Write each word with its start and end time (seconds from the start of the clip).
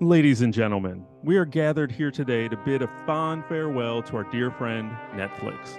Ladies 0.00 0.42
and 0.42 0.54
gentlemen, 0.54 1.04
we 1.24 1.38
are 1.38 1.44
gathered 1.44 1.90
here 1.90 2.12
today 2.12 2.46
to 2.46 2.56
bid 2.58 2.82
a 2.82 2.90
fond 3.04 3.44
farewell 3.46 4.00
to 4.04 4.16
our 4.18 4.22
dear 4.22 4.48
friend, 4.48 4.92
Netflix. 5.14 5.76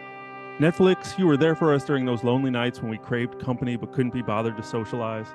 Netflix, 0.60 1.18
you 1.18 1.26
were 1.26 1.38
there 1.38 1.56
for 1.56 1.74
us 1.74 1.86
during 1.86 2.04
those 2.04 2.22
lonely 2.22 2.52
nights 2.52 2.82
when 2.82 2.92
we 2.92 2.98
craved 2.98 3.40
company 3.40 3.78
but 3.78 3.94
couldn't 3.94 4.14
be 4.14 4.22
bothered 4.22 4.58
to 4.58 4.64
socialize. 4.64 5.28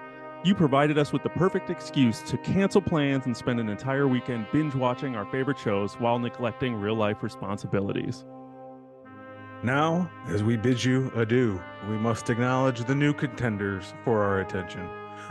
You 0.44 0.54
provided 0.54 0.98
us 0.98 1.14
with 1.14 1.22
the 1.22 1.30
perfect 1.30 1.70
excuse 1.70 2.20
to 2.24 2.36
cancel 2.36 2.82
plans 2.82 3.24
and 3.24 3.34
spend 3.34 3.58
an 3.58 3.70
entire 3.70 4.06
weekend 4.06 4.48
binge 4.52 4.74
watching 4.74 5.16
our 5.16 5.24
favorite 5.24 5.58
shows 5.58 5.94
while 5.94 6.18
neglecting 6.18 6.74
real 6.74 6.94
life 6.94 7.22
responsibilities. 7.22 8.26
Now, 9.62 10.10
as 10.26 10.42
we 10.42 10.58
bid 10.58 10.84
you 10.84 11.10
adieu, 11.16 11.58
we 11.88 11.96
must 11.96 12.28
acknowledge 12.28 12.84
the 12.84 12.94
new 12.94 13.14
contenders 13.14 13.94
for 14.04 14.22
our 14.22 14.40
attention. 14.40 14.86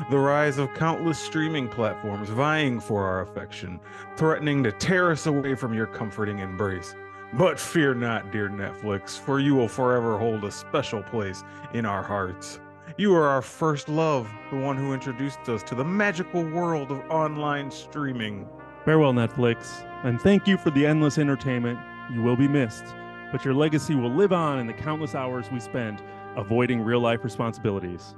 The 0.09 0.17
rise 0.17 0.57
of 0.57 0.73
countless 0.73 1.19
streaming 1.19 1.69
platforms 1.69 2.29
vying 2.29 2.79
for 2.79 3.05
our 3.05 3.21
affection, 3.21 3.79
threatening 4.17 4.63
to 4.63 4.71
tear 4.71 5.11
us 5.11 5.27
away 5.27 5.55
from 5.55 5.73
your 5.73 5.87
comforting 5.87 6.39
embrace. 6.39 6.95
But 7.33 7.59
fear 7.59 7.93
not, 7.93 8.31
dear 8.31 8.49
Netflix, 8.49 9.19
for 9.19 9.39
you 9.39 9.55
will 9.55 9.67
forever 9.67 10.17
hold 10.17 10.43
a 10.43 10.51
special 10.51 11.01
place 11.03 11.43
in 11.73 11.85
our 11.85 12.03
hearts. 12.03 12.59
You 12.97 13.15
are 13.15 13.27
our 13.27 13.41
first 13.41 13.89
love, 13.89 14.29
the 14.51 14.57
one 14.57 14.77
who 14.77 14.93
introduced 14.93 15.47
us 15.47 15.63
to 15.63 15.75
the 15.75 15.85
magical 15.85 16.43
world 16.43 16.91
of 16.91 16.99
online 17.09 17.71
streaming. 17.71 18.47
Farewell, 18.85 19.13
Netflix, 19.13 19.83
and 20.03 20.21
thank 20.21 20.47
you 20.47 20.57
for 20.57 20.69
the 20.69 20.85
endless 20.85 21.17
entertainment. 21.17 21.79
You 22.11 22.21
will 22.21 22.35
be 22.35 22.47
missed, 22.47 22.85
but 23.31 23.45
your 23.45 23.53
legacy 23.53 23.95
will 23.95 24.13
live 24.13 24.33
on 24.33 24.59
in 24.59 24.67
the 24.67 24.73
countless 24.73 25.15
hours 25.15 25.49
we 25.51 25.59
spend 25.59 26.03
avoiding 26.35 26.81
real 26.81 26.99
life 26.99 27.23
responsibilities. 27.23 28.15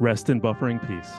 Rest 0.00 0.28
in 0.28 0.40
buffering 0.40 0.84
peace. 0.88 1.12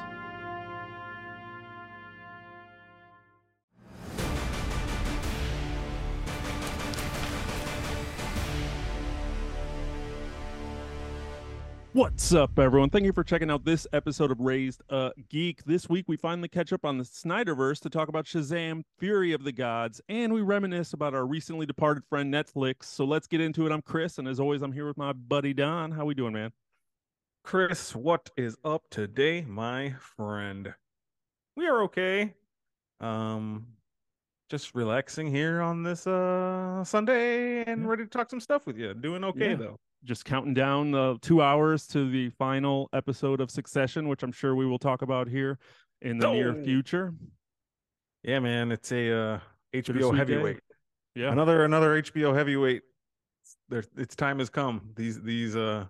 What's 11.93 12.33
up, 12.33 12.59
everyone? 12.59 12.89
Thank 12.89 13.05
you 13.05 13.13
for 13.13 13.23
checking 13.23 13.49
out 13.49 13.63
this 13.63 13.87
episode 13.93 14.29
of 14.29 14.41
Raised 14.41 14.81
a 14.89 15.11
Geek. 15.29 15.63
This 15.63 15.87
week, 15.87 16.03
we 16.09 16.17
finally 16.17 16.49
catch 16.49 16.73
up 16.73 16.83
on 16.83 16.97
the 16.97 17.05
Snyderverse 17.05 17.79
to 17.79 17.89
talk 17.89 18.09
about 18.09 18.25
Shazam 18.25 18.81
Fury 18.99 19.31
of 19.31 19.45
the 19.45 19.53
Gods, 19.53 20.01
and 20.09 20.33
we 20.33 20.41
reminisce 20.41 20.91
about 20.91 21.13
our 21.13 21.25
recently 21.25 21.65
departed 21.65 22.03
friend 22.09 22.33
Netflix. 22.33 22.83
So 22.85 23.05
let's 23.05 23.27
get 23.27 23.39
into 23.39 23.65
it. 23.65 23.71
I'm 23.71 23.81
Chris, 23.81 24.17
and 24.17 24.27
as 24.27 24.41
always, 24.41 24.61
I'm 24.61 24.73
here 24.73 24.85
with 24.85 24.97
my 24.97 25.13
buddy 25.13 25.53
Don. 25.53 25.91
How 25.91 26.03
we 26.03 26.13
doing, 26.13 26.33
man? 26.33 26.51
Chris, 27.49 27.95
what 27.95 28.31
is 28.37 28.57
up 28.65 28.81
today, 28.89 29.41
my 29.47 29.93
friend? 29.99 30.73
We 31.55 31.67
are 31.67 31.83
okay. 31.83 32.33
Um, 32.99 33.67
just 34.49 34.73
relaxing 34.73 35.27
here 35.27 35.61
on 35.61 35.83
this 35.83 36.07
uh 36.07 36.83
Sunday 36.83 37.63
and 37.65 37.83
Yeah. 37.83 37.87
ready 37.87 38.03
to 38.03 38.09
talk 38.09 38.31
some 38.31 38.39
stuff 38.39 38.65
with 38.65 38.77
you. 38.77 38.95
Doing 38.95 39.23
okay 39.25 39.51
Yeah. 39.51 39.55
though. 39.57 39.79
Just 40.03 40.25
counting 40.25 40.55
down 40.55 40.89
the 40.89 41.19
two 41.21 41.41
hours 41.43 41.85
to 41.89 42.09
the 42.09 42.29
final 42.31 42.89
episode 42.93 43.39
of 43.41 43.51
Succession, 43.51 44.07
which 44.07 44.23
I'm 44.23 44.31
sure 44.31 44.55
we 44.55 44.65
will 44.65 44.79
talk 44.79 45.03
about 45.03 45.27
here 45.27 45.59
in 46.01 46.17
the 46.17 46.31
near 46.31 46.49
Oh. 46.59 46.63
future. 46.63 47.13
Yeah, 48.23 48.39
man, 48.39 48.71
it's 48.71 48.91
a 48.91 49.11
uh 49.11 49.39
HBO 49.71 49.93
Bittersweet 50.11 50.11
day. 50.27 50.33
heavyweight. 50.33 50.59
Yeah. 51.13 51.31
Another 51.31 51.63
another 51.63 51.95
HBO 52.01 52.33
heavyweight. 52.33 52.81
There, 53.69 53.83
its 53.97 54.15
time 54.15 54.39
has 54.39 54.49
come. 54.49 54.93
These 54.95 55.21
these 55.21 55.55
uh 55.55 55.87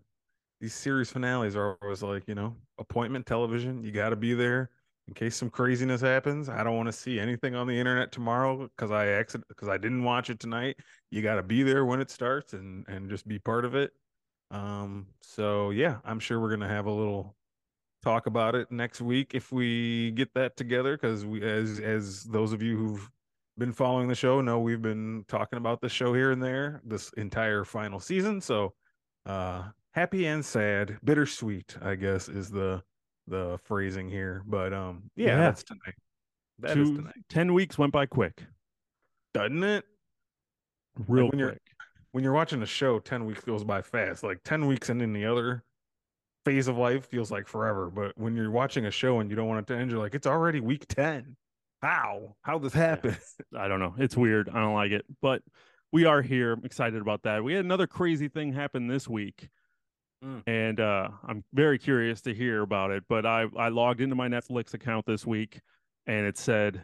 these 0.59 0.73
series 0.73 1.11
finales 1.11 1.55
are 1.55 1.77
always 1.81 2.03
like 2.03 2.27
you 2.27 2.35
know 2.35 2.55
appointment 2.77 3.25
television. 3.25 3.83
You 3.83 3.91
got 3.91 4.09
to 4.09 4.15
be 4.15 4.33
there 4.33 4.69
in 5.07 5.13
case 5.13 5.35
some 5.35 5.49
craziness 5.49 6.01
happens. 6.01 6.49
I 6.49 6.63
don't 6.63 6.75
want 6.75 6.87
to 6.87 6.93
see 6.93 7.19
anything 7.19 7.55
on 7.55 7.67
the 7.67 7.77
internet 7.77 8.11
tomorrow 8.11 8.69
because 8.75 8.91
I 8.91 9.07
accident 9.07 9.47
because 9.47 9.67
I 9.67 9.77
didn't 9.77 10.03
watch 10.03 10.29
it 10.29 10.39
tonight. 10.39 10.77
You 11.11 11.21
got 11.21 11.35
to 11.35 11.43
be 11.43 11.63
there 11.63 11.85
when 11.85 12.01
it 12.01 12.09
starts 12.09 12.53
and 12.53 12.85
and 12.87 13.09
just 13.09 13.27
be 13.27 13.39
part 13.39 13.65
of 13.65 13.75
it. 13.75 13.91
Um. 14.51 15.07
So 15.21 15.71
yeah, 15.71 15.97
I'm 16.05 16.19
sure 16.19 16.39
we're 16.39 16.51
gonna 16.51 16.67
have 16.67 16.85
a 16.85 16.91
little 16.91 17.35
talk 18.05 18.27
about 18.27 18.53
it 18.53 18.71
next 18.71 19.01
week 19.01 19.31
if 19.33 19.51
we 19.51 20.11
get 20.11 20.31
that 20.35 20.55
together 20.55 20.95
because 20.95 21.25
we 21.25 21.41
as 21.43 21.79
as 21.79 22.23
those 22.25 22.53
of 22.53 22.61
you 22.61 22.77
who've 22.77 23.09
been 23.57 23.73
following 23.73 24.07
the 24.07 24.13
show 24.13 24.41
know 24.41 24.59
we've 24.59 24.83
been 24.83 25.25
talking 25.27 25.57
about 25.57 25.81
the 25.81 25.89
show 25.89 26.13
here 26.13 26.31
and 26.31 26.41
there 26.41 26.81
this 26.85 27.11
entire 27.13 27.63
final 27.63 27.99
season 27.99 28.39
so 28.39 28.75
uh 29.25 29.63
happy 29.95 30.25
and 30.27 30.43
sad 30.43 30.97
bittersweet 31.05 31.77
i 31.81 31.95
guess 31.95 32.27
is 32.27 32.49
the 32.49 32.83
the 33.27 33.57
phrasing 33.63 34.09
here 34.09 34.43
but 34.45 34.73
um 34.73 35.09
yeah, 35.15 35.27
Yeah. 35.27 35.37
that's 35.37 35.63
tonight 35.63 35.95
That 36.59 36.77
is 36.77 36.89
Two- 36.89 36.95
tonight 36.97 37.15
10 37.29 37.53
weeks 37.53 37.77
went 37.77 37.91
by 37.93 38.05
quick, 38.05 38.43
doesn't 39.33 39.63
it 39.63 39.85
real 41.07 41.29
when 41.29 41.39
you're- 41.39 41.51
quick. 41.53 41.61
when 42.11 42.23
you're 42.23 42.33
watching 42.33 42.61
a 42.61 42.65
show 42.65 42.99
10 42.99 43.25
weeks 43.25 43.43
goes 43.43 43.63
by 43.63 43.81
fast 43.81 44.21
like 44.23 44.43
10 44.43 44.67
weeks 44.67 44.89
and 44.89 45.01
in 45.01 45.13
the 45.13 45.25
other 45.25 45.63
phase 46.43 46.67
of 46.67 46.77
life 46.77 47.05
feels 47.07 47.31
like 47.31 47.47
forever 47.47 47.89
but 47.89 48.11
when 48.17 48.35
you're 48.35 48.51
watching 48.51 48.85
a 48.85 48.91
show 48.91 49.19
and 49.21 49.29
you 49.29 49.35
don't 49.35 49.47
want 49.47 49.59
it 49.67 49.73
to 49.73 49.79
end 49.79 49.89
you're 49.89 49.99
like 49.99 50.13
it's 50.13 50.27
already 50.27 50.59
week 50.59 50.85
10 50.89 51.35
how 51.81 52.35
how 52.41 52.57
this 52.59 52.73
happen 52.73 53.15
I 53.57 53.67
don't 53.67 53.79
know. 53.79 53.95
It's 53.97 54.15
weird. 54.17 54.49
I 54.49 54.59
don't 54.59 54.73
like 54.73 54.91
it, 54.91 55.05
but 55.21 55.41
we 55.91 56.05
are 56.05 56.21
here. 56.21 56.53
I'm 56.53 56.65
excited 56.65 56.99
about 57.01 57.23
that. 57.23 57.43
We 57.43 57.53
had 57.53 57.63
another 57.63 57.85
crazy 57.87 58.27
thing 58.27 58.51
happen 58.53 58.87
this 58.87 59.07
week. 59.07 59.49
Mm. 60.25 60.43
And 60.47 60.79
uh, 60.79 61.09
I'm 61.27 61.43
very 61.53 61.77
curious 61.77 62.21
to 62.21 62.33
hear 62.33 62.61
about 62.61 62.91
it. 62.91 63.03
But 63.07 63.25
I, 63.25 63.45
I 63.57 63.67
logged 63.69 64.01
into 64.01 64.15
my 64.15 64.27
Netflix 64.27 64.73
account 64.73 65.05
this 65.05 65.25
week 65.25 65.59
and 66.07 66.25
it 66.25 66.37
said 66.37 66.83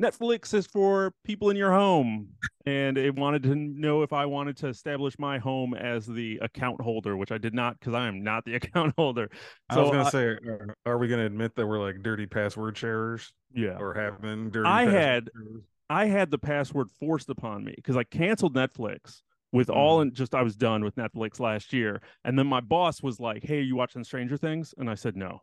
Netflix 0.00 0.52
is 0.52 0.66
for 0.66 1.12
people 1.24 1.48
in 1.50 1.56
your 1.56 1.72
home. 1.72 2.28
And 2.66 2.98
it 2.98 3.14
wanted 3.14 3.42
to 3.44 3.54
know 3.54 4.02
if 4.02 4.12
I 4.12 4.26
wanted 4.26 4.56
to 4.58 4.68
establish 4.68 5.18
my 5.18 5.38
home 5.38 5.72
as 5.74 6.06
the 6.06 6.38
account 6.42 6.80
holder, 6.80 7.16
which 7.16 7.32
I 7.32 7.38
did 7.38 7.54
not 7.54 7.78
because 7.78 7.94
I 7.94 8.06
am 8.08 8.22
not 8.22 8.44
the 8.44 8.54
account 8.56 8.94
holder. 8.96 9.30
I 9.70 9.78
was 9.80 9.90
gonna 9.90 10.04
I- 10.04 10.10
say, 10.10 10.24
are, 10.24 10.76
are 10.84 10.98
we 10.98 11.08
gonna 11.08 11.24
admit 11.26 11.54
that 11.56 11.66
we're 11.66 11.80
like 11.80 12.02
dirty 12.02 12.26
password 12.26 12.76
sharers 12.76 13.32
Yeah. 13.54 13.78
or 13.78 13.94
have 13.94 14.20
been 14.20 14.50
dirty? 14.50 14.68
I 14.68 14.84
password 14.84 15.02
had- 15.02 15.28
sharers? 15.34 15.62
I 15.88 16.06
had 16.06 16.32
the 16.32 16.38
password 16.38 16.88
forced 16.98 17.30
upon 17.30 17.64
me 17.64 17.72
because 17.76 17.96
I 17.96 18.02
canceled 18.02 18.56
Netflix 18.56 19.22
with 19.52 19.70
all 19.70 20.00
and 20.00 20.12
just 20.12 20.34
I 20.34 20.42
was 20.42 20.56
done 20.56 20.84
with 20.84 20.96
Netflix 20.96 21.40
last 21.40 21.72
year. 21.72 22.02
And 22.24 22.38
then 22.38 22.46
my 22.46 22.60
boss 22.60 23.02
was 23.02 23.20
like, 23.20 23.42
Hey, 23.44 23.58
are 23.58 23.62
you 23.62 23.76
watching 23.76 24.04
Stranger 24.04 24.36
Things? 24.36 24.74
And 24.78 24.90
I 24.90 24.94
said 24.94 25.16
no. 25.16 25.42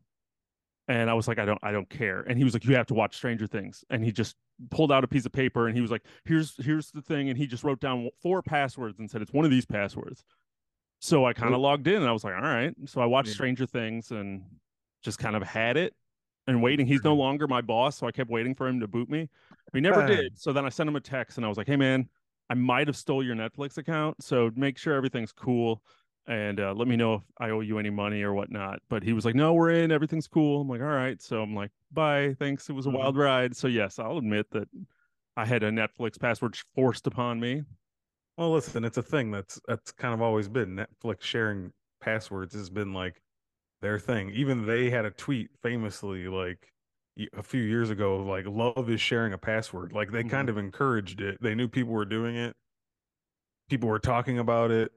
And 0.90 1.10
I 1.10 1.14
was 1.14 1.28
like, 1.28 1.40
I 1.40 1.46
don't 1.46 1.60
I 1.64 1.72
don't 1.72 1.90
care. 1.90 2.22
And 2.22 2.38
he 2.38 2.44
was 2.44 2.54
like, 2.54 2.66
You 2.66 2.76
have 2.76 2.88
to 2.88 2.94
watch 2.94 3.16
Stranger 3.16 3.48
Things. 3.48 3.84
And 3.90 4.04
he 4.04 4.12
just 4.12 4.36
pulled 4.70 4.92
out 4.92 5.04
a 5.04 5.08
piece 5.08 5.26
of 5.26 5.32
paper 5.32 5.68
and 5.68 5.76
he 5.76 5.82
was 5.82 5.92
like, 5.92 6.04
Here's 6.26 6.64
here's 6.64 6.92
the 6.92 7.02
thing. 7.02 7.30
And 7.30 7.38
he 7.38 7.48
just 7.48 7.64
wrote 7.64 7.80
down 7.80 8.10
four 8.22 8.42
passwords 8.42 9.00
and 9.00 9.10
said, 9.10 9.22
It's 9.22 9.34
one 9.34 9.46
of 9.46 9.52
these 9.52 9.66
passwords. 9.66 10.24
So 11.00 11.26
I 11.26 11.34
kind 11.34 11.54
of 11.54 11.60
logged 11.62 11.88
in 11.88 11.96
and 11.96 12.08
I 12.08 12.12
was 12.12 12.24
like, 12.24 12.36
All 12.36 12.42
right. 12.42 12.74
So 12.86 13.02
I 13.02 13.06
watched 13.06 13.30
Yeah. 13.30 13.34
Stranger 13.36 13.66
Things 13.66 14.12
and 14.12 14.44
just 15.02 15.20
kind 15.20 15.36
of 15.36 15.44
had 15.44 15.78
it 15.78 15.94
and 16.48 16.62
waiting. 16.62 16.86
He's 16.86 17.04
no 17.04 17.16
Mhm. 17.16 17.20
longer 17.20 17.48
my 17.48 17.62
boss, 17.62 17.98
so 17.98 18.06
I 18.08 18.12
kept 18.12 18.30
waiting 18.30 18.54
for 18.54 18.68
him 18.68 18.82
to 18.82 18.88
boot 18.88 19.10
me. 19.10 19.30
He 19.74 19.80
never 19.80 20.06
did. 20.06 20.38
So 20.38 20.52
then 20.54 20.66
I 20.66 20.70
sent 20.70 20.88
him 20.90 20.96
a 20.98 21.02
text 21.02 21.38
and 21.38 21.46
I 21.46 21.50
was 21.50 21.58
like, 21.58 21.68
"Hey 21.68 21.78
man, 21.78 22.10
I 22.54 22.56
might 22.56 22.86
have 22.88 22.96
stole 22.96 23.24
your 23.26 23.36
Netflix 23.36 23.80
account, 23.80 24.22
so 24.24 24.52
make 24.56 24.78
sure 24.78 24.94
everything's 24.94 25.32
cool 25.34 25.84
and 26.28 26.60
uh, 26.60 26.74
let 26.76 26.88
me 26.88 26.96
know 26.96 27.16
if 27.16 27.24
I 27.40 27.50
owe 27.50 27.62
you 27.62 27.80
any 27.80 27.90
money 27.90 28.22
or 28.22 28.34
whatnot." 28.34 28.80
But 28.90 29.02
he 29.04 29.12
was 29.14 29.26
like, 29.26 29.34
"No, 29.36 29.56
we're 29.56 29.72
in. 29.72 29.92
Everything's 29.92 30.28
cool." 30.28 30.62
I'm 30.62 30.70
like, 30.70 30.82
"All 30.82 30.88
right." 30.88 31.20
So 31.22 31.42
I'm 31.42 31.56
like, 31.56 31.72
"Bye. 31.92 32.36
Thanks. 32.40 32.70
It 32.70 32.74
was 32.74 32.86
a 32.86 32.92
Mhm. 32.92 32.98
wild 33.00 33.18
ride." 33.18 33.56
So 33.56 33.68
yes, 33.68 33.98
I'll 34.00 34.20
admit 34.20 34.52
that 34.52 34.68
I 35.38 35.46
had 35.46 35.64
a 35.64 35.72
Netflix 35.72 36.20
password 36.20 36.56
forced 36.76 37.08
upon 37.08 37.40
me. 37.40 37.64
Well, 38.38 38.52
listen, 38.52 38.84
it's 38.84 38.98
a 38.98 39.04
thing 39.04 39.32
that's 39.32 39.60
that's 39.68 39.92
kind 39.92 40.14
of 40.14 40.22
always 40.22 40.48
been 40.50 40.76
Netflix 40.76 41.22
sharing 41.22 41.74
passwords 42.00 42.54
has 42.54 42.70
been 42.70 42.94
like 42.94 43.22
their 43.82 44.00
thing. 44.00 44.32
Even 44.32 44.68
they 44.68 44.92
had 44.92 45.06
a 45.06 45.12
tweet 45.12 45.52
famously 45.62 46.28
like 46.30 46.73
a 47.38 47.44
few 47.44 47.62
years 47.62 47.90
ago, 47.90 48.18
like 48.18 48.46
love 48.48 48.90
is 48.90 49.02
sharing 49.02 49.34
a 49.34 49.38
password. 49.38 49.94
Like 49.94 50.12
they 50.12 50.24
kind 50.24 50.48
mm-hmm. 50.48 50.58
of 50.58 50.64
encouraged 50.64 51.22
it. 51.22 51.38
They 51.42 51.56
knew 51.56 51.68
people 51.68 51.94
were 51.94 52.06
doing 52.06 52.36
it. 52.36 52.56
People 53.70 53.90
were 53.90 54.00
talking 54.00 54.40
about 54.40 54.72
it. 54.72 54.92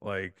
Like 0.00 0.34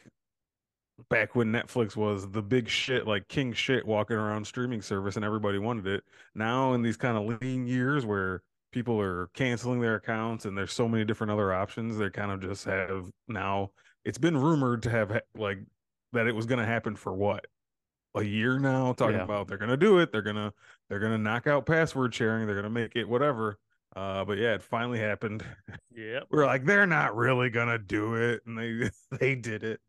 back 1.10 1.34
when 1.34 1.52
Netflix 1.52 1.96
was 1.96 2.30
the 2.30 2.42
big 2.42 2.68
shit, 2.68 3.06
like 3.06 3.28
king 3.28 3.52
shit 3.52 3.86
walking 3.86 4.16
around 4.16 4.46
streaming 4.46 4.82
service 4.82 5.16
and 5.16 5.24
everybody 5.24 5.58
wanted 5.58 5.86
it. 5.86 6.04
Now 6.34 6.74
in 6.74 6.82
these 6.82 6.96
kind 6.96 7.16
of 7.16 7.40
lean 7.40 7.66
years 7.66 8.06
where 8.06 8.42
people 8.72 9.00
are 9.00 9.28
canceling 9.34 9.80
their 9.80 9.96
accounts 9.96 10.44
and 10.44 10.56
there's 10.56 10.72
so 10.72 10.88
many 10.88 11.04
different 11.04 11.32
other 11.32 11.52
options, 11.52 11.98
they 11.98 12.10
kind 12.10 12.30
of 12.30 12.40
just 12.40 12.64
have 12.64 13.10
now 13.28 13.70
it's 14.04 14.18
been 14.18 14.36
rumored 14.36 14.82
to 14.84 14.90
have 14.90 15.20
like 15.36 15.58
that 16.12 16.26
it 16.26 16.34
was 16.34 16.46
going 16.46 16.60
to 16.60 16.66
happen 16.66 16.96
for 16.96 17.14
what? 17.14 17.46
A 18.14 18.22
year 18.22 18.58
now 18.58 18.94
talking 18.94 19.16
Yeah. 19.16 19.24
about 19.24 19.48
they're 19.48 19.58
going 19.58 19.70
to 19.70 19.76
do 19.76 19.98
it, 19.98 20.10
they're 20.12 20.22
going 20.22 20.36
to 20.36 20.52
they're 20.88 21.00
going 21.00 21.12
to 21.12 21.18
knock 21.18 21.46
out 21.46 21.66
password 21.66 22.14
sharing, 22.14 22.46
they're 22.46 22.54
going 22.54 22.64
to 22.64 22.70
make 22.70 22.96
it 22.96 23.08
whatever. 23.08 23.58
Uh 23.94 24.24
but 24.24 24.36
yeah, 24.36 24.54
it 24.54 24.62
finally 24.62 24.98
happened. 24.98 25.44
Yeah, 25.94 26.20
We're 26.30 26.44
like 26.46 26.64
they're 26.64 26.86
not 26.86 27.16
really 27.16 27.48
going 27.50 27.68
to 27.68 27.78
do 27.78 28.14
it 28.16 28.42
and 28.46 28.58
they 28.58 28.90
they 29.18 29.34
did 29.34 29.62
it. 29.64 29.80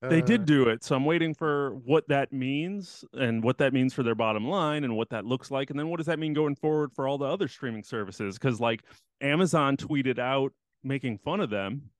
They 0.00 0.22
Uh, 0.22 0.24
did 0.24 0.44
do 0.44 0.68
it. 0.68 0.82
So 0.84 0.94
I'm 0.96 1.04
waiting 1.04 1.34
for 1.34 1.74
what 1.84 2.06
that 2.08 2.32
means 2.32 3.04
and 3.12 3.42
what 3.42 3.58
that 3.58 3.72
means 3.72 3.92
for 3.94 4.02
their 4.02 4.14
bottom 4.14 4.46
line 4.48 4.84
and 4.84 4.96
what 4.96 5.10
that 5.10 5.24
looks 5.24 5.50
like. 5.50 5.70
And 5.70 5.78
then 5.78 5.88
what 5.88 5.96
does 5.98 6.06
that 6.06 6.18
mean 6.18 6.34
going 6.34 6.54
forward 6.54 6.92
for 6.92 7.06
all 7.08 7.18
the 7.18 7.26
other 7.26 7.48
streaming 7.48 7.82
services? 7.82 8.38
Because 8.38 8.60
like 8.60 8.82
Amazon 9.20 9.76
tweeted 9.76 10.18
out 10.18 10.52
making 10.84 11.18
fun 11.18 11.40
of 11.40 11.50
them. 11.50 11.90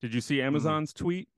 Did 0.00 0.14
you 0.14 0.20
see 0.20 0.40
Amazon's 0.40 0.92
tweet? 0.92 1.28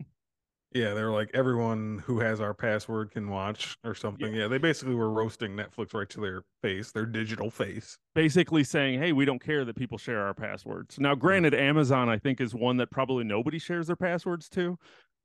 Yeah, 0.74 0.94
they're 0.94 1.10
like 1.10 1.30
everyone 1.34 2.02
who 2.06 2.20
has 2.20 2.40
our 2.40 2.54
password 2.54 3.10
can 3.10 3.28
watch 3.28 3.76
or 3.84 3.94
something. 3.94 4.32
Yeah. 4.34 4.48
they 4.48 4.58
basically 4.58 4.94
were 4.94 5.10
roasting 5.10 5.52
Netflix 5.56 5.92
right 5.92 6.08
to 6.10 6.20
their 6.20 6.42
face, 6.62 6.92
their 6.92 7.04
digital 7.06 7.50
face. 7.50 7.98
Basically 8.14 8.64
saying, 8.64 8.98
hey, 9.00 9.12
we 9.12 9.24
don't 9.24 9.42
care 9.42 9.64
that 9.64 9.76
people 9.76 9.98
share 9.98 10.22
our 10.22 10.32
passwords. 10.34 10.98
Now, 10.98 11.14
granted, 11.14 11.54
Amazon, 11.54 12.08
I 12.08 12.18
think, 12.18 12.40
is 12.40 12.54
one 12.54 12.78
that 12.78 12.90
probably 12.90 13.24
nobody 13.24 13.58
shares 13.58 13.86
their 13.86 13.96
passwords 13.96 14.48
to 14.50 14.78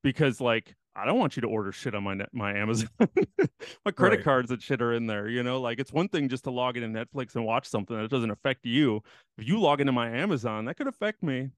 because 0.04 0.42
like 0.42 0.76
I 0.96 1.06
don't 1.06 1.20
want 1.20 1.36
you 1.38 1.42
to 1.42 1.48
order 1.48 1.72
shit 1.72 1.94
on 1.96 2.04
my 2.04 2.16
net, 2.16 2.30
my 2.34 2.54
Amazon, 2.58 2.90
my 3.86 3.92
credit 3.92 4.18
Right. 4.18 4.24
cards 4.26 4.52
and 4.52 4.62
shit 4.62 4.82
are 4.82 4.94
in 4.94 5.08
there. 5.08 5.30
You 5.30 5.44
know, 5.44 5.62
like 5.62 5.80
it's 5.80 5.94
one 5.94 6.10
thing 6.10 6.28
just 6.28 6.44
to 6.46 6.52
log 6.52 6.76
into 6.76 6.90
Netflix 6.90 7.36
and 7.36 7.46
watch 7.46 7.68
something 7.68 7.96
that 7.96 8.10
doesn't 8.10 8.32
affect 8.32 8.66
you. 8.66 9.02
If 9.38 9.48
you 9.48 9.60
log 9.60 9.80
into 9.80 9.94
my 9.94 10.10
Amazon, 10.10 10.66
that 10.66 10.76
could 10.76 10.88
affect 10.88 11.24
me. 11.24 11.52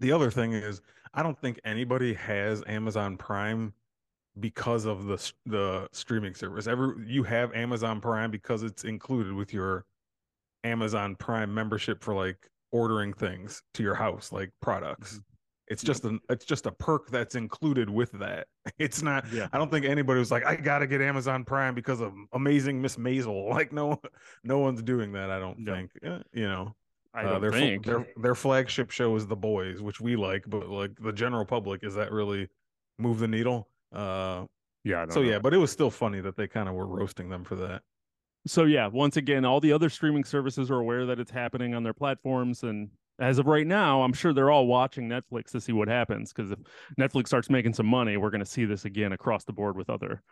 The 0.00 0.12
other 0.12 0.30
thing 0.30 0.52
is, 0.52 0.80
I 1.14 1.22
don't 1.22 1.38
think 1.40 1.60
anybody 1.64 2.14
has 2.14 2.62
Amazon 2.66 3.16
Prime 3.16 3.72
because 4.40 4.84
of 4.84 5.04
the 5.06 5.32
the 5.46 5.88
streaming 5.92 6.34
service. 6.34 6.66
Every 6.66 6.94
you 7.06 7.22
have 7.24 7.52
Amazon 7.54 8.00
Prime 8.00 8.30
because 8.30 8.62
it's 8.62 8.84
included 8.84 9.32
with 9.32 9.52
your 9.52 9.84
Amazon 10.64 11.16
Prime 11.16 11.52
membership 11.52 12.02
for 12.02 12.14
like 12.14 12.48
ordering 12.70 13.12
things 13.12 13.62
to 13.74 13.82
your 13.82 13.94
house, 13.94 14.32
like 14.32 14.50
products. 14.60 15.20
It's 15.68 15.82
just 15.82 16.04
an 16.04 16.18
it's 16.30 16.44
just 16.44 16.66
a 16.66 16.72
perk 16.72 17.10
that's 17.10 17.34
included 17.34 17.90
with 17.90 18.12
that. 18.12 18.46
It's 18.78 19.02
not. 19.02 19.30
Yeah. 19.32 19.48
I 19.52 19.58
don't 19.58 19.70
think 19.70 19.84
anybody 19.86 20.18
was 20.18 20.30
like, 20.30 20.46
I 20.46 20.56
gotta 20.56 20.86
get 20.86 21.00
Amazon 21.00 21.44
Prime 21.44 21.74
because 21.74 22.00
of 22.00 22.12
Amazing 22.32 22.80
Miss 22.80 22.96
Maisel. 22.96 23.48
Like 23.50 23.72
no, 23.72 24.00
no 24.44 24.58
one's 24.58 24.82
doing 24.82 25.12
that. 25.12 25.30
I 25.30 25.38
don't 25.38 25.58
No. 25.60 25.74
think. 25.74 25.90
Uh, 26.06 26.20
You 26.32 26.48
know. 26.48 26.74
I 27.18 27.24
Uh, 27.24 27.32
don't 27.32 27.40
their, 27.42 27.50
think. 27.52 27.84
their 27.84 28.06
their 28.16 28.34
flagship 28.34 28.90
show 28.90 29.14
is 29.16 29.26
The 29.26 29.36
Boys, 29.36 29.82
which 29.82 30.00
we 30.00 30.16
like, 30.16 30.44
but 30.46 30.68
like 30.68 30.92
the 31.00 31.12
general 31.12 31.44
public, 31.44 31.82
is 31.82 31.94
that 31.94 32.12
really 32.12 32.48
move 32.98 33.18
the 33.18 33.28
needle? 33.28 33.68
Uh, 33.92 34.44
yeah. 34.84 34.98
I 34.98 35.00
don't 35.06 35.12
so 35.12 35.22
know. 35.22 35.30
yeah, 35.30 35.38
but 35.38 35.52
it 35.54 35.58
was 35.58 35.70
still 35.72 35.90
funny 35.90 36.20
that 36.20 36.36
they 36.36 36.46
kind 36.46 36.68
of 36.68 36.74
were 36.74 36.86
roasting 36.86 37.28
them 37.28 37.44
for 37.44 37.56
that. 37.56 37.82
so 38.46 38.64
yeah 38.64 38.86
once 38.86 39.16
again 39.16 39.44
all 39.44 39.60
the 39.60 39.72
other 39.72 39.90
streaming 39.90 40.22
services 40.24 40.70
are 40.70 40.78
aware 40.78 41.04
that 41.06 41.18
it's 41.18 41.30
happening 41.30 41.74
on 41.74 41.82
their 41.82 41.92
platforms 41.92 42.62
and 42.62 42.88
as 43.18 43.38
of 43.40 43.46
right 43.46 43.66
now 43.66 44.00
i'm 44.02 44.12
sure 44.12 44.32
they're 44.32 44.50
all 44.50 44.66
watching 44.68 45.08
netflix 45.08 45.50
to 45.50 45.60
see 45.60 45.72
what 45.72 45.88
happens 45.88 46.32
because 46.32 46.52
if 46.52 46.58
netflix 47.00 47.26
starts 47.26 47.50
making 47.50 47.74
some 47.74 47.84
money 47.86 48.16
we're 48.16 48.30
going 48.30 48.38
to 48.38 48.46
see 48.56 48.64
this 48.64 48.84
again 48.84 49.12
across 49.12 49.44
the 49.44 49.52
board 49.52 49.76
with 49.76 49.90
other 49.90 50.22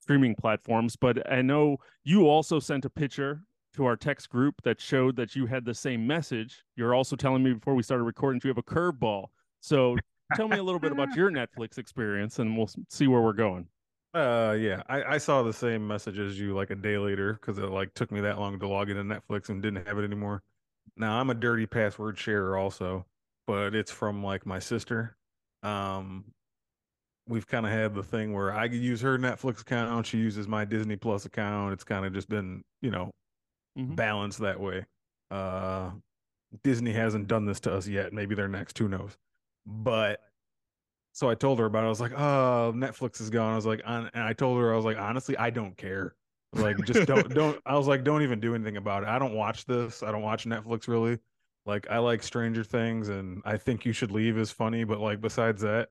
streaming 0.00 0.34
platforms 0.36 0.94
but 0.96 1.30
i 1.30 1.42
know 1.42 1.76
you 2.04 2.28
also 2.28 2.60
sent 2.60 2.84
a 2.84 2.90
picture 2.90 3.42
to 3.76 3.84
our 3.86 3.96
text 3.96 4.28
group 4.28 4.54
that 4.64 4.80
showed 4.80 5.16
that 5.16 5.36
you 5.36 5.46
had 5.46 5.64
the 5.64 5.74
same 5.74 6.06
message 6.06 6.64
you're 6.76 6.94
also 6.94 7.16
telling 7.16 7.42
me 7.42 7.52
before 7.52 7.74
we 7.74 7.82
started 7.82 8.04
recording 8.04 8.40
you 8.44 8.48
have 8.48 8.58
a 8.58 8.62
curveball 8.62 9.26
so 9.60 9.96
tell 10.34 10.48
me 10.48 10.58
a 10.58 10.62
little 10.62 10.80
bit 10.80 10.92
about 10.92 11.14
your 11.14 11.30
netflix 11.32 11.78
experience 11.78 12.38
and 12.38 12.56
we'll 12.56 12.70
see 12.88 13.06
where 13.06 13.20
we're 13.20 13.32
going 13.32 13.66
Uh, 14.14 14.56
yeah, 14.58 14.82
I, 14.88 15.02
I 15.14 15.18
saw 15.18 15.42
the 15.42 15.52
same 15.52 15.86
message 15.86 16.18
as 16.18 16.38
you 16.40 16.54
like 16.54 16.70
a 16.70 16.74
day 16.74 16.96
later 16.96 17.34
because 17.34 17.58
it 17.58 17.68
like 17.70 17.92
took 17.94 18.10
me 18.10 18.20
that 18.22 18.38
long 18.38 18.58
to 18.58 18.66
log 18.68 18.88
into 18.88 19.02
Netflix 19.02 19.50
and 19.50 19.60
didn't 19.62 19.86
have 19.86 19.98
it 19.98 20.04
anymore. 20.04 20.42
Now 20.96 21.20
I'm 21.20 21.28
a 21.30 21.34
dirty 21.34 21.66
password 21.66 22.16
sharer 22.18 22.56
also, 22.56 23.04
but 23.46 23.74
it's 23.74 23.90
from 23.90 24.24
like 24.24 24.46
my 24.46 24.58
sister. 24.58 25.16
Um, 25.62 26.32
we've 27.28 27.46
kind 27.46 27.66
of 27.66 27.72
had 27.72 27.94
the 27.94 28.02
thing 28.02 28.32
where 28.32 28.54
I 28.54 28.68
could 28.68 28.78
use 28.80 29.00
her 29.02 29.18
Netflix 29.18 29.60
account, 29.60 30.06
she 30.06 30.18
uses 30.18 30.48
my 30.48 30.64
Disney 30.64 30.96
Plus 30.96 31.26
account. 31.26 31.72
It's 31.72 31.84
kind 31.84 32.06
of 32.06 32.12
just 32.14 32.28
been, 32.28 32.62
you 32.82 32.90
know, 32.90 33.10
Mhm. 33.76 33.96
balanced 33.96 34.38
that 34.40 34.60
way. 34.60 34.86
Uh, 35.30 35.90
Disney 36.62 36.92
hasn't 36.92 37.26
done 37.28 37.44
this 37.44 37.60
to 37.60 37.72
us 37.72 37.86
yet. 37.86 38.12
Maybe 38.12 38.34
they're 38.34 38.48
next. 38.48 38.78
Who 38.78 38.88
knows? 38.88 39.16
But 39.66 40.20
so 41.12 41.28
I 41.28 41.34
told 41.34 41.58
her 41.58 41.64
about 41.66 41.82
it. 41.82 41.86
I 41.86 41.90
was 41.90 42.00
like, 42.00 42.12
"Oh, 42.12 42.72
Netflix 42.74 43.20
is 43.20 43.30
gone." 43.30 43.52
I 43.52 43.56
was 43.56 43.66
like, 43.66 43.82
and 43.84 44.10
I 44.14 44.32
told 44.32 44.58
her 44.60 44.72
I 44.72 44.76
was 44.76 44.84
like, 44.84 44.98
"Honestly, 44.98 45.36
I 45.36 45.50
don't 45.50 45.76
care. 45.76 46.14
Like, 46.52 46.76
just 46.84 47.06
don't 47.06 47.28
don't." 47.34 47.60
I 47.66 47.76
was 47.76 47.88
like, 47.88 48.04
"Don't 48.04 48.22
even 48.22 48.40
do 48.40 48.54
anything 48.54 48.76
about 48.76 49.02
it. 49.02 49.08
I 49.08 49.18
don't 49.18 49.34
watch 49.34 49.64
this. 49.66 50.02
I 50.02 50.12
don't 50.12 50.22
watch 50.22 50.44
Netflix 50.44 50.88
really. 50.88 51.18
Like, 51.66 51.90
I 51.90 51.98
like 51.98 52.22
Stranger 52.22 52.62
Things, 52.62 53.08
and 53.08 53.42
I 53.44 53.56
think 53.56 53.84
you 53.84 53.92
should 53.92 54.12
leave 54.12 54.38
is 54.38 54.52
funny. 54.52 54.84
But 54.84 55.00
like, 55.00 55.20
besides 55.20 55.62
that, 55.62 55.88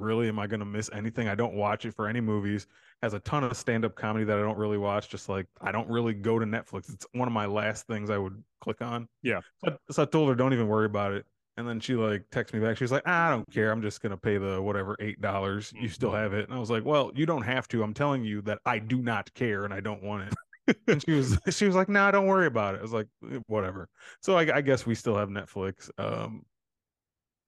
really, 0.00 0.28
am 0.28 0.38
I 0.38 0.46
gonna 0.46 0.64
miss 0.64 0.90
anything? 0.92 1.28
I 1.28 1.34
don't 1.34 1.54
watch 1.54 1.84
it 1.84 1.94
for 1.94 2.08
any 2.08 2.20
movies. 2.20 2.66
Has 3.02 3.14
a 3.14 3.20
ton 3.20 3.44
of 3.44 3.56
stand 3.56 3.84
up 3.84 3.94
comedy 3.94 4.24
that 4.24 4.38
I 4.38 4.42
don't 4.42 4.58
really 4.58 4.78
watch. 4.78 5.08
Just 5.08 5.28
like 5.28 5.46
I 5.60 5.72
don't 5.72 5.88
really 5.88 6.14
go 6.14 6.38
to 6.38 6.46
Netflix. 6.46 6.92
It's 6.92 7.06
one 7.12 7.28
of 7.28 7.34
my 7.34 7.46
last 7.46 7.86
things 7.86 8.10
I 8.10 8.18
would 8.18 8.42
click 8.60 8.82
on. 8.82 9.08
Yeah. 9.22 9.40
So, 9.64 9.70
I- 9.72 9.92
so 9.92 10.02
I 10.02 10.06
told 10.06 10.28
her, 10.28 10.34
"Don't 10.34 10.52
even 10.52 10.68
worry 10.68 10.86
about 10.86 11.12
it." 11.12 11.26
And 11.56 11.68
then 11.68 11.80
she 11.80 11.94
like 11.94 12.22
texted 12.30 12.54
me 12.54 12.60
back. 12.60 12.76
She's 12.76 12.92
like, 12.92 13.02
"Ah, 13.06 13.28
I 13.28 13.30
don't 13.30 13.50
care. 13.50 13.70
I'm 13.72 13.82
just 13.82 14.00
gonna 14.00 14.16
pay 14.16 14.38
the 14.38 14.60
whatever 14.62 14.96
eight 15.00 15.20
dollars. 15.20 15.72
You 15.74 15.88
still 15.88 16.12
have 16.12 16.32
it." 16.32 16.44
And 16.48 16.54
I 16.54 16.58
was 16.60 16.70
like, 16.70 16.84
"Well, 16.84 17.10
you 17.14 17.26
don't 17.26 17.42
have 17.42 17.66
to. 17.68 17.82
I'm 17.82 17.94
telling 17.94 18.24
you 18.24 18.42
that 18.42 18.58
I 18.64 18.78
do 18.78 19.02
not 19.02 19.32
care 19.34 19.64
and 19.64 19.74
I 19.74 19.80
don't 19.80 20.02
want 20.02 20.28
it." 20.32 20.34
and 20.86 21.02
she 21.02 21.12
was 21.12 21.38
she 21.50 21.66
was 21.66 21.74
like, 21.74 21.88
"Nah, 21.88 22.10
don't 22.12 22.26
worry 22.26 22.46
about 22.46 22.74
it." 22.74 22.78
I 22.78 22.82
was 22.82 22.92
like, 22.92 23.08
"Eh, 23.32 23.38
"Whatever." 23.46 23.88
So 24.22 24.36
I, 24.36 24.56
I 24.56 24.60
guess 24.60 24.86
we 24.86 24.94
still 24.94 25.16
have 25.16 25.28
Netflix. 25.30 25.90
Um, 25.98 26.44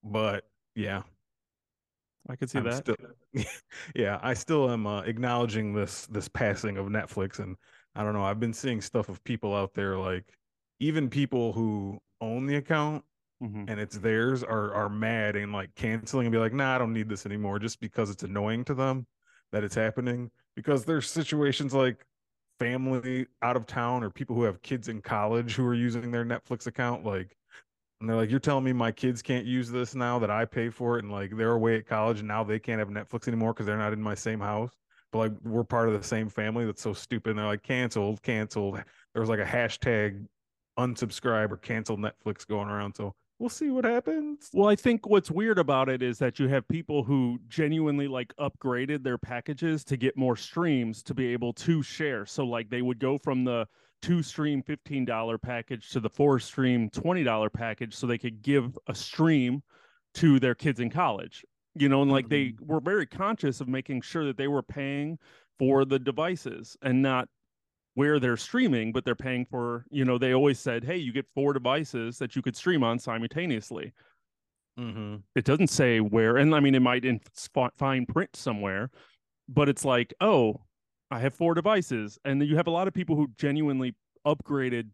but 0.03 0.45
yeah, 0.75 1.03
i 2.31 2.35
could 2.35 2.49
see 2.49 2.59
I'm 2.59 2.65
that 2.65 2.85
still, 2.85 2.95
yeah, 3.95 4.19
I 4.21 4.33
still 4.33 4.69
am 4.69 4.85
uh, 4.85 5.01
acknowledging 5.03 5.73
this 5.73 6.05
this 6.07 6.27
passing 6.27 6.77
of 6.77 6.87
Netflix, 6.87 7.39
and 7.39 7.55
I 7.95 8.03
don't 8.03 8.13
know. 8.13 8.23
I've 8.23 8.39
been 8.39 8.53
seeing 8.53 8.81
stuff 8.81 9.09
of 9.09 9.23
people 9.23 9.55
out 9.55 9.73
there, 9.73 9.97
like 9.97 10.37
even 10.79 11.09
people 11.09 11.53
who 11.53 11.99
own 12.19 12.45
the 12.45 12.57
account 12.57 13.05
Mhm. 13.41 13.69
and 13.69 13.79
it's 13.79 13.97
theirs 13.97 14.43
are 14.43 14.73
are 14.73 14.89
mad 14.89 15.35
and 15.35 15.51
like 15.53 15.73
canceling 15.75 16.27
and 16.27 16.33
be 16.33 16.39
like, 16.39 16.53
nah, 16.53 16.75
I 16.75 16.77
don't 16.77 16.93
need 16.93 17.09
this 17.09 17.25
anymore, 17.25 17.59
just 17.59 17.79
because 17.79 18.09
it's 18.09 18.23
annoying 18.23 18.65
to 18.65 18.73
them 18.75 19.07
that 19.51 19.63
it's 19.63 19.75
happening. 19.75 20.31
Because 20.55 20.85
there's 20.85 21.09
situations 21.09 21.73
like 21.73 22.05
family 22.59 23.27
out 23.41 23.55
of 23.57 23.65
town 23.65 24.03
or 24.03 24.09
people 24.11 24.35
who 24.35 24.43
have 24.43 24.61
kids 24.61 24.87
in 24.89 25.01
college 25.01 25.55
who 25.55 25.65
are 25.65 25.73
using 25.73 26.11
their 26.11 26.25
Netflix 26.25 26.67
account, 26.67 27.05
like, 27.05 27.35
and 28.01 28.09
they're 28.09 28.17
like, 28.17 28.29
you're 28.29 28.39
telling 28.39 28.63
me 28.63 28.73
my 28.73 28.91
kids 28.91 29.21
can't 29.21 29.45
use 29.45 29.69
this 29.69 29.95
now 29.95 30.19
that 30.19 30.29
I 30.29 30.43
pay 30.43 30.69
for 30.69 30.97
it, 30.97 31.03
and 31.03 31.11
like 31.11 31.37
they're 31.37 31.53
away 31.53 31.77
at 31.77 31.87
college 31.87 32.19
and 32.19 32.27
now 32.27 32.43
they 32.43 32.59
can't 32.59 32.79
have 32.79 32.89
Netflix 32.89 33.27
anymore 33.27 33.53
because 33.53 33.65
they're 33.65 33.77
not 33.77 33.93
in 33.93 34.01
my 34.01 34.15
same 34.15 34.39
house. 34.39 34.73
But 35.11 35.17
like 35.19 35.31
we're 35.43 35.63
part 35.63 35.87
of 35.87 35.93
the 35.93 36.05
same 36.05 36.29
family. 36.29 36.65
That's 36.65 36.81
so 36.81 36.93
stupid. 36.93 37.31
And 37.31 37.39
they're 37.39 37.45
like, 37.45 37.63
canceled, 37.63 38.21
canceled. 38.23 38.81
There 39.13 39.21
was 39.21 39.29
like 39.29 39.39
a 39.39 39.45
hashtag 39.45 40.25
unsubscribe 40.79 41.51
or 41.51 41.57
cancel 41.57 41.97
Netflix 41.97 42.47
going 42.47 42.69
around. 42.69 42.95
So 42.95 43.13
we'll 43.37 43.49
see 43.49 43.69
what 43.69 43.83
happens. 43.83 44.49
Well, 44.53 44.69
I 44.69 44.75
think 44.75 45.07
what's 45.07 45.29
weird 45.29 45.59
about 45.59 45.89
it 45.89 46.01
is 46.01 46.17
that 46.19 46.39
you 46.39 46.47
have 46.47 46.67
people 46.67 47.03
who 47.03 47.39
genuinely 47.49 48.07
like 48.07 48.33
upgraded 48.39 49.03
their 49.03 49.17
packages 49.17 49.83
to 49.85 49.97
get 49.97 50.15
more 50.15 50.37
streams 50.37 51.03
to 51.03 51.13
be 51.13 51.27
able 51.33 51.53
to 51.53 51.83
share. 51.83 52.25
So 52.25 52.45
like 52.45 52.69
they 52.69 52.81
would 52.81 52.99
go 52.99 53.17
from 53.17 53.43
the 53.43 53.67
two 54.01 54.23
stream 54.23 54.63
$15 54.63 55.41
package 55.41 55.89
to 55.91 55.99
the 55.99 56.09
four 56.09 56.39
stream 56.39 56.89
$20 56.89 57.53
package 57.53 57.95
so 57.95 58.07
they 58.07 58.17
could 58.17 58.41
give 58.41 58.77
a 58.87 58.95
stream 58.95 59.61
to 60.15 60.39
their 60.39 60.55
kids 60.55 60.79
in 60.79 60.89
college. 60.89 61.45
You 61.75 61.87
know, 61.87 62.01
and 62.01 62.11
like 62.11 62.27
they 62.27 62.53
were 62.59 62.81
very 62.81 63.05
conscious 63.05 63.61
of 63.61 63.67
making 63.67 64.01
sure 64.01 64.25
that 64.25 64.35
they 64.35 64.47
were 64.49 64.63
paying 64.63 65.17
for 65.57 65.85
the 65.85 65.99
devices 65.99 66.75
and 66.81 67.01
not 67.01 67.29
where 67.93 68.19
they're 68.19 68.37
streaming, 68.37 68.91
but 68.91 69.05
they're 69.05 69.15
paying 69.15 69.45
for, 69.45 69.85
you 69.89 70.03
know, 70.03 70.17
they 70.17 70.33
always 70.33 70.59
said, 70.59 70.83
hey, 70.83 70.97
you 70.97 71.13
get 71.13 71.25
four 71.33 71.53
devices 71.53 72.17
that 72.17 72.35
you 72.35 72.41
could 72.41 72.55
stream 72.55 72.83
on 72.83 72.99
simultaneously 72.99 73.93
Mm-hmm. 74.79 75.17
it 75.35 75.43
doesn't 75.43 75.67
say 75.67 75.99
where 75.99 76.37
and 76.37 76.55
i 76.55 76.61
mean 76.61 76.75
it 76.75 76.81
might 76.81 77.03
in 77.03 77.19
fine 77.77 78.05
print 78.05 78.33
somewhere 78.37 78.89
but 79.49 79.67
it's 79.67 79.83
like 79.83 80.13
oh 80.21 80.61
i 81.11 81.19
have 81.19 81.33
four 81.33 81.53
devices 81.53 82.17
and 82.25 82.41
then 82.41 82.47
you 82.47 82.55
have 82.55 82.67
a 82.67 82.71
lot 82.71 82.87
of 82.87 82.93
people 82.93 83.15
who 83.15 83.27
genuinely 83.37 83.95
upgraded 84.25 84.89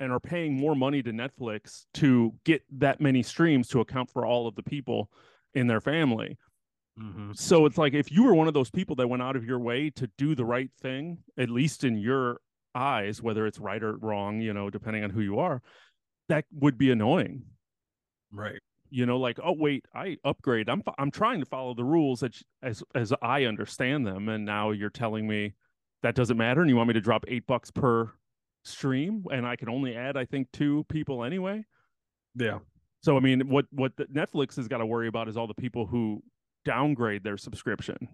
and 0.00 0.12
are 0.12 0.20
paying 0.20 0.54
more 0.56 0.74
money 0.76 1.02
to 1.02 1.10
netflix 1.12 1.84
to 1.94 2.32
get 2.44 2.62
that 2.70 3.00
many 3.00 3.22
streams 3.22 3.68
to 3.68 3.80
account 3.80 4.10
for 4.10 4.24
all 4.26 4.46
of 4.46 4.54
the 4.54 4.62
people 4.62 5.10
in 5.54 5.66
their 5.66 5.80
family 5.80 6.36
Mm-hmm. 7.00 7.32
so 7.32 7.64
it's 7.64 7.78
like 7.78 7.94
if 7.94 8.12
you 8.12 8.22
were 8.24 8.34
one 8.34 8.48
of 8.48 8.52
those 8.52 8.70
people 8.70 8.94
that 8.96 9.08
went 9.08 9.22
out 9.22 9.34
of 9.34 9.46
your 9.46 9.58
way 9.58 9.88
to 9.96 10.10
do 10.18 10.34
the 10.34 10.44
right 10.44 10.68
thing 10.82 11.16
at 11.38 11.48
least 11.48 11.84
in 11.84 11.96
your 11.96 12.38
eyes 12.74 13.22
whether 13.22 13.46
it's 13.46 13.58
right 13.58 13.82
or 13.82 13.96
wrong 13.96 14.42
you 14.42 14.52
know 14.52 14.68
depending 14.68 15.02
on 15.02 15.08
who 15.08 15.22
you 15.22 15.38
are 15.38 15.62
that 16.28 16.44
would 16.52 16.76
be 16.76 16.90
annoying 16.90 17.44
Right. 18.30 18.58
you 18.90 19.06
know 19.06 19.16
like 19.18 19.38
oh 19.42 19.52
wait 19.52 19.86
i 19.94 20.18
upgrade 20.22 20.68
i'm 20.68 20.82
i'm 20.98 21.10
trying 21.10 21.40
to 21.40 21.46
follow 21.46 21.72
the 21.72 21.82
rules 21.84 22.20
that 22.20 22.36
as 22.62 22.82
as 22.94 23.10
i 23.22 23.44
understand 23.46 24.06
them 24.06 24.28
and 24.28 24.44
now 24.44 24.70
you're 24.70 24.90
telling 24.90 25.26
me 25.26 25.54
that 26.02 26.14
doesn't 26.14 26.36
matter 26.36 26.60
and 26.60 26.68
you 26.70 26.76
want 26.76 26.88
me 26.88 26.94
to 26.94 27.00
drop 27.00 27.24
8 27.28 27.46
bucks 27.46 27.70
per 27.70 28.10
stream 28.64 29.24
and 29.32 29.46
i 29.46 29.56
can 29.56 29.68
only 29.68 29.96
add 29.96 30.16
i 30.16 30.24
think 30.24 30.48
two 30.52 30.84
people 30.88 31.24
anyway 31.24 31.64
Yeah. 32.34 32.58
so 33.02 33.16
i 33.16 33.20
mean 33.20 33.48
what 33.48 33.66
what 33.70 33.96
the 33.96 34.04
netflix 34.06 34.56
has 34.56 34.68
got 34.68 34.78
to 34.78 34.86
worry 34.86 35.08
about 35.08 35.28
is 35.28 35.36
all 35.36 35.46
the 35.46 35.54
people 35.54 35.86
who 35.86 36.22
downgrade 36.64 37.24
their 37.24 37.36
subscription 37.36 38.08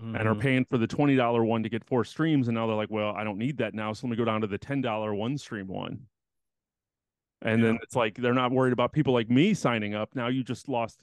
and 0.00 0.16
are 0.28 0.34
Mhm. 0.34 0.40
paying 0.40 0.64
for 0.64 0.78
the 0.78 0.86
twenty 0.86 1.16
dollar 1.16 1.44
one 1.44 1.64
to 1.64 1.68
get 1.68 1.82
four 1.84 2.04
streams, 2.04 2.46
and 2.46 2.54
now 2.54 2.68
they're 2.68 2.76
like, 2.76 2.88
well, 2.90 3.10
I 3.16 3.24
don't 3.24 3.36
need 3.36 3.56
that 3.58 3.74
now, 3.74 3.92
so 3.92 4.06
let 4.06 4.12
me 4.12 4.16
go 4.16 4.24
down 4.24 4.40
to 4.42 4.46
the 4.46 4.56
ten 4.56 4.80
dollar 4.80 5.12
one 5.12 5.36
stream 5.36 5.66
one. 5.66 6.06
And 7.42 7.64
then 7.64 7.80
it's 7.82 7.96
like 7.96 8.14
they're 8.14 8.32
not 8.32 8.52
worried 8.52 8.72
about 8.72 8.92
people 8.92 9.12
like 9.12 9.28
me 9.28 9.54
signing 9.54 9.96
up. 9.96 10.14
Now 10.14 10.28
you 10.28 10.44
just 10.44 10.68
lost 10.68 11.00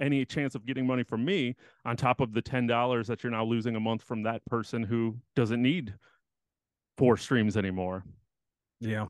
any 0.00 0.24
chance 0.24 0.54
of 0.54 0.66
getting 0.66 0.86
money 0.86 1.02
from 1.02 1.24
me 1.24 1.56
on 1.84 1.96
top 1.96 2.20
of 2.20 2.32
the 2.32 2.42
ten 2.42 2.66
dollars 2.66 3.06
that 3.08 3.22
you're 3.22 3.32
now 3.32 3.44
losing 3.44 3.76
a 3.76 3.80
month 3.80 4.02
from 4.02 4.22
that 4.24 4.44
person 4.46 4.82
who 4.82 5.16
doesn't 5.34 5.62
need 5.62 5.94
four 6.98 7.16
streams 7.16 7.56
anymore. 7.56 8.04
Yeah. 8.80 9.06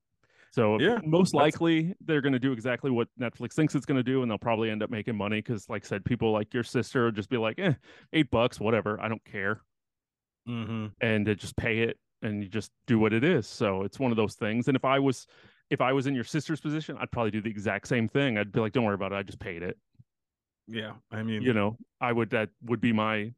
So 0.52 0.80
Yeah, 0.80 1.00
most 1.04 1.34
likely 1.34 1.94
they're 2.00 2.20
going 2.22 2.32
to 2.32 2.38
do 2.38 2.52
exactly 2.52 2.90
what 2.90 3.08
Netflix 3.20 3.52
thinks 3.52 3.74
it's 3.74 3.84
going 3.84 3.98
to 3.98 4.02
do, 4.02 4.22
and 4.22 4.30
they'll 4.30 4.38
probably 4.38 4.70
end 4.70 4.82
up 4.82 4.90
making 4.90 5.14
money 5.16 5.38
because, 5.38 5.68
like 5.68 5.84
I 5.84 5.88
said, 5.88 6.04
people 6.04 6.32
like 6.32 6.54
your 6.54 6.62
sister 6.64 7.04
will 7.04 7.12
just 7.12 7.28
be 7.28 7.36
like, 7.36 7.58
"Eh, 7.58 7.74
eight 8.12 8.30
bucks, 8.30 8.58
whatever, 8.58 8.98
I 9.00 9.08
don't 9.08 9.24
care," 9.24 9.60
Mm-hmm. 10.48 10.86
and 11.00 11.26
they 11.26 11.34
just 11.34 11.56
pay 11.56 11.80
it, 11.80 11.98
and 12.22 12.42
you 12.42 12.48
just 12.48 12.70
do 12.86 12.98
what 12.98 13.12
it 13.12 13.24
is. 13.24 13.46
So 13.46 13.82
it's 13.82 13.98
one 13.98 14.12
of 14.12 14.16
those 14.16 14.34
things. 14.34 14.68
And 14.68 14.76
if 14.76 14.84
I 14.84 14.98
was, 14.98 15.26
if 15.70 15.80
I 15.80 15.92
was 15.92 16.06
in 16.06 16.14
your 16.14 16.24
sister's 16.24 16.60
position, 16.60 16.96
I'd 16.98 17.10
probably 17.10 17.32
do 17.32 17.42
the 17.42 17.50
exact 17.50 17.88
same 17.88 18.08
thing. 18.08 18.38
I'd 18.38 18.52
be 18.52 18.60
like, 18.60 18.72
"Don't 18.72 18.84
worry 18.84 18.94
about 18.94 19.12
it, 19.12 19.16
I 19.16 19.22
just 19.24 19.40
paid 19.40 19.62
it." 19.62 19.76
Yeah. 20.66 20.94
I 21.10 21.22
mean, 21.22 21.42
You 21.42 21.52
know, 21.52 21.78
I 22.00 22.12
would. 22.12 22.30
That 22.30 22.50
would 22.62 22.80
be 22.80 22.92
my 22.92 23.32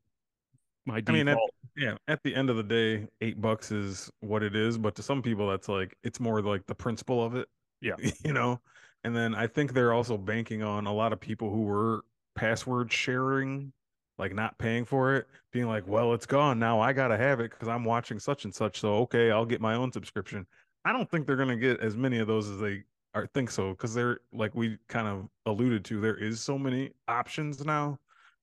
my 0.86 0.96
I 0.96 1.00
default. 1.00 1.14
mean, 1.14 1.28
at, 1.28 1.38
yeah, 1.76 1.96
at 2.08 2.22
the 2.22 2.34
end 2.34 2.50
of 2.50 2.56
the 2.56 2.62
day, 2.62 3.08
eight 3.20 3.40
bucks 3.40 3.70
is 3.70 4.10
what 4.20 4.42
it 4.42 4.56
is. 4.56 4.78
But 4.78 4.94
to 4.96 5.02
some 5.02 5.22
people, 5.22 5.48
that's 5.48 5.68
like 5.68 5.96
it's 6.02 6.20
more 6.20 6.42
like 6.42 6.66
the 6.66 6.74
principle 6.74 7.24
of 7.24 7.34
it. 7.36 7.48
Yeah. 7.80 7.96
you 8.24 8.32
know. 8.32 8.60
And 9.04 9.14
then 9.16 9.34
I 9.34 9.46
think 9.46 9.72
they're 9.72 9.92
also 9.92 10.16
banking 10.18 10.62
on 10.62 10.86
a 10.86 10.92
lot 10.92 11.12
of 11.12 11.20
people 11.20 11.50
who 11.50 11.62
were 11.62 12.04
password 12.34 12.92
sharing, 12.92 13.72
like 14.18 14.34
not 14.34 14.58
paying 14.58 14.84
for 14.84 15.14
it, 15.16 15.28
being 15.52 15.66
like, 15.68 15.86
"Well, 15.86 16.14
it's 16.14 16.26
gone 16.26 16.58
now. 16.58 16.80
I 16.80 16.92
gotta 16.92 17.16
have 17.16 17.40
it 17.40 17.50
because 17.52 17.68
I'm 17.68 17.84
watching 17.84 18.18
such 18.18 18.44
and 18.44 18.54
such. 18.54 18.80
So 18.80 18.94
okay, 18.98 19.30
I'll 19.30 19.46
get 19.46 19.60
my 19.60 19.74
own 19.74 19.92
subscription." 19.92 20.46
I 20.84 20.92
don't 20.92 21.10
think 21.10 21.26
they're 21.26 21.36
gonna 21.36 21.56
get 21.56 21.80
as 21.80 21.96
many 21.96 22.18
of 22.18 22.26
those 22.26 22.48
as 22.48 22.58
they 22.60 22.84
are 23.22 23.26
think 23.26 23.50
so 23.50 23.70
because 23.70 23.94
they're 23.94 24.20
like 24.32 24.54
we 24.54 24.78
kind 24.88 25.06
of 25.08 25.28
alluded 25.46 25.84
to. 25.86 26.00
There 26.00 26.16
is 26.16 26.40
so 26.40 26.58
many 26.58 26.92
options 27.06 27.64
now 27.64 27.98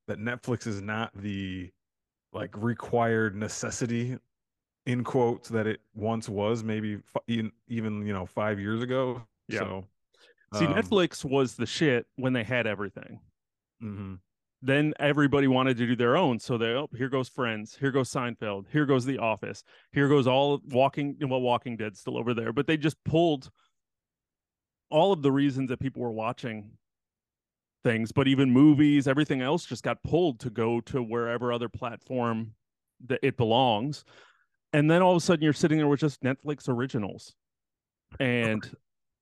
that 0.08 0.20
Netflix 0.20 0.68
is 0.68 0.82
not 0.82 1.12
the 1.16 1.72
like 2.34 2.52
required 2.58 3.36
necessity 3.36 4.18
in 4.86 5.04
quotes 5.04 5.50
that 5.50 5.66
it 5.68 5.80
once 5.96 6.30
was 6.30 6.64
maybe 6.64 6.96
f- 6.96 7.22
even, 7.28 7.52
even 7.68 8.06
you 8.06 8.14
know 8.14 8.26
5 8.26 8.60
years 8.60 8.82
ago 8.84 9.22
Yeah. 9.48 9.60
so 9.60 9.86
See, 10.54 10.66
um, 10.66 10.74
Netflix 10.76 11.26
was 11.26 11.56
the 11.56 11.66
shit 11.66 12.06
when 12.18 12.34
they 12.34 12.44
had 12.44 12.68
everything. 12.68 13.20
mhm. 13.82 14.20
then 14.62 14.94
everybody 15.00 15.48
wanted 15.48 15.76
to 15.78 15.86
do 15.88 15.96
their 15.96 16.16
own. 16.18 16.40
So 16.40 16.58
they, 16.58 16.68
oh, 16.68 16.88
here 16.96 17.10
goes 17.10 17.28
Friends, 17.30 17.76
here 17.80 17.92
goes 17.92 18.12
Seinfeld, 18.12 18.66
here 18.72 18.86
goes 18.86 19.06
The 19.06 19.18
Office, 19.18 19.64
here 19.92 20.08
goes 20.08 20.28
all 20.28 20.62
Walking. 20.70 21.18
Well, 21.22 21.42
Walking 21.42 21.78
Dead 21.78 21.98
still 21.98 22.18
over 22.18 22.34
there, 22.34 22.54
but 22.54 22.68
they 22.68 22.78
just 22.78 23.04
pulled 23.06 23.50
all 24.90 25.12
of 25.12 25.22
the 25.22 25.32
reasons 25.32 25.70
that 25.70 25.80
people 25.80 26.02
were 26.02 26.12
watching 26.12 26.72
things, 27.84 28.12
but 28.12 28.28
even 28.28 28.52
movies, 28.52 29.08
everything 29.08 29.42
else 29.42 29.66
just 29.66 29.84
got 29.84 30.02
pulled 30.04 30.40
to 30.42 30.50
go 30.50 30.82
to 30.82 31.02
wherever 31.02 31.52
other 31.52 31.70
platform 31.70 32.54
that 33.08 33.20
it 33.22 33.38
belongs. 33.38 34.04
And 34.74 34.90
then 34.90 35.02
all 35.02 35.12
of 35.12 35.18
a 35.18 35.22
sudden, 35.22 35.44
you're 35.44 35.54
sitting 35.54 35.78
there 35.78 35.88
with 35.88 36.00
just 36.00 36.22
Netflix 36.22 36.68
originals, 36.68 37.34
and 38.20 38.70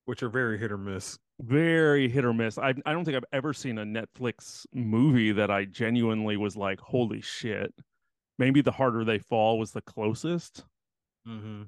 which 0.05 0.23
are 0.23 0.29
very 0.29 0.57
hit 0.57 0.71
or 0.71 0.77
miss 0.77 1.17
very 1.39 2.07
hit 2.07 2.25
or 2.25 2.33
miss. 2.33 2.57
I 2.57 2.73
I 2.85 2.93
don't 2.93 3.05
think 3.05 3.17
I've 3.17 3.25
ever 3.33 3.53
seen 3.53 3.77
a 3.79 3.85
Netflix 3.85 4.65
movie 4.73 5.31
that 5.33 5.51
I 5.51 5.65
genuinely 5.65 6.37
was 6.37 6.55
like, 6.55 6.79
holy 6.79 7.21
shit. 7.21 7.73
Maybe 8.39 8.61
The 8.61 8.71
Harder 8.71 9.03
They 9.03 9.19
Fall 9.19 9.59
was 9.59 9.71
the 9.71 9.81
closest. 9.81 10.63
mm-hmm. 11.27 11.63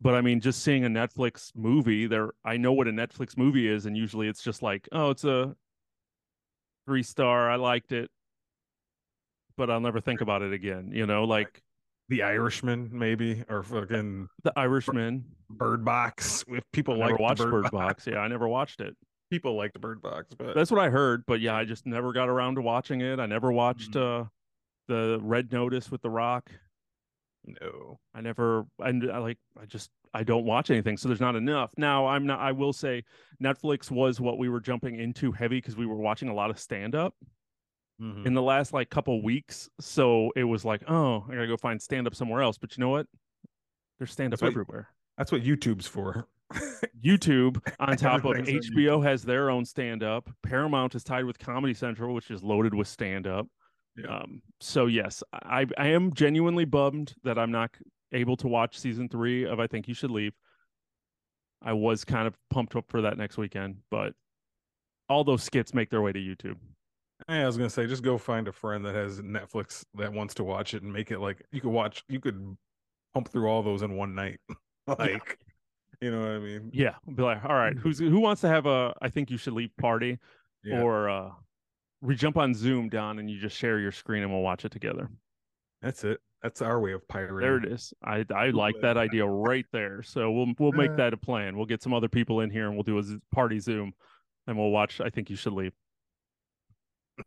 But 0.00 0.14
I 0.14 0.20
mean, 0.20 0.40
just 0.40 0.62
seeing 0.62 0.84
a 0.84 0.88
Netflix 0.90 1.52
movie, 1.56 2.06
there 2.06 2.30
I 2.44 2.56
know 2.58 2.72
what 2.72 2.86
a 2.88 2.92
Netflix 2.92 3.36
movie 3.36 3.66
is, 3.68 3.86
and 3.86 3.96
usually 3.96 4.28
it's 4.28 4.42
just 4.42 4.62
like, 4.62 4.88
oh, 4.92 5.10
it's 5.10 5.24
a 5.24 5.56
three 6.86 7.02
star, 7.02 7.50
I 7.50 7.56
liked 7.56 7.92
it, 7.92 8.10
but 9.56 9.70
I'll 9.70 9.80
never 9.80 10.00
think 10.00 10.20
about 10.20 10.42
it 10.42 10.52
again. 10.52 10.90
You 10.92 11.06
know, 11.06 11.24
like 11.24 11.62
the 12.08 12.22
irishman 12.22 12.88
maybe 12.92 13.42
or 13.48 13.62
fucking 13.64 14.28
The 14.44 14.52
Irishman. 14.56 15.24
bird 15.50 15.84
box 15.84 16.44
if 16.48 16.62
people 16.72 16.94
I 16.94 16.98
like 16.98 17.10
never 17.12 17.22
watched 17.22 17.38
bird, 17.42 17.50
Bird 17.50 17.62
box. 17.64 17.72
Box. 17.72 18.06
Yeah, 18.06 18.18
I 18.18 18.28
never 18.28 18.46
watched 18.46 18.80
it. 18.80 18.94
people 19.30 19.56
liked 19.56 19.80
bird 19.80 20.00
box 20.02 20.32
but 20.38 20.54
That's 20.54 20.70
what 20.70 20.80
I 20.80 20.90
heard, 20.90 21.24
but 21.26 21.40
yeah, 21.40 21.56
I 21.56 21.64
just 21.64 21.84
never 21.86 22.12
got 22.12 22.28
around 22.28 22.56
to 22.56 22.62
watching 22.62 23.00
it. 23.00 23.18
I 23.18 23.26
never 23.26 23.50
watched 23.50 23.92
Mhm. 23.92 24.22
uh 24.26 24.28
the 24.88 25.18
Red 25.20 25.50
Notice 25.50 25.90
with 25.90 26.02
The 26.02 26.10
Rock. 26.10 26.48
No 27.62 27.98
I 28.14 28.20
never 28.20 28.66
and 28.78 29.10
I 29.10 29.18
like 29.18 29.38
I 29.60 29.66
just 29.66 29.90
I 30.14 30.22
don't 30.22 30.44
watch 30.44 30.70
anything, 30.70 30.96
so 30.96 31.08
there's 31.08 31.20
not 31.20 31.36
enough. 31.36 31.70
Now 31.76 32.06
I'm 32.06 32.26
not 32.26 32.40
I 32.40 32.52
will 32.52 32.72
say 32.72 33.04
Netflix 33.42 33.90
was 33.90 34.20
what 34.20 34.38
we 34.38 34.48
were 34.48 34.60
jumping 34.60 34.98
into 34.98 35.30
heavy 35.32 35.58
because 35.58 35.76
we 35.76 35.86
were 35.86 35.96
watching 35.96 36.28
a 36.28 36.34
lot 36.34 36.50
of 36.50 36.58
stand 36.58 36.94
up 36.94 37.14
Mhm. 38.00 38.26
in 38.26 38.34
the 38.34 38.42
last 38.42 38.72
like 38.74 38.90
couple 38.90 39.22
weeks. 39.22 39.70
So 39.80 40.30
it 40.36 40.44
was 40.44 40.64
like, 40.66 40.82
oh, 40.88 41.24
I 41.28 41.34
gotta 41.34 41.46
go 41.46 41.56
find 41.56 41.80
stand 41.80 42.06
up 42.06 42.14
somewhere 42.14 42.42
else. 42.42 42.58
But 42.58 42.76
you 42.76 42.82
know 42.82 42.90
what? 42.90 43.06
There's 43.98 44.12
stand 44.12 44.34
up 44.34 44.42
everywhere. 44.42 44.88
that's 45.16 45.32
what 45.32 45.42
youtube's 45.42 45.86
for 45.86 46.28
YouTube 47.02 47.58
on 47.80 47.96
top 47.96 48.24
of 48.24 48.36
HBO 48.36 49.02
has 49.02 49.22
their 49.22 49.50
own 49.50 49.64
stand 49.64 50.02
up. 50.02 50.28
Paramount 50.42 50.94
is 50.94 51.04
tied 51.04 51.24
with 51.24 51.38
Comedy 51.38 51.74
Central, 51.74 52.14
which 52.14 52.30
is 52.30 52.42
loaded 52.42 52.74
with 52.74 52.86
stand 52.88 53.26
up. 53.26 53.46
Yeah. 53.96 54.18
Um, 54.18 54.42
so 54.60 54.86
yes, 54.86 55.22
I 55.32 55.66
I 55.78 55.88
am 55.88 56.12
genuinely 56.12 56.64
bummed 56.64 57.14
that 57.24 57.38
I'm 57.38 57.50
not 57.50 57.70
able 58.12 58.36
to 58.38 58.48
watch 58.48 58.78
season 58.78 59.08
three 59.08 59.44
of 59.46 59.58
I 59.60 59.66
Think 59.66 59.88
You 59.88 59.94
Should 59.94 60.10
Leave. 60.10 60.34
I 61.62 61.72
was 61.72 62.04
kind 62.04 62.26
of 62.26 62.36
pumped 62.50 62.76
up 62.76 62.84
for 62.88 63.00
that 63.02 63.16
next 63.16 63.38
weekend, 63.38 63.76
but 63.90 64.12
all 65.08 65.24
those 65.24 65.42
skits 65.42 65.72
make 65.72 65.90
their 65.90 66.02
way 66.02 66.12
to 66.12 66.18
YouTube. 66.18 66.56
Hey, 67.26 67.42
I 67.42 67.46
was 67.46 67.56
gonna 67.56 67.70
say, 67.70 67.86
just 67.86 68.02
go 68.02 68.18
find 68.18 68.46
a 68.48 68.52
friend 68.52 68.84
that 68.84 68.94
has 68.94 69.20
Netflix 69.22 69.84
that 69.94 70.12
wants 70.12 70.34
to 70.34 70.44
watch 70.44 70.74
it 70.74 70.82
and 70.82 70.92
make 70.92 71.10
it 71.10 71.18
like 71.18 71.42
you 71.50 71.60
could 71.62 71.70
watch. 71.72 72.04
You 72.08 72.20
could 72.20 72.56
pump 73.14 73.28
through 73.28 73.48
all 73.48 73.62
those 73.62 73.80
in 73.82 73.96
one 73.96 74.14
night, 74.14 74.38
like 74.98 75.38
you 76.02 76.10
know 76.10 76.20
what 76.20 76.30
I 76.32 76.38
mean? 76.38 76.70
Yeah, 76.74 76.96
be 77.14 77.22
like, 77.22 77.42
all 77.44 77.54
right, 77.56 77.74
who's 77.76 77.98
who 77.98 78.20
wants 78.20 78.42
to 78.42 78.48
have 78.48 78.66
a 78.66 78.92
I 79.00 79.08
Think 79.08 79.30
You 79.30 79.38
Should 79.38 79.54
Leave 79.54 79.74
party, 79.78 80.18
Yeah. 80.62 80.82
or 80.82 81.08
uh, 81.08 81.30
we 82.00 82.14
jump 82.14 82.36
on 82.36 82.54
Zoom, 82.54 82.88
Don, 82.88 83.18
and 83.18 83.30
you 83.30 83.38
just 83.38 83.56
share 83.56 83.78
your 83.78 83.92
screen 83.92 84.22
and 84.22 84.32
we'll 84.32 84.42
watch 84.42 84.64
it 84.64 84.72
together. 84.72 85.10
That's 85.82 86.04
it. 86.04 86.20
That's 86.42 86.62
our 86.62 86.80
way 86.80 86.92
of 86.92 87.06
pirating. 87.08 87.38
There 87.38 87.56
it 87.56 87.64
is. 87.64 87.92
I 88.04 88.24
I 88.34 88.50
like 88.50 88.76
that 88.82 88.96
idea 88.96 89.26
right 89.26 89.64
there. 89.72 90.02
So 90.02 90.30
we'll 90.30 90.52
we'll 90.58 90.72
make 90.72 90.96
that 90.96 91.12
a 91.12 91.16
plan. 91.16 91.56
We'll 91.56 91.66
get 91.66 91.82
some 91.82 91.94
other 91.94 92.08
people 92.08 92.40
in 92.40 92.50
here 92.50 92.66
and 92.66 92.74
we'll 92.74 92.82
do 92.82 92.98
a 92.98 93.34
party 93.34 93.58
Zoom, 93.58 93.92
and 94.46 94.56
we'll 94.56 94.70
watch. 94.70 95.00
I 95.00 95.10
think 95.10 95.30
you 95.30 95.36
should 95.36 95.54
leave. 95.54 95.72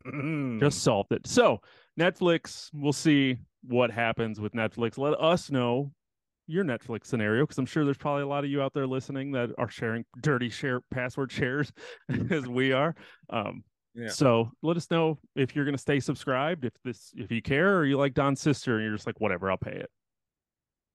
Just 0.60 0.84
solved 0.84 1.12
it. 1.12 1.28
So 1.28 1.60
Netflix. 2.00 2.70
We'll 2.74 2.94
see 2.94 3.40
what 3.64 3.92
happens 3.92 4.40
with 4.40 4.54
Netflix. 4.54 4.98
Let 4.98 5.20
us 5.20 5.52
know 5.52 5.92
your 6.48 6.64
Netflix 6.64 7.06
scenario 7.06 7.44
because 7.44 7.58
I'm 7.58 7.66
sure 7.66 7.86
there's 7.86 7.98
probably 7.98 8.24
a 8.24 8.28
lot 8.28 8.44
of 8.44 8.50
you 8.50 8.62
out 8.62 8.74
there 8.74 8.88
listening 8.88 9.32
that 9.34 9.50
are 9.58 9.70
sharing 9.70 10.06
dirty 10.22 10.50
share 10.50 10.82
password 10.92 11.32
shares 11.32 11.72
as 12.30 12.48
we 12.48 12.72
are. 12.72 12.96
Um, 13.30 13.64
Yeah. 13.96 14.10
So 14.10 14.52
let 14.62 14.78
us 14.78 14.90
know 14.92 15.18
if 15.36 15.56
you're 15.56 15.66
going 15.66 15.76
to 15.76 15.82
stay 15.82 16.00
subscribed, 16.00 16.64
if 16.66 16.74
this, 16.84 17.12
if 17.16 17.32
you 17.32 17.42
care, 17.42 17.78
or 17.78 17.86
you 17.86 17.98
like 17.98 18.14
Don's 18.14 18.40
sister, 18.40 18.76
and 18.76 18.84
you're 18.86 18.96
just 18.96 19.08
like, 19.08 19.20
whatever, 19.20 19.50
I'll 19.52 19.58
pay 19.58 19.72
it. 19.72 19.90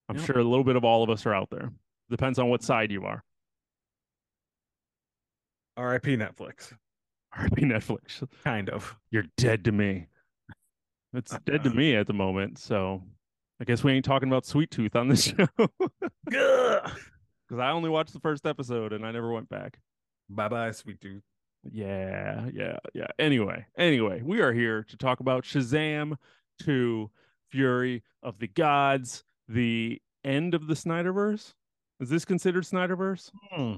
I'm 0.08 0.16
Yep. 0.16 0.26
sure 0.26 0.38
a 0.38 0.44
little 0.44 0.64
bit 0.64 0.76
of 0.76 0.84
all 0.84 1.02
of 1.02 1.10
us 1.10 1.26
are 1.26 1.34
out 1.34 1.50
there. 1.50 1.72
Depends 2.10 2.38
on 2.38 2.48
what 2.48 2.62
side 2.62 2.90
you 2.92 3.04
are. 3.04 3.24
R.I.P. 5.76 6.16
Netflix. 6.16 6.72
RIP 7.36 7.58
Netflix. 7.58 8.22
Kind 8.44 8.70
of. 8.70 8.94
You're 9.10 9.24
dead 9.36 9.64
to 9.64 9.72
me. 9.72 10.06
It's 11.12 11.36
dead 11.40 11.64
to 11.64 11.70
me 11.74 11.96
at 11.96 12.06
the 12.06 12.12
moment. 12.12 12.58
So 12.58 13.02
I 13.60 13.64
guess 13.64 13.82
we 13.82 13.92
ain't 13.92 14.04
talking 14.04 14.28
about 14.28 14.46
Sweet 14.46 14.70
Tooth 14.70 14.94
on 14.94 15.08
this 15.08 15.24
show 15.36 15.48
because 16.26 16.92
I 17.58 17.70
only 17.70 17.90
watched 17.90 18.12
the 18.12 18.20
first 18.20 18.46
episode 18.46 18.92
and 18.92 19.04
I 19.04 19.10
never 19.10 19.32
went 19.32 19.48
back. 19.48 19.80
Bye 20.28 20.48
bye, 20.48 20.70
sweet 20.70 21.00
dude. 21.00 21.22
Yeah, 21.70 22.48
yeah, 22.52 22.78
yeah. 22.92 23.06
Anyway, 23.18 23.66
anyway, 23.76 24.22
we 24.22 24.40
are 24.40 24.52
here 24.52 24.84
to 24.84 24.96
talk 24.96 25.20
about 25.20 25.44
Shazam 25.44 26.16
2 26.62 27.10
Fury 27.50 28.02
of 28.22 28.38
the 28.38 28.48
Gods, 28.48 29.24
the 29.48 30.00
end 30.24 30.54
of 30.54 30.66
the 30.66 30.74
Snyderverse. 30.74 31.54
Is 32.00 32.08
this 32.08 32.24
considered 32.24 32.64
Snyderverse? 32.64 33.30
Hmm. 33.50 33.74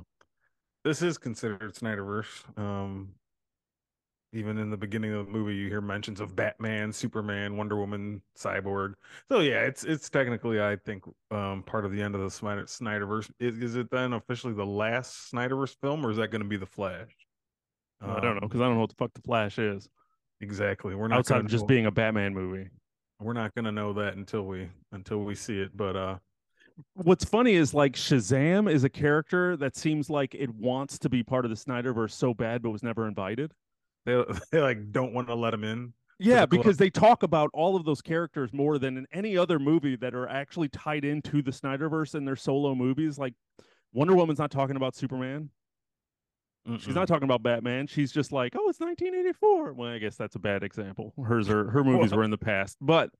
This 0.84 1.02
is 1.02 1.18
considered 1.18 1.74
Snyderverse. 1.74 2.58
Um, 2.58 3.10
even 4.32 4.58
in 4.58 4.70
the 4.70 4.76
beginning 4.76 5.12
of 5.12 5.26
the 5.26 5.32
movie, 5.32 5.54
you 5.54 5.68
hear 5.68 5.80
mentions 5.80 6.20
of 6.20 6.36
Batman, 6.36 6.92
Superman, 6.92 7.56
Wonder 7.56 7.76
Woman, 7.76 8.22
Cyborg. 8.38 8.94
So 9.30 9.40
yeah, 9.40 9.62
it's 9.62 9.84
it's 9.84 10.10
technically, 10.10 10.60
I 10.60 10.76
think, 10.76 11.04
um, 11.30 11.62
part 11.62 11.84
of 11.84 11.92
the 11.92 12.02
end 12.02 12.14
of 12.14 12.20
the 12.20 12.30
Snyder 12.30 12.64
Snyderverse. 12.64 13.30
Is, 13.38 13.58
is 13.58 13.76
it 13.76 13.90
then 13.90 14.12
officially 14.12 14.52
the 14.52 14.66
last 14.66 15.32
Snyderverse 15.32 15.76
film, 15.80 16.04
or 16.04 16.10
is 16.10 16.18
that 16.18 16.30
going 16.30 16.42
to 16.42 16.48
be 16.48 16.56
the 16.56 16.66
Flash? 16.66 17.25
I 18.00 18.20
don't 18.20 18.22
know 18.22 18.28
Um, 18.30 18.38
because 18.42 18.60
I 18.60 18.64
don't 18.64 18.74
know 18.74 18.80
what 18.80 18.90
the 18.90 18.96
fuck 18.96 19.12
the 19.14 19.22
Flash 19.22 19.58
is 19.58 19.88
Exactly. 20.40 20.94
We're 20.94 21.08
not 21.08 21.20
outside 21.20 21.40
of 21.40 21.46
just 21.48 21.62
know- 21.62 21.68
being 21.68 21.86
a 21.86 21.90
Batman 21.90 22.34
movie. 22.34 22.68
we're 23.20 23.32
not 23.32 23.54
gonna 23.54 23.72
know 23.72 23.92
that 23.94 24.16
until 24.16 24.42
we 24.42 24.68
until 24.92 25.24
we 25.24 25.34
see 25.34 25.58
it. 25.60 25.74
But 25.76 25.96
uh, 25.96 26.18
What's 26.92 27.24
funny 27.24 27.54
is 27.54 27.72
like 27.72 27.94
Shazam 27.94 28.70
is 28.70 28.84
a 28.84 28.90
character 28.90 29.56
that 29.56 29.76
seems 29.76 30.10
like 30.10 30.34
it 30.34 30.50
wants 30.54 30.98
to 30.98 31.08
be 31.08 31.22
part 31.22 31.46
of 31.46 31.50
the 31.50 31.56
Snyderverse 31.56 32.10
so 32.10 32.34
bad, 32.34 32.60
but 32.62 32.70
was 32.70 32.82
never 32.82 33.08
invited. 33.08 33.52
they 34.04 34.22
they 34.52 34.60
like 34.60 34.92
don't 34.92 35.14
want 35.14 35.28
to 35.28 35.34
let 35.34 35.54
him 35.54 35.64
in. 35.64 35.94
Yeah, 36.18 36.40
the 36.42 36.48
because 36.48 36.76
they 36.76 36.90
talk 36.90 37.22
about 37.22 37.48
all 37.54 37.76
of 37.76 37.84
those 37.86 38.02
characters 38.02 38.52
more 38.52 38.78
than 38.78 38.96
in 38.98 39.06
any 39.12 39.36
other 39.38 39.58
movie 39.58 39.96
that 39.96 40.14
are 40.14 40.28
actually 40.28 40.68
tied 40.68 41.04
into 41.06 41.40
the 41.42 41.50
Snyderverse 41.50 42.14
in 42.14 42.24
their 42.26 42.36
solo 42.36 42.74
movies. 42.74 43.18
Like 43.18 43.32
Wonder 43.94 44.14
Woman's 44.14 44.38
not 44.38 44.50
talking 44.50 44.76
about 44.76 44.94
Superman. 44.94 45.48
She's 46.66 46.88
Mm-mm. 46.88 46.94
not 46.94 47.08
talking 47.08 47.24
about 47.24 47.42
Batman. 47.42 47.86
She's 47.86 48.10
just 48.12 48.32
like, 48.32 48.54
oh, 48.56 48.68
it's 48.68 48.80
1984. 48.80 49.72
Well, 49.74 49.88
I 49.90 49.98
guess 49.98 50.16
that's 50.16 50.34
a 50.34 50.38
bad 50.40 50.62
example. 50.64 51.12
Hers 51.24 51.48
are 51.48 51.70
her 51.70 51.84
movies 51.84 52.12
were 52.12 52.24
in 52.24 52.30
the 52.30 52.38
past, 52.38 52.76
but 52.80 53.10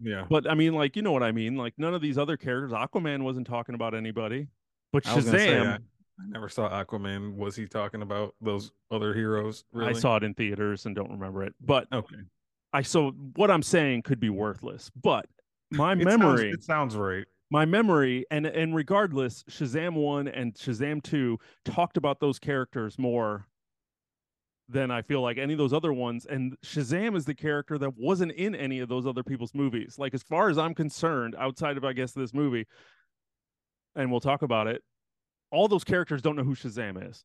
Yeah, 0.00 0.24
but 0.28 0.48
I 0.48 0.54
mean, 0.54 0.74
like 0.74 0.94
you 0.96 1.02
know 1.02 1.12
what 1.12 1.22
I 1.22 1.32
mean. 1.32 1.56
Like 1.56 1.74
none 1.78 1.94
of 1.94 2.00
these 2.02 2.16
other 2.18 2.36
characters. 2.36 2.72
Aquaman 2.72 3.22
wasn't 3.22 3.46
talking 3.46 3.74
about 3.74 3.94
anybody, 3.94 4.46
but 4.92 5.06
I 5.06 5.20
say, 5.20 5.48
Shazam. 5.48 5.66
I, 5.66 5.74
I 5.74 6.26
never 6.28 6.48
saw 6.48 6.68
Aquaman. 6.70 7.34
Was 7.36 7.56
he 7.56 7.66
talking 7.66 8.02
about 8.02 8.34
those 8.40 8.70
other 8.90 9.12
heroes? 9.14 9.64
Really? 9.72 9.90
I 9.90 9.92
saw 9.94 10.16
it 10.16 10.22
in 10.22 10.34
theaters 10.34 10.86
and 10.86 10.94
don't 10.94 11.10
remember 11.10 11.42
it. 11.42 11.54
But 11.60 11.88
Okay, 11.92 12.16
I 12.72 12.82
so 12.82 13.10
what 13.36 13.50
I'm 13.50 13.62
saying 13.62 14.02
could 14.02 14.20
be 14.20 14.30
worthless, 14.30 14.90
but 15.02 15.26
my 15.70 15.92
It 15.94 16.02
sounds- 16.04 16.04
memory, 16.04 16.50
it 16.50 16.62
sounds 16.62 16.94
right. 16.96 17.24
My 17.52 17.66
memory, 17.66 18.24
and 18.30 18.46
and 18.46 18.74
regardless, 18.74 19.44
Shazam 19.44 19.92
one 19.92 20.26
and 20.26 20.54
Shazam 20.54 21.02
two 21.02 21.38
talked 21.66 21.98
about 21.98 22.18
those 22.18 22.38
characters 22.38 22.98
more 22.98 23.46
than 24.70 24.90
I 24.90 25.02
feel 25.02 25.20
like 25.20 25.36
any 25.36 25.52
of 25.52 25.58
those 25.58 25.74
other 25.74 25.92
ones. 25.92 26.24
And 26.24 26.56
Shazam 26.64 27.14
is 27.14 27.26
the 27.26 27.34
character 27.34 27.76
that 27.76 27.92
wasn't 27.98 28.32
in 28.32 28.54
any 28.54 28.80
of 28.80 28.88
those 28.88 29.06
other 29.06 29.22
people's 29.22 29.54
movies. 29.54 29.96
Like 29.98 30.14
as 30.14 30.22
far 30.22 30.48
as 30.48 30.56
I'm 30.56 30.74
concerned, 30.74 31.36
outside 31.38 31.76
of 31.76 31.84
I 31.84 31.92
guess 31.92 32.12
this 32.12 32.32
movie, 32.32 32.66
and 33.94 34.10
we'll 34.10 34.20
talk 34.20 34.40
about 34.40 34.66
it. 34.66 34.82
All 35.50 35.68
those 35.68 35.84
characters 35.84 36.22
don't 36.22 36.36
know 36.36 36.44
who 36.44 36.54
Shazam 36.54 37.06
is. 37.10 37.22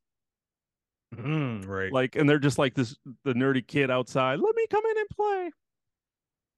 Mm, 1.16 1.66
right. 1.66 1.94
Like, 1.94 2.18
and 2.18 2.30
they're 2.30 2.38
just 2.38 2.58
like 2.58 2.74
this 2.74 2.98
the 3.24 3.34
nerdy 3.34 3.66
kid 3.66 3.90
outside. 3.90 4.40
Let 4.40 4.56
me 4.58 4.66
come 4.70 4.84
in 4.92 4.98
and 4.98 5.10
play. 5.10 5.52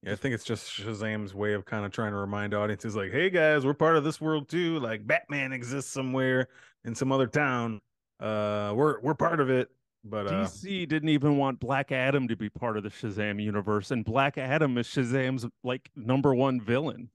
Yeah, 0.04 0.14
I 0.14 0.16
think 0.16 0.34
it's 0.34 0.46
just 0.46 0.70
Shazam's 0.72 1.34
way 1.34 1.54
of 1.54 1.66
kind 1.66 1.86
of 1.86 1.92
trying 1.92 2.12
to 2.12 2.18
remind 2.18 2.54
audiences, 2.54 2.96
like, 2.96 3.12
"Hey 3.12 3.30
guys, 3.30 3.66
we're 3.66 3.74
part 3.74 3.98
of 3.98 4.04
this 4.04 4.22
world 4.22 4.48
too. 4.48 4.80
Like, 4.80 5.06
Batman 5.06 5.52
exists 5.52 5.92
somewhere 5.92 6.48
in 6.86 6.96
some 6.96 7.12
other 7.12 7.28
town. 7.28 7.82
Uh, 8.20 8.74
we're 8.76 9.00
we're 9.02 9.16
part 9.16 9.40
of 9.40 9.50
it." 9.50 9.70
But 10.06 10.28
uh, 10.28 10.32
DC 10.46 10.88
didn't 10.88 11.10
even 11.10 11.38
want 11.38 11.60
Black 11.60 11.92
Adam 11.92 12.30
to 12.30 12.38
be 12.38 12.50
part 12.50 12.78
of 12.78 12.84
the 12.84 12.90
Shazam 12.90 13.44
universe, 13.44 13.92
and 13.92 14.06
Black 14.06 14.38
Adam 14.38 14.78
is 14.78 14.88
Shazam's 14.88 15.46
like 15.66 15.90
number 15.98 16.34
one 16.34 16.62
villain. 16.62 17.10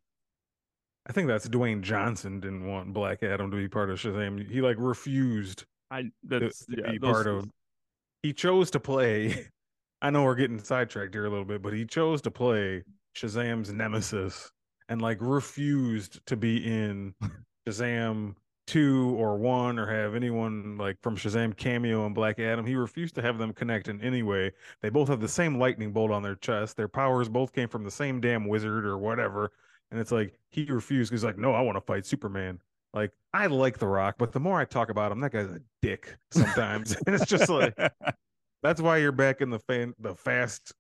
I 1.07 1.13
think 1.13 1.29
that's 1.29 1.49
Dwayne 1.49 1.81
Johnson 1.81 2.41
didn't 2.41 2.67
want 2.67 2.93
Black 2.93 3.23
Adam 3.23 3.51
to 3.51 3.57
be 3.57 3.69
part 3.69 3.89
of 3.91 3.99
Shazam. 3.99 4.47
He 4.51 4.61
like 4.61 4.77
refused 4.79 5.65
I 5.91 6.03
to, 6.03 6.11
that's 6.25 6.67
to 6.67 6.77
yeah, 6.79 6.91
be 6.93 6.99
those- 6.99 7.13
part 7.13 7.27
of. 7.27 7.49
He 8.23 8.35
chose 8.35 8.71
to 8.73 8.81
play. 8.81 9.49
I 10.05 10.11
know 10.11 10.23
we're 10.25 10.35
getting 10.35 10.59
sidetracked 10.59 11.15
here 11.15 11.25
a 11.25 11.31
little 11.31 11.47
bit, 11.47 11.63
but 11.63 11.73
he 11.73 11.87
chose 11.87 12.21
to 12.23 12.31
play 12.31 12.85
Shazam's 13.17 13.73
nemesis 13.73 14.53
and 14.91 15.01
like 15.01 15.17
refused 15.19 16.21
to 16.27 16.37
be 16.37 16.59
in 16.59 17.15
Shazam 17.67 18.35
two 18.67 19.17
or 19.19 19.39
one 19.39 19.79
or 19.79 19.87
have 19.87 20.15
anyone 20.15 20.77
like 20.77 21.01
from 21.01 21.17
Shazam 21.17 21.57
cameo 21.57 22.05
and 22.05 22.15
Black 22.15 22.39
Adam. 22.39 22.67
He 22.67 22.75
refused 22.75 23.15
to 23.15 23.23
have 23.23 23.39
them 23.39 23.55
connect 23.55 23.89
in 23.89 23.99
any 24.03 24.23
way. 24.23 24.53
They 24.83 24.91
both 24.91 25.09
have 25.09 25.23
the 25.23 25.29
same 25.29 25.59
lightning 25.59 25.91
bolt 25.91 26.11
on 26.11 26.23
their 26.23 26.35
chest. 26.35 26.77
Their 26.77 26.87
powers 26.87 27.31
both 27.31 27.55
came 27.55 27.71
from 27.71 27.83
the 27.83 27.91
same 27.91 28.21
damn 28.21 28.47
wizard 28.47 28.85
or 28.85 28.99
whatever. 28.99 29.53
And 29.91 29.99
it's 29.99 30.13
like 30.13 30.39
he 30.51 30.67
refused. 30.67 31.13
He's 31.13 31.25
like, 31.25 31.39
no, 31.39 31.55
I 31.55 31.63
want 31.63 31.77
to 31.77 31.81
fight 31.81 32.05
Superman. 32.05 32.61
Like 32.93 33.13
I 33.33 33.47
like 33.47 33.79
The 33.79 33.89
Rock, 33.89 34.17
but 34.19 34.33
the 34.33 34.41
more 34.41 34.61
I 34.61 34.67
talk 34.67 34.91
about 34.91 35.13
him, 35.13 35.21
that 35.21 35.33
guy's 35.33 35.49
a 35.49 35.61
dick 35.81 36.15
sometimes. 36.31 36.95
and 37.07 37.15
it's 37.15 37.25
just 37.25 37.49
like 37.49 37.75
that's 38.65 38.81
why 38.81 38.97
you're 38.97 39.13
back 39.13 39.43
in 39.43 39.51
the 39.51 39.61
fan 39.61 39.95
the 40.01 40.17
Fast 40.17 40.73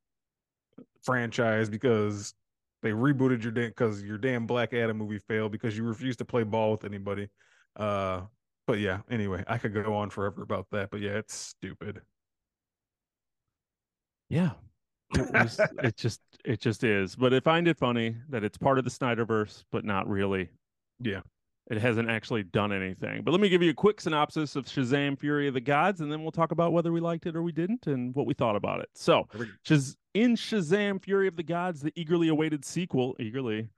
franchise 1.05 1.71
because 1.71 2.35
they 2.83 2.91
rebooted 2.91 3.43
your 3.43 3.53
damn 3.53 3.69
because 3.69 4.03
your 4.03 4.19
damn 4.19 4.47
Black 4.47 4.73
Adam 4.75 4.97
movie 4.99 5.21
failed 5.21 5.53
because 5.53 5.77
you 5.77 5.85
refused 5.85 6.19
to 6.19 6.25
play 6.25 6.43
ball 6.43 6.73
with 6.73 6.85
anybody. 6.85 7.29
Uh, 7.77 8.23
but 8.67 8.79
yeah. 8.81 9.01
Anyway, 9.11 9.45
I 9.47 9.59
could 9.59 9.75
go 9.75 9.95
on 9.95 10.11
forever 10.11 10.43
about 10.43 10.67
that, 10.73 10.91
but 10.91 11.01
yeah, 11.01 11.13
it's 11.19 11.35
stupid. 11.35 12.01
yeah, 14.29 14.51
it, 15.15 15.33
was, 15.33 15.61
it 15.83 15.97
just 15.97 16.21
it 16.45 16.61
just 16.61 16.85
is. 16.85 17.17
But 17.17 17.35
I 17.35 17.41
find 17.41 17.69
it 17.69 17.79
funny 17.79 18.17
that 18.31 18.45
it's 18.45 18.59
part 18.59 18.79
of 18.79 18.85
the 18.85 18.91
Snyderverse, 18.91 19.65
but 19.71 19.85
not 19.85 20.09
really. 20.09 20.49
Yeah. 21.01 21.21
It 21.71 21.79
hasn't 21.79 22.11
actually 22.11 22.43
done 22.43 22.73
anything. 22.73 23.23
But 23.25 23.31
let 23.31 23.41
me 23.41 23.49
give 23.49 23.63
you 23.63 23.71
a 23.71 23.75
quick 23.75 24.01
synopsis 24.01 24.55
of 24.55 24.67
Shazam 24.67 25.19
Fury 25.19 25.49
of 25.49 25.55
the 25.55 25.61
Gods, 25.61 26.03
and 26.03 26.13
then 26.13 26.23
we'll 26.23 26.31
talk 26.33 26.53
about 26.53 26.73
whether 26.75 26.93
we 26.93 27.01
liked 27.01 27.25
it 27.27 27.35
or 27.35 27.43
we 27.43 27.53
didn't 27.53 27.87
and 27.87 28.15
what 28.15 28.27
we 28.27 28.35
thought 28.35 28.55
about 28.57 28.81
it. 28.81 28.89
So, 28.95 29.27
There 29.33 29.41
we 29.41 29.47
go. 29.47 29.53
Shaz- 29.67 29.97
in 30.13 30.37
Shazam 30.37 31.03
Fury 31.03 31.27
of 31.27 31.37
the 31.37 31.43
Gods, 31.43 31.81
the 31.81 31.93
eagerly 31.97 32.29
awaited 32.29 32.65
sequel, 32.67 33.17
eagerly 33.19 33.69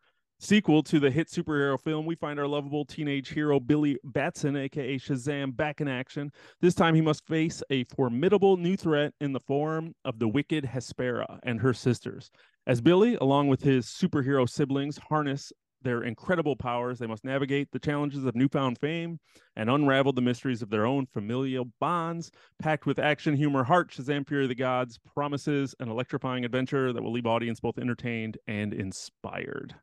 sequel 0.40 0.82
to 0.82 0.98
the 1.00 1.10
hit 1.10 1.28
superhero 1.28 1.80
film, 1.80 2.04
we 2.06 2.16
find 2.16 2.38
our 2.40 2.46
lovable 2.48 2.84
teenage 2.84 3.28
hero 3.30 3.60
Billy 3.60 3.98
Batson, 4.04 4.56
aka 4.56 4.98
Shazam, 4.98 5.56
back 5.56 5.80
in 5.80 5.86
action. 5.88 6.30
This 6.60 6.74
time 6.74 6.94
he 6.94 7.00
must 7.00 7.24
face 7.26 7.62
a 7.70 7.84
formidable 7.84 8.56
new 8.56 8.76
threat 8.76 9.14
in 9.20 9.32
the 9.32 9.40
form 9.40 9.94
of 10.04 10.18
the 10.18 10.28
wicked 10.28 10.64
Hespera 10.64 11.38
and 11.44 11.60
her 11.60 11.72
sisters. 11.72 12.30
As 12.66 12.80
Billy, 12.80 13.14
along 13.20 13.46
with 13.48 13.62
his 13.62 13.86
superhero 13.86 14.48
siblings, 14.48 14.98
harness 15.08 15.52
their 15.82 16.02
incredible 16.02 16.56
powers, 16.56 16.98
they 16.98 17.06
must 17.06 17.24
navigate 17.24 17.70
the 17.70 17.78
challenges 17.78 18.24
of 18.24 18.34
newfound 18.34 18.78
fame 18.78 19.18
and 19.56 19.70
unravel 19.70 20.12
the 20.12 20.22
mysteries 20.22 20.62
of 20.62 20.70
their 20.70 20.86
own 20.86 21.06
familial 21.06 21.66
bonds. 21.80 22.30
Packed 22.60 22.86
with 22.86 22.98
action, 22.98 23.36
humor, 23.36 23.64
heart, 23.64 23.90
Shazam 23.90 24.26
Fury 24.26 24.44
of 24.44 24.48
the 24.48 24.54
Gods 24.54 24.98
promises 25.14 25.74
an 25.80 25.88
electrifying 25.88 26.44
adventure 26.44 26.92
that 26.92 27.02
will 27.02 27.12
leave 27.12 27.26
audience 27.26 27.60
both 27.60 27.78
entertained 27.78 28.38
and 28.46 28.74
inspired. 28.74 29.74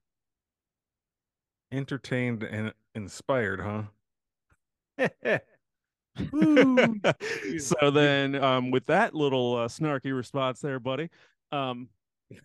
Entertained 1.72 2.44
and 2.44 2.74
inspired, 2.96 3.62
huh? 3.62 3.84
So 7.60 7.92
then, 7.92 8.36
um, 8.36 8.72
with 8.72 8.86
that 8.88 9.14
little 9.14 9.56
uh, 9.56 9.68
snarky 9.68 10.16
response 10.16 10.60
there, 10.60 10.80
buddy, 10.80 11.10
um, 11.52 11.90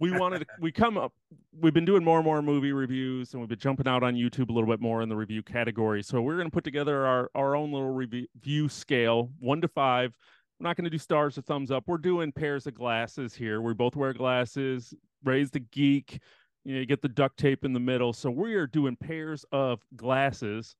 we 0.00 0.10
wanted 0.10 0.40
to, 0.40 0.46
we 0.60 0.72
come 0.72 0.96
up. 0.98 1.12
We've 1.60 1.74
been 1.74 1.84
doing 1.84 2.04
more 2.04 2.18
and 2.18 2.24
more 2.24 2.40
movie 2.42 2.72
reviews, 2.72 3.32
and 3.32 3.40
we've 3.40 3.48
been 3.48 3.58
jumping 3.58 3.88
out 3.88 4.02
on 4.02 4.14
YouTube 4.14 4.48
a 4.50 4.52
little 4.52 4.68
bit 4.68 4.80
more 4.80 5.02
in 5.02 5.08
the 5.08 5.16
review 5.16 5.42
category. 5.42 6.02
So 6.02 6.20
we're 6.22 6.36
going 6.36 6.46
to 6.48 6.54
put 6.54 6.64
together 6.64 7.06
our 7.06 7.30
our 7.34 7.56
own 7.56 7.72
little 7.72 7.90
review 7.92 8.68
scale, 8.68 9.30
one 9.38 9.60
to 9.60 9.68
five. 9.68 10.16
We're 10.60 10.68
not 10.68 10.76
going 10.76 10.84
to 10.84 10.90
do 10.90 10.98
stars 10.98 11.38
or 11.38 11.42
thumbs 11.42 11.70
up. 11.70 11.84
We're 11.86 11.98
doing 11.98 12.32
pairs 12.32 12.66
of 12.66 12.74
glasses 12.74 13.34
here. 13.34 13.60
We 13.62 13.74
both 13.74 13.94
wear 13.96 14.12
glasses. 14.12 14.92
Raised 15.24 15.54
a 15.56 15.60
Geek. 15.60 16.20
You 16.64 16.74
know, 16.74 16.80
you 16.80 16.86
get 16.86 17.00
the 17.00 17.08
duct 17.08 17.38
tape 17.38 17.64
in 17.64 17.72
the 17.72 17.80
middle. 17.80 18.12
So 18.12 18.30
we 18.30 18.54
are 18.54 18.66
doing 18.66 18.96
pairs 18.96 19.44
of 19.52 19.80
glasses. 19.96 20.74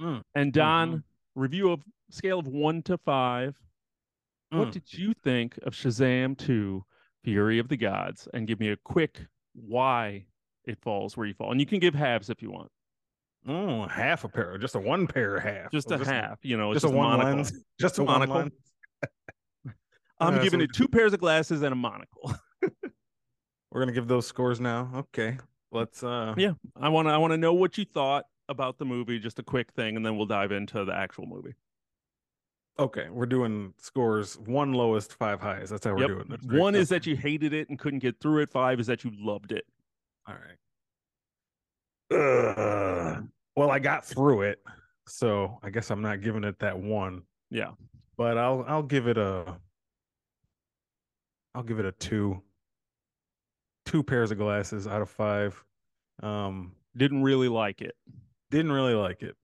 Mm, 0.00 0.22
And 0.34 0.52
Don, 0.52 0.92
mhm. 0.98 1.02
review 1.34 1.70
of 1.70 1.82
scale 2.10 2.38
of 2.38 2.46
one 2.46 2.82
to 2.82 2.96
five. 2.98 3.56
What 4.50 4.68
Mm. 4.68 4.72
did 4.72 4.94
you 4.94 5.12
think 5.14 5.58
of 5.64 5.74
Shazam 5.74 6.38
2 6.38 6.84
Fury 7.24 7.58
of 7.58 7.68
the 7.68 7.76
Gods? 7.76 8.28
And 8.32 8.46
give 8.46 8.60
me 8.60 8.68
a 8.70 8.76
quick 8.76 9.20
why 9.54 10.26
it 10.64 10.78
falls 10.80 11.16
where 11.16 11.26
you 11.26 11.34
fall. 11.34 11.50
And 11.50 11.60
you 11.60 11.66
can 11.66 11.78
give 11.80 11.94
halves 11.94 12.30
if 12.30 12.40
you 12.42 12.50
want. 12.50 12.70
Oh, 13.46 13.86
half 13.86 14.24
a 14.24 14.28
pair, 14.28 14.56
just 14.56 14.74
a 14.74 14.78
one 14.78 15.06
pair 15.06 15.38
half, 15.38 15.70
Just 15.70 15.90
a 15.90 16.02
half, 16.02 16.38
you 16.42 16.56
know, 16.56 16.72
it's 16.72 16.80
just, 16.82 16.92
a 16.92 16.96
one 16.96 17.18
monocle. 17.18 17.34
lens, 17.34 17.52
just 17.78 17.98
a 17.98 18.02
one 18.04 18.20
monocle. 18.20 18.36
lens. 18.36 18.52
I'm 20.18 20.36
Yeah, 20.36 20.42
giving 20.42 20.60
so- 20.60 20.64
it 20.64 20.70
two 20.74 20.88
pairs 20.88 21.12
of 21.12 21.20
glasses 21.20 21.60
and 21.62 21.72
a 21.72 21.76
monocle. 21.76 22.32
We're 23.70 23.80
gonna 23.80 23.92
give 23.92 24.08
those 24.08 24.26
scores 24.26 24.60
now. 24.60 24.90
Okay, 24.96 25.36
let's. 25.72 26.02
uh 26.02 26.34
yeah. 26.38 26.52
I 26.80 26.88
want 26.88 27.08
to 27.08 27.12
I 27.12 27.18
want 27.18 27.32
to 27.32 27.36
know 27.36 27.52
what 27.52 27.76
you 27.76 27.84
thought 27.84 28.24
about 28.48 28.78
the 28.78 28.84
movie, 28.86 29.18
just 29.18 29.38
a 29.38 29.42
quick 29.42 29.72
thing, 29.72 29.96
and 29.96 30.06
then 30.06 30.16
we'll 30.16 30.26
dive 30.26 30.52
into 30.52 30.84
the 30.84 30.94
actual 30.94 31.26
movie. 31.26 31.54
Okay, 32.78 33.08
we're 33.08 33.26
doing 33.26 33.72
scores 33.78 34.36
one 34.38 34.72
lowest, 34.72 35.12
five 35.14 35.40
highs. 35.40 35.70
That's 35.70 35.84
how 35.84 35.92
we're 35.94 36.00
Yep. 36.00 36.08
doing 36.08 36.26
this. 36.28 36.40
right? 36.44 36.58
One 36.60 36.74
is 36.74 36.88
that 36.88 37.06
you 37.06 37.16
hated 37.16 37.52
it 37.52 37.68
and 37.68 37.78
couldn't 37.78 38.00
get 38.00 38.18
through 38.20 38.42
it. 38.42 38.50
Five 38.50 38.80
is 38.80 38.86
that 38.88 39.04
you 39.04 39.12
loved 39.16 39.52
it. 39.52 39.64
All 40.26 40.34
right. 40.34 40.58
Ugh. 42.10 43.28
Well, 43.56 43.70
I 43.70 43.78
got 43.78 44.04
through 44.04 44.42
it, 44.42 44.62
so 45.06 45.58
I 45.62 45.70
guess 45.70 45.90
I'm 45.90 46.02
not 46.02 46.20
giving 46.20 46.42
it 46.44 46.58
that 46.58 46.76
one. 46.78 47.22
Yeah. 47.50 47.72
But 48.16 48.36
I'll 48.38 48.64
I'll 48.66 48.82
give 48.82 49.06
it 49.06 49.18
a 49.18 49.56
I'll 51.54 51.62
give 51.62 51.78
it 51.78 51.84
a 51.84 51.92
two. 51.92 52.42
Two 53.86 54.02
pairs 54.02 54.30
of 54.32 54.38
glasses 54.38 54.86
out 54.88 55.02
of 55.02 55.10
five. 55.10 55.62
Um, 56.22 56.74
Didn't 56.96 57.22
really 57.22 57.48
like 57.48 57.82
it. 57.82 57.94
didn't 58.50 58.72
really 58.72 58.94
like 58.94 59.22
it. 59.22 59.36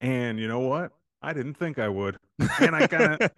And 0.00 0.38
you 0.38 0.48
know 0.48 0.60
what? 0.60 0.92
I 1.22 1.32
didn't 1.32 1.54
think 1.54 1.78
I 1.78 1.88
would. 1.88 2.16
And 2.60 2.74
I 2.74 2.86
kind 2.86 3.22
of 3.22 3.30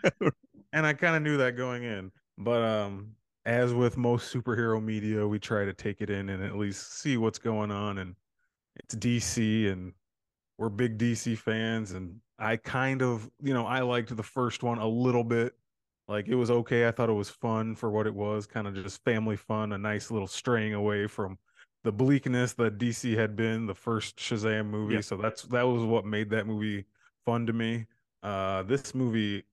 and 0.72 0.86
I 0.86 0.92
kind 0.94 1.16
of 1.16 1.22
knew 1.22 1.36
that 1.36 1.56
going 1.56 1.82
in. 1.84 2.10
But 2.38 2.62
um 2.62 3.14
as 3.46 3.74
with 3.74 3.96
most 3.96 4.32
superhero 4.32 4.82
media, 4.82 5.26
we 5.26 5.38
try 5.38 5.64
to 5.64 5.72
take 5.74 6.00
it 6.00 6.10
in 6.10 6.30
and 6.30 6.42
at 6.42 6.56
least 6.56 7.00
see 7.00 7.16
what's 7.16 7.38
going 7.38 7.70
on. 7.70 7.98
And 7.98 8.14
it's 8.76 8.94
DC, 8.94 9.70
and 9.70 9.92
we're 10.58 10.70
big 10.70 10.98
DC 10.98 11.36
fans. 11.36 11.92
And 11.92 12.20
I 12.38 12.56
kind 12.56 13.02
of, 13.02 13.30
you 13.42 13.52
know, 13.52 13.66
I 13.66 13.80
liked 13.80 14.16
the 14.16 14.22
first 14.22 14.62
one 14.62 14.78
a 14.78 14.88
little 14.88 15.24
bit. 15.24 15.52
Like 16.08 16.28
it 16.28 16.34
was 16.34 16.50
okay. 16.50 16.86
I 16.86 16.90
thought 16.90 17.10
it 17.10 17.14
was 17.14 17.30
fun 17.30 17.74
for 17.74 17.90
what 17.90 18.06
it 18.06 18.14
was, 18.14 18.46
kind 18.46 18.66
of 18.66 18.74
just 18.74 19.02
family 19.04 19.36
fun, 19.36 19.72
a 19.72 19.78
nice 19.78 20.10
little 20.10 20.26
straying 20.26 20.74
away 20.74 21.06
from 21.06 21.38
the 21.82 21.92
bleakness 21.92 22.54
that 22.54 22.78
DC 22.78 23.16
had 23.16 23.36
been 23.36 23.66
the 23.66 23.74
first 23.74 24.16
Shazam 24.16 24.66
movie. 24.66 25.02
So 25.02 25.16
that's 25.16 25.42
that 25.44 25.62
was 25.62 25.84
what 25.84 26.04
made 26.04 26.30
that 26.30 26.46
movie 26.46 26.84
fun 27.24 27.46
to 27.46 27.52
me. 27.52 27.86
Uh, 28.22 28.62
this 28.62 28.94
movie 28.94 29.44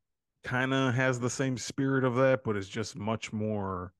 kind 0.43 0.73
of 0.73 0.93
has 0.93 1.19
the 1.19 1.29
same 1.29 1.57
spirit 1.57 2.03
of 2.03 2.15
that, 2.15 2.43
but 2.43 2.55
it's 2.55 2.67
just 2.67 2.97
much 2.97 3.31
more, 3.33 3.93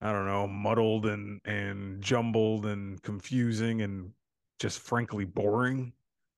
I 0.00 0.12
don't 0.12 0.26
know, 0.26 0.46
muddled 0.46 1.06
and 1.06 1.40
and 1.44 2.00
jumbled 2.02 2.66
and 2.66 3.02
confusing 3.02 3.82
and 3.82 4.12
just 4.58 4.78
frankly 4.80 5.24
boring. 5.24 5.92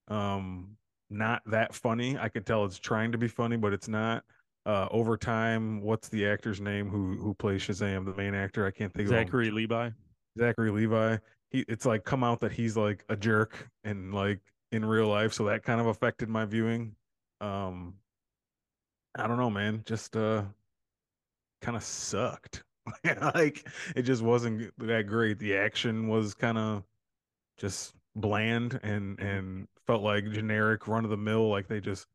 Um, 0.09 0.77
not 1.11 1.43
that 1.47 1.75
funny. 1.75 2.19
I 2.19 2.29
could 2.29 2.47
tell 2.47 2.65
it's 2.65 2.79
trying 2.79 3.13
to 3.13 3.19
be 3.19 3.29
funny, 3.29 3.57
but 3.57 3.73
it's 3.73 3.89
not. 3.89 4.25
Uh, 4.65 4.87
over 4.91 5.17
time, 5.17 5.83
what's 5.83 6.09
the 6.09 6.27
actor's 6.27 6.61
name 6.61 6.89
who 6.89 7.17
who 7.21 7.35
plays 7.35 7.63
Shazam, 7.63 8.05
the 8.05 8.15
main 8.15 8.35
actor? 8.35 8.67
I 8.67 8.71
can't 8.71 8.93
think 8.95 9.09
Zachary 9.09 9.23
of 9.23 9.27
Zachary 9.27 9.51
Levi. 9.51 9.91
Zachary 10.39 10.71
Levi. 10.71 11.17
He 11.51 11.65
it's 11.69 11.85
like 11.85 12.05
come 12.05 12.25
out 12.25 12.41
that 12.41 12.53
he's 12.53 12.77
like 12.77 13.05
a 13.09 13.17
jerk 13.17 13.69
and 13.85 14.15
like 14.15 14.41
in 14.73 14.85
real 14.85 15.07
life, 15.07 15.33
so 15.33 15.45
that 15.45 15.63
kind 15.63 15.81
of 15.81 15.87
affected 15.87 16.29
my 16.29 16.45
viewing. 16.45 16.97
Um, 17.41 17.95
I 19.15 19.27
don't 19.27 19.37
know, 19.37 19.51
man. 19.51 19.83
Just 19.87 20.17
uh, 20.17 20.43
kind 21.61 21.77
of 21.77 21.85
sucked. 21.85 22.65
like 23.35 23.69
it 23.95 24.03
just 24.03 24.23
wasn't 24.23 24.73
that 24.79 25.07
great. 25.07 25.39
The 25.39 25.57
action 25.57 26.09
was 26.09 26.35
kind 26.35 26.59
of 26.59 26.83
just 27.59 27.95
bland 28.17 28.81
and 28.83 29.19
and 29.21 29.69
felt 29.87 30.03
like 30.03 30.31
generic 30.33 30.87
run 30.87 31.05
of 31.05 31.11
the 31.11 31.17
mill 31.17 31.49
like 31.49 31.67
they 31.67 31.81
just 31.81 32.07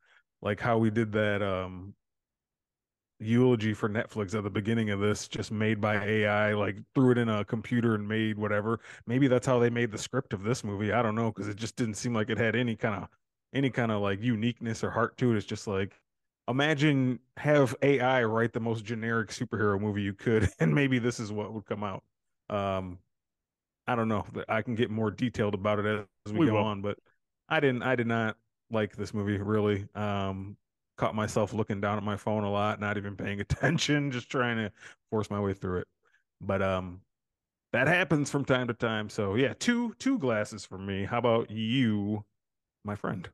like 0.42 0.60
how 0.60 0.78
we 0.78 0.90
did 0.90 1.10
that 1.10 1.42
um 1.42 1.92
eulogy 3.20 3.74
for 3.74 3.88
Netflix 3.88 4.34
at 4.34 4.44
the 4.44 4.50
beginning 4.50 4.90
of 4.90 5.00
this, 5.00 5.28
just 5.28 5.50
made 5.50 5.80
by 5.80 6.04
AI, 6.04 6.54
like 6.54 6.76
threw 6.94 7.12
it 7.12 7.18
in 7.18 7.28
a 7.28 7.44
computer 7.44 7.94
and 7.94 8.06
made 8.06 8.38
whatever. 8.38 8.80
Maybe 9.06 9.28
that's 9.28 9.46
how 9.46 9.58
they 9.58 9.70
made 9.70 9.90
the 9.90 9.98
script 9.98 10.32
of 10.32 10.42
this 10.42 10.62
movie. 10.64 10.92
I 10.92 11.02
don't 11.02 11.14
know 11.14 11.30
because 11.32 11.48
it 11.48 11.56
just 11.56 11.76
didn't 11.76 11.94
seem 11.94 12.14
like 12.14 12.30
it 12.30 12.38
had 12.38 12.54
any 12.54 12.76
kind 12.76 12.94
of 12.94 13.08
any 13.52 13.70
kind 13.70 13.90
of 13.90 14.00
like 14.02 14.22
uniqueness 14.22 14.84
or 14.84 14.90
heart 14.90 15.16
to 15.18 15.32
it. 15.32 15.36
It's 15.36 15.46
just 15.46 15.66
like 15.66 16.00
imagine 16.48 17.18
have 17.36 17.74
AI 17.82 18.24
write 18.24 18.52
the 18.52 18.60
most 18.60 18.84
generic 18.84 19.30
superhero 19.30 19.80
movie 19.80 20.02
you 20.02 20.14
could, 20.14 20.48
and 20.60 20.74
maybe 20.74 20.98
this 20.98 21.20
is 21.20 21.32
what 21.32 21.52
would 21.52 21.66
come 21.66 21.84
out. 21.84 22.02
Um, 22.50 22.98
I 23.86 23.94
don't 23.94 24.08
know. 24.08 24.24
I 24.48 24.62
can 24.62 24.74
get 24.74 24.90
more 24.90 25.10
detailed 25.10 25.54
about 25.54 25.78
it 25.78 26.06
as 26.26 26.32
we, 26.32 26.40
we 26.40 26.46
go 26.46 26.54
will. 26.54 26.64
on, 26.64 26.82
but 26.82 26.98
I 27.48 27.60
didn't. 27.60 27.82
I 27.82 27.96
did 27.96 28.06
not 28.06 28.36
like 28.70 28.96
this 28.96 29.14
movie 29.14 29.38
really. 29.38 29.86
Um, 29.94 30.56
caught 30.98 31.14
myself 31.14 31.54
looking 31.54 31.80
down 31.80 31.96
at 31.96 32.02
my 32.02 32.16
phone 32.16 32.44
a 32.44 32.50
lot, 32.50 32.80
not 32.80 32.98
even 32.98 33.16
paying 33.16 33.40
attention, 33.40 34.10
just 34.10 34.28
trying 34.28 34.56
to 34.56 34.70
force 35.10 35.30
my 35.30 35.40
way 35.40 35.54
through 35.54 35.78
it. 35.78 35.88
But 36.40 36.60
um 36.60 37.00
that 37.72 37.86
happens 37.86 38.30
from 38.30 38.44
time 38.44 38.68
to 38.68 38.74
time. 38.74 39.08
So 39.08 39.34
yeah, 39.34 39.54
two 39.58 39.94
two 39.98 40.18
glasses 40.18 40.64
for 40.64 40.78
me. 40.78 41.04
How 41.04 41.18
about 41.18 41.50
you, 41.50 42.24
my 42.84 42.94
friend? 42.94 43.28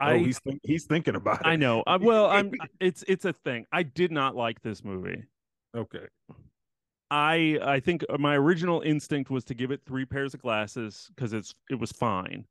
Oh, 0.00 0.04
I, 0.04 0.12
oh, 0.14 0.18
he's 0.18 0.38
think, 0.38 0.60
he's 0.62 0.84
thinking 0.84 1.16
about 1.16 1.40
it. 1.40 1.46
I 1.46 1.56
know. 1.56 1.82
Uh, 1.86 1.98
well, 2.00 2.26
I'm. 2.26 2.52
It's 2.80 3.04
it's 3.08 3.24
a 3.24 3.32
thing. 3.32 3.66
I 3.72 3.82
did 3.82 4.12
not 4.12 4.36
like 4.36 4.62
this 4.62 4.84
movie. 4.84 5.24
Okay. 5.76 6.06
I 7.10 7.58
I 7.62 7.80
think 7.80 8.04
my 8.18 8.36
original 8.36 8.80
instinct 8.82 9.30
was 9.30 9.44
to 9.44 9.54
give 9.54 9.70
it 9.70 9.80
three 9.84 10.04
pairs 10.04 10.34
of 10.34 10.42
glasses 10.42 11.10
because 11.14 11.32
it's 11.32 11.54
it 11.70 11.74
was 11.74 11.90
fine 11.90 12.46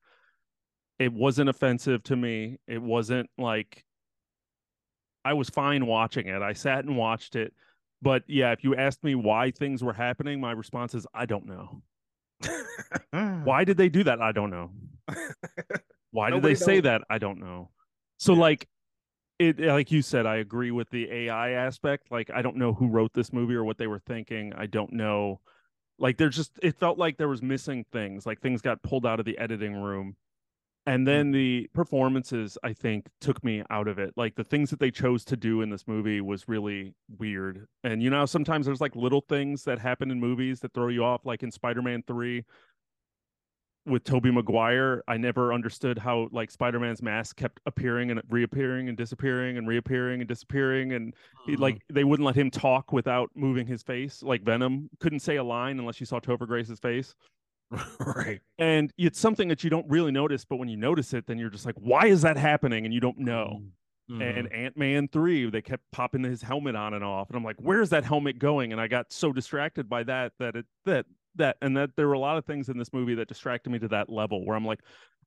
it 1.00 1.14
wasn't 1.14 1.50
offensive 1.50 2.04
to 2.04 2.16
me. 2.16 2.58
It 2.68 2.82
wasn't 2.82 3.30
like 3.38 3.84
I 5.24 5.34
was 5.34 5.50
fine 5.50 5.86
watching 5.86 6.28
it. 6.28 6.42
I 6.42 6.54
sat 6.54 6.86
and 6.86 6.98
watched 6.98 7.36
it. 7.36 7.54
But 8.02 8.24
yeah, 8.28 8.52
if 8.52 8.64
you 8.64 8.76
asked 8.76 9.04
me 9.04 9.16
why 9.16 9.52
things 9.52 9.84
were 9.84 9.94
happening, 9.94 10.40
my 10.40 10.52
response 10.52 10.94
is 10.94 11.06
I 11.14 11.26
don't 11.26 11.46
know. 11.46 11.82
why 13.44 13.64
did 13.64 13.78
they 13.78 13.90
do 13.90 14.04
that? 14.04 14.22
I 14.22 14.32
don't 14.32 14.52
know. 14.52 14.72
Why 16.12 16.30
did 16.30 16.42
they 16.42 16.56
say 16.56 16.80
that? 16.80 17.02
I 17.10 17.18
don't 17.18 17.40
know. 17.40 17.70
So 18.18 18.34
yeah. 18.34 18.40
like 18.40 18.68
it 19.40 19.60
eh, 19.60 19.72
like 19.72 19.92
you 19.92 20.02
said, 20.02 20.26
I 20.26 20.38
agree 20.38 20.72
with 20.72 20.90
the 20.90 21.12
AI 21.12 21.52
aspect. 21.52 22.12
Like 22.12 22.32
I 22.34 22.42
don't 22.42 22.56
know 22.56 22.74
who 22.74 22.88
wrote 22.88 23.14
this 23.14 23.32
movie 23.32 23.56
or 23.56 23.64
what 23.64 23.78
they 23.78 23.88
were 23.88 24.00
thinking. 24.00 24.54
I 24.58 24.66
don't 24.66 24.94
know. 24.94 25.42
Like 26.00 26.18
there's 26.18 26.36
just 26.36 26.54
it 26.64 26.80
felt 26.80 26.98
like 26.98 27.18
there 27.18 27.28
was 27.28 27.42
missing 27.42 27.86
things. 27.92 28.26
Like 28.26 28.42
things 28.42 28.62
got 28.62 28.82
pulled 28.82 29.06
out 29.06 29.20
of 29.20 29.26
the 29.26 29.38
editing 29.38 29.76
room 29.76 30.16
and 30.88 31.06
then 31.06 31.32
the 31.32 31.70
performances 31.74 32.58
i 32.64 32.74
think 32.74 33.06
took 33.22 33.44
me 33.44 33.62
out 33.70 33.88
of 33.88 34.00
it 34.00 34.12
like 34.16 34.36
the 34.36 34.44
things 34.44 34.72
that 34.72 34.80
they 34.80 34.90
chose 34.90 35.24
to 35.24 35.38
do 35.38 35.62
in 35.62 35.70
this 35.70 35.88
movie 35.88 36.22
was 36.22 36.48
really 36.48 36.94
weird 37.20 37.68
and 37.84 38.02
you 38.02 38.10
know 38.10 38.26
sometimes 38.26 38.66
there's 38.66 38.82
like 38.82 38.96
little 38.96 39.22
things 39.22 39.64
that 39.64 39.78
happen 39.78 40.10
in 40.10 40.20
movies 40.20 40.60
that 40.60 40.74
throw 40.74 40.88
you 40.88 41.04
off 41.04 41.26
like 41.26 41.44
in 41.44 41.52
spider-man 41.52 42.02
3 42.08 42.44
with 43.88 44.04
Tobey 44.04 44.32
Maguire, 44.32 45.02
I 45.08 45.16
never 45.18 45.54
understood 45.54 45.98
how 45.98 46.28
like 46.32 46.52
Spider-Man's 46.52 47.02
mask 47.02 47.38
kept 47.38 47.62
appearing 47.66 48.12
and 48.12 48.22
reappearing 48.30 48.90
and 48.90 48.98
disappearing 48.98 49.58
and 49.58 49.68
reappearing 49.68 50.20
and 50.20 50.28
disappearing 50.28 50.94
and 50.94 51.16
he, 51.46 51.56
like 51.56 51.76
mm-hmm. 51.76 51.94
they 51.96 52.04
wouldn't 52.04 52.26
let 52.26 52.36
him 52.36 52.52
talk 52.52 52.92
without 52.92 53.30
moving 53.34 53.66
his 53.66 53.82
face. 53.82 54.22
Like 54.22 54.44
Venom 54.44 54.90
couldn't 55.00 55.22
say 55.22 55.38
a 55.38 55.44
line 55.44 55.80
unless 55.80 56.00
you 56.00 56.06
saw 56.06 56.20
Topher 56.20 56.46
Grace's 56.46 56.80
face. 56.80 57.16
right. 58.00 58.40
And 58.58 58.92
it's 58.98 59.20
something 59.20 59.48
that 59.50 59.64
you 59.64 59.70
don't 59.70 59.88
really 59.90 60.12
notice, 60.12 60.46
but 60.46 60.58
when 60.58 60.70
you 60.70 60.78
notice 60.78 61.14
it, 61.14 61.28
then 61.28 61.38
you're 61.38 61.50
just 61.50 61.66
like, 61.66 61.76
why 61.76 62.08
is 62.08 62.22
that 62.22 62.38
happening? 62.38 62.86
And 62.86 62.94
you 62.94 63.00
don't 63.00 63.18
know. 63.18 63.62
Mm-hmm. 64.10 64.22
And 64.22 64.54
Ant 64.54 64.78
Man 64.78 65.08
3, 65.10 65.50
they 65.50 65.62
kept 65.62 65.84
popping 65.92 66.24
his 66.24 66.42
helmet 66.42 66.76
on 66.76 66.94
and 66.94 67.04
off. 67.04 67.30
And 67.30 67.36
I'm 67.36 67.44
like, 67.44 67.58
where's 67.60 67.90
that 67.90 68.06
helmet 68.06 68.40
going? 68.40 68.72
And 68.72 68.80
I 68.80 68.88
got 68.88 69.12
so 69.12 69.34
distracted 69.34 69.90
by 69.90 70.04
that 70.04 70.32
that 70.40 70.56
it 70.56 70.66
that 70.86 71.06
that 71.36 71.58
and 71.62 71.76
that 71.76 71.92
there 71.98 72.08
were 72.08 72.14
a 72.14 72.20
lot 72.20 72.38
of 72.38 72.46
things 72.46 72.70
in 72.70 72.78
this 72.78 72.94
movie 72.94 73.16
that 73.16 73.28
distracted 73.28 73.70
me 73.70 73.80
to 73.80 73.88
that 73.90 74.10
level 74.10 74.46
where 74.46 74.56
I'm 74.56 74.66
like, 74.66 74.80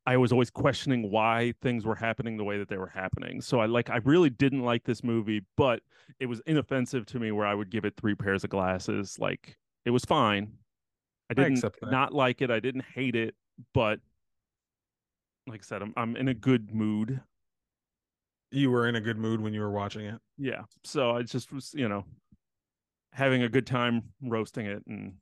I 0.06 0.16
was 0.16 0.32
always 0.32 0.50
questioning 0.50 1.10
why 1.10 1.52
things 1.60 1.84
were 1.84 1.94
happening 1.94 2.38
the 2.38 2.44
way 2.44 2.56
that 2.58 2.68
they 2.70 2.78
were 2.78 2.88
happening. 2.88 3.42
So 3.42 3.60
I 3.60 3.66
like 3.66 3.90
I 3.90 3.98
really 3.98 4.30
didn't 4.30 4.62
like 4.62 4.84
this 4.84 5.04
movie, 5.04 5.42
but 5.58 5.82
it 6.18 6.26
was 6.26 6.40
inoffensive 6.46 7.04
to 7.06 7.20
me 7.20 7.32
where 7.32 7.46
I 7.46 7.54
would 7.54 7.70
give 7.70 7.84
it 7.84 7.94
three 8.00 8.14
pairs 8.14 8.44
of 8.44 8.50
glasses. 8.50 9.16
Like 9.18 9.58
it 9.84 9.90
was 9.90 10.06
fine. 10.06 10.52
I 11.30 11.34
didn't 11.34 11.64
I 11.64 11.90
not 11.90 12.12
like 12.12 12.42
it. 12.42 12.50
I 12.50 12.60
didn't 12.60 12.84
hate 12.92 13.14
it, 13.14 13.34
but 13.72 14.00
like 15.46 15.60
I 15.60 15.62
said, 15.62 15.82
I'm 15.82 15.94
I'm 15.96 16.16
in 16.16 16.28
a 16.28 16.34
good 16.34 16.74
mood. 16.74 17.20
You 18.50 18.70
were 18.70 18.88
in 18.88 18.96
a 18.96 19.00
good 19.00 19.16
mood 19.16 19.40
when 19.40 19.54
you 19.54 19.60
were 19.60 19.70
watching 19.70 20.06
it. 20.06 20.18
Yeah. 20.36 20.62
So 20.82 21.12
I 21.12 21.22
just 21.22 21.52
was, 21.52 21.72
you 21.72 21.88
know, 21.88 22.04
having 23.12 23.44
a 23.44 23.48
good 23.48 23.66
time 23.66 24.02
roasting 24.22 24.66
it 24.66 24.82
and 24.88 25.14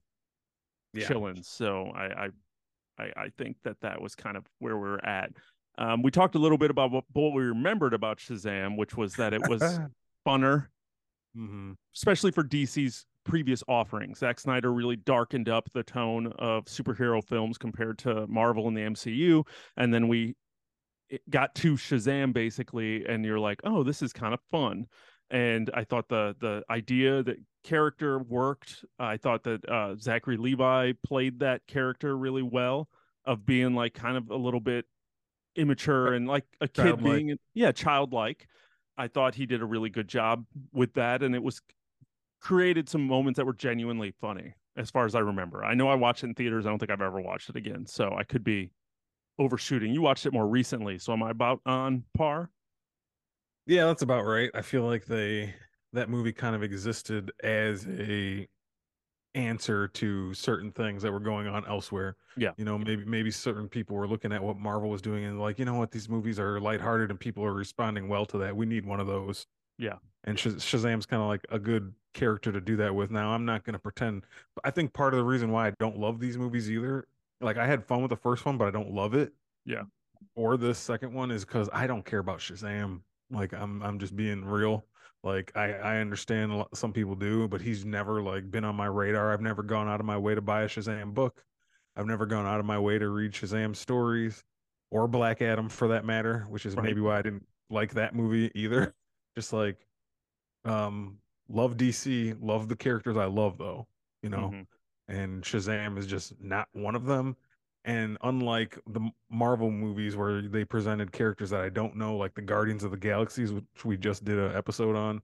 yeah. 0.95 1.07
chilling. 1.07 1.43
So 1.43 1.93
I, 1.95 2.05
I, 2.05 2.29
I, 2.99 3.13
I 3.17 3.29
think 3.37 3.57
that 3.65 3.77
that 3.83 4.01
was 4.01 4.15
kind 4.15 4.37
of 4.37 4.47
where 4.61 4.79
we 4.79 4.89
were 4.89 5.05
at. 5.05 5.31
Um, 5.77 6.03
we 6.03 6.11
talked 6.11 6.35
a 6.35 6.39
little 6.39 6.59
bit 6.59 6.71
about 6.71 6.91
what, 6.91 7.05
what 7.13 7.35
we 7.35 7.43
remembered 7.43 7.93
about 7.93 8.19
Shazam, 8.19 8.77
which 8.79 8.97
was 8.97 9.15
that 9.17 9.35
it 9.35 9.47
was 9.47 9.61
funner, 10.27 10.67
mm-hmm. 11.37 11.73
especially 11.95 12.31
for 12.31 12.43
DC's 12.43 13.05
previous 13.29 13.63
offerings. 13.69 14.19
Zack 14.19 14.41
Snyder 14.41 14.73
really 14.73 14.97
darkened 14.97 15.49
up 15.49 15.69
the 15.73 15.83
tone 15.83 16.33
of 16.39 16.65
superhero 16.65 17.23
films 17.23 17.59
compared 17.59 17.99
to 17.99 18.27
Marvel 18.27 18.67
and 18.67 18.77
the 18.77 18.81
MCU. 18.81 19.47
And 19.77 19.93
then 19.93 20.09
we 20.09 20.35
got 21.31 21.55
to 21.57 21.75
Shazam 21.75 22.33
basically, 22.33 23.05
and 23.07 23.25
you're 23.25 23.39
like, 23.39 23.61
oh, 23.65 23.83
this 23.83 24.03
is 24.03 24.13
kind 24.13 24.35
of 24.35 24.41
fun. 24.51 24.87
And 25.31 25.71
I 25.75 25.85
thought 25.85 26.09
the 26.09 26.35
the 26.41 26.63
idea 26.71 27.23
that 27.23 27.37
character 27.63 28.19
worked. 28.19 28.85
I 28.99 29.19
thought 29.19 29.45
that 29.45 29.69
uh, 29.69 29.97
Zachary 29.97 30.39
Levi 30.39 30.93
played 31.05 31.41
that 31.41 31.67
character 31.67 32.17
really 32.17 32.43
well 32.43 32.89
of 33.27 33.45
being 33.45 33.75
like 33.75 33.93
kind 33.93 34.17
of 34.17 34.31
a 34.31 34.37
little 34.37 34.61
bit 34.61 34.87
immature 35.55 36.15
and 36.15 36.27
like 36.27 36.47
a 36.63 36.69
kid 36.69 36.83
childlike. 36.83 37.15
being 37.15 37.39
yeah 37.53 37.73
childlike. 37.73 38.47
I 38.97 39.07
thought 39.07 39.35
he 39.35 39.45
did 39.45 39.61
a 39.61 39.67
really 39.67 39.91
good 39.91 40.09
job 40.09 40.47
with 40.73 40.95
that, 40.95 41.23
and 41.23 41.35
it 41.35 41.43
was 41.43 41.61
created 42.41 42.89
some 42.89 43.03
moments 43.07 43.37
that 43.39 43.47
were 43.47 43.53
genuinely 43.55 44.13
funny, 44.21 44.55
as 44.77 44.91
far 44.91 45.05
as 45.05 45.15
I 45.15 45.21
remember. 45.21 45.65
I 45.65 45.75
know 45.75 45.89
I 45.89 45.95
watched 45.95 46.23
it 46.23 46.29
in 46.29 46.35
theaters. 46.35 46.67
I 46.67 46.71
don't 46.71 46.79
think 46.79 46.91
I've 46.91 47.01
ever 47.03 47.21
watched 47.21 47.49
it 47.49 47.57
again, 47.57 47.87
so 47.87 48.15
I 48.17 48.25
could 48.25 48.45
be 48.45 48.71
overshooting. 49.39 49.93
You 49.93 50.03
watched 50.03 50.27
it 50.27 50.33
more 50.33 50.47
recently, 50.47 50.99
so 50.99 51.13
am 51.13 51.23
I 51.23 51.31
about 51.31 51.61
on 51.67 52.05
par? 52.17 52.51
Yeah, 53.67 53.87
that's 53.87 54.03
about 54.03 54.25
right. 54.25 54.51
I 54.55 54.63
feel 54.63 54.83
like 54.83 55.05
they 55.07 55.55
that 55.93 56.09
movie 56.09 56.33
kind 56.33 56.55
of 56.55 56.63
existed 56.63 57.33
as 57.43 57.87
a 57.89 58.47
answer 59.35 59.89
to 59.89 60.35
certain 60.35 60.73
things 60.73 61.03
that 61.03 61.13
were 61.13 61.21
going 61.21 61.47
on 61.47 61.67
elsewhere. 61.67 62.17
Yeah. 62.37 62.53
You 62.57 62.65
know, 62.65 62.79
maybe 62.79 63.05
maybe 63.05 63.31
certain 63.31 63.69
people 63.69 63.97
were 63.97 64.09
looking 64.09 64.33
at 64.33 64.43
what 64.43 64.57
Marvel 64.59 64.91
was 64.91 65.03
doing 65.03 65.25
and 65.25 65.41
like, 65.41 65.59
you 65.59 65.65
know 65.65 65.75
what, 65.75 65.91
these 65.91 66.09
movies 66.09 66.39
are 66.39 66.61
lighthearted 66.61 67.11
and 67.11 67.21
people 67.21 67.45
are 67.45 67.53
responding 67.53 68.09
well 68.09 68.27
to 68.27 68.39
that. 68.39 68.57
We 68.57 68.67
need 68.67 68.87
one 68.87 69.01
of 69.01 69.07
those. 69.07 69.47
Yeah. 69.79 69.97
And 70.25 70.37
Shaz- 70.37 70.57
Shazam's 70.57 71.07
kind 71.07 71.23
of 71.23 71.29
like 71.29 71.47
a 71.51 71.59
good 71.59 71.93
character 72.15 72.51
to 72.53 72.61
do 72.61 72.77
that 72.77 72.95
with. 72.95 73.11
Now, 73.11 73.31
I'm 73.33 73.45
not 73.45 73.65
going 73.65 73.75
to 73.75 73.79
pretend. 73.79 74.25
I 74.65 74.71
think 74.71 74.93
part 74.93 75.15
of 75.15 75.19
the 75.19 75.25
reason 75.25 75.51
why 75.51 75.69
I 75.69 75.73
don't 75.79 75.99
love 75.99 76.21
these 76.21 76.37
movies 76.39 76.71
either, 76.71 77.07
like 77.41 77.57
I 77.57 77.67
had 77.67 77.85
fun 77.85 78.03
with 78.03 78.11
the 78.11 78.17
first 78.17 78.45
one, 78.45 78.59
but 78.59 78.69
I 78.69 78.71
don't 78.71 78.93
love 78.93 79.15
it. 79.15 79.33
Yeah. 79.65 79.83
Or 80.35 80.57
the 80.57 80.75
second 80.75 81.13
one 81.13 81.31
is 81.31 81.45
because 81.45 81.69
I 81.73 81.87
don't 81.87 82.05
care 82.05 82.19
about 82.19 82.39
Shazam. 82.39 83.01
Like 83.31 83.53
I'm, 83.53 83.83
I'm 83.83 83.99
just 83.99 84.17
being 84.17 84.45
real. 84.45 84.85
Like 85.23 85.53
I, 85.57 85.73
I 85.73 85.97
understand 85.99 86.53
a 86.53 86.57
lot, 86.57 86.77
some 86.77 86.93
people 86.93 87.15
do, 87.15 87.49
but 87.49 87.61
he's 87.61 87.85
never 87.85 88.23
like 88.23 88.51
been 88.51 88.65
on 88.65 88.75
my 88.77 88.87
radar. 88.87 89.33
I've 89.33 89.41
never 89.41 89.63
gone 89.63 89.89
out 89.89 90.01
of 90.01 90.07
my 90.07 90.17
way 90.17 90.35
to 90.35 90.41
buy 90.41 90.63
a 90.63 90.69
Shazam 90.69 91.13
book. 91.15 91.45
I've 91.97 92.07
never 92.07 92.27
gone 92.27 92.47
out 92.47 92.61
of 92.61 92.67
my 92.67 92.79
way 92.79 92.99
to 92.99 93.09
read 93.09 93.33
Shazam 93.33 93.75
stories 93.75 94.45
or 94.91 95.09
Black 95.09 95.43
Adam 95.43 95.69
for 95.69 95.89
that 95.89 96.05
matter, 96.05 96.47
which 96.49 96.65
is 96.67 96.75
Right. 96.77 96.85
maybe 96.85 97.01
why 97.01 97.19
I 97.19 97.23
didn't 97.23 97.47
like 97.69 97.95
that 97.95 98.15
movie 98.15 98.51
either. 98.55 98.95
Just 99.37 99.53
like 99.53 99.77
um 100.65 101.19
love 101.49 101.77
DC, 101.77 102.37
love 102.41 102.69
the 102.69 102.77
characters 102.77 103.17
I 103.17 103.25
love 103.27 103.59
though, 103.59 103.87
you 104.23 104.31
know. 104.31 104.51
Mhm. 104.51 104.67
And 105.09 105.43
Shazam 105.43 105.97
is 105.99 106.07
just 106.07 106.39
not 106.41 106.69
one 106.73 106.95
of 106.95 107.05
them. 107.07 107.37
And 107.85 108.19
unlike 108.23 108.79
the 108.87 109.11
Marvel 109.31 109.71
movies 109.71 110.17
where 110.17 110.43
they 110.43 110.65
presented 110.65 111.13
characters 111.13 111.51
that 111.51 111.63
I 111.63 111.71
don't 111.71 111.97
know, 111.97 112.17
like 112.17 112.35
the 112.35 112.43
Guardians 112.43 112.85
of 112.85 112.91
the 112.91 112.97
Galaxies, 112.99 113.53
which 113.53 113.85
we 113.85 113.97
just 113.97 114.25
did 114.25 114.39
an 114.39 114.55
episode 114.55 114.95
on, 114.97 115.23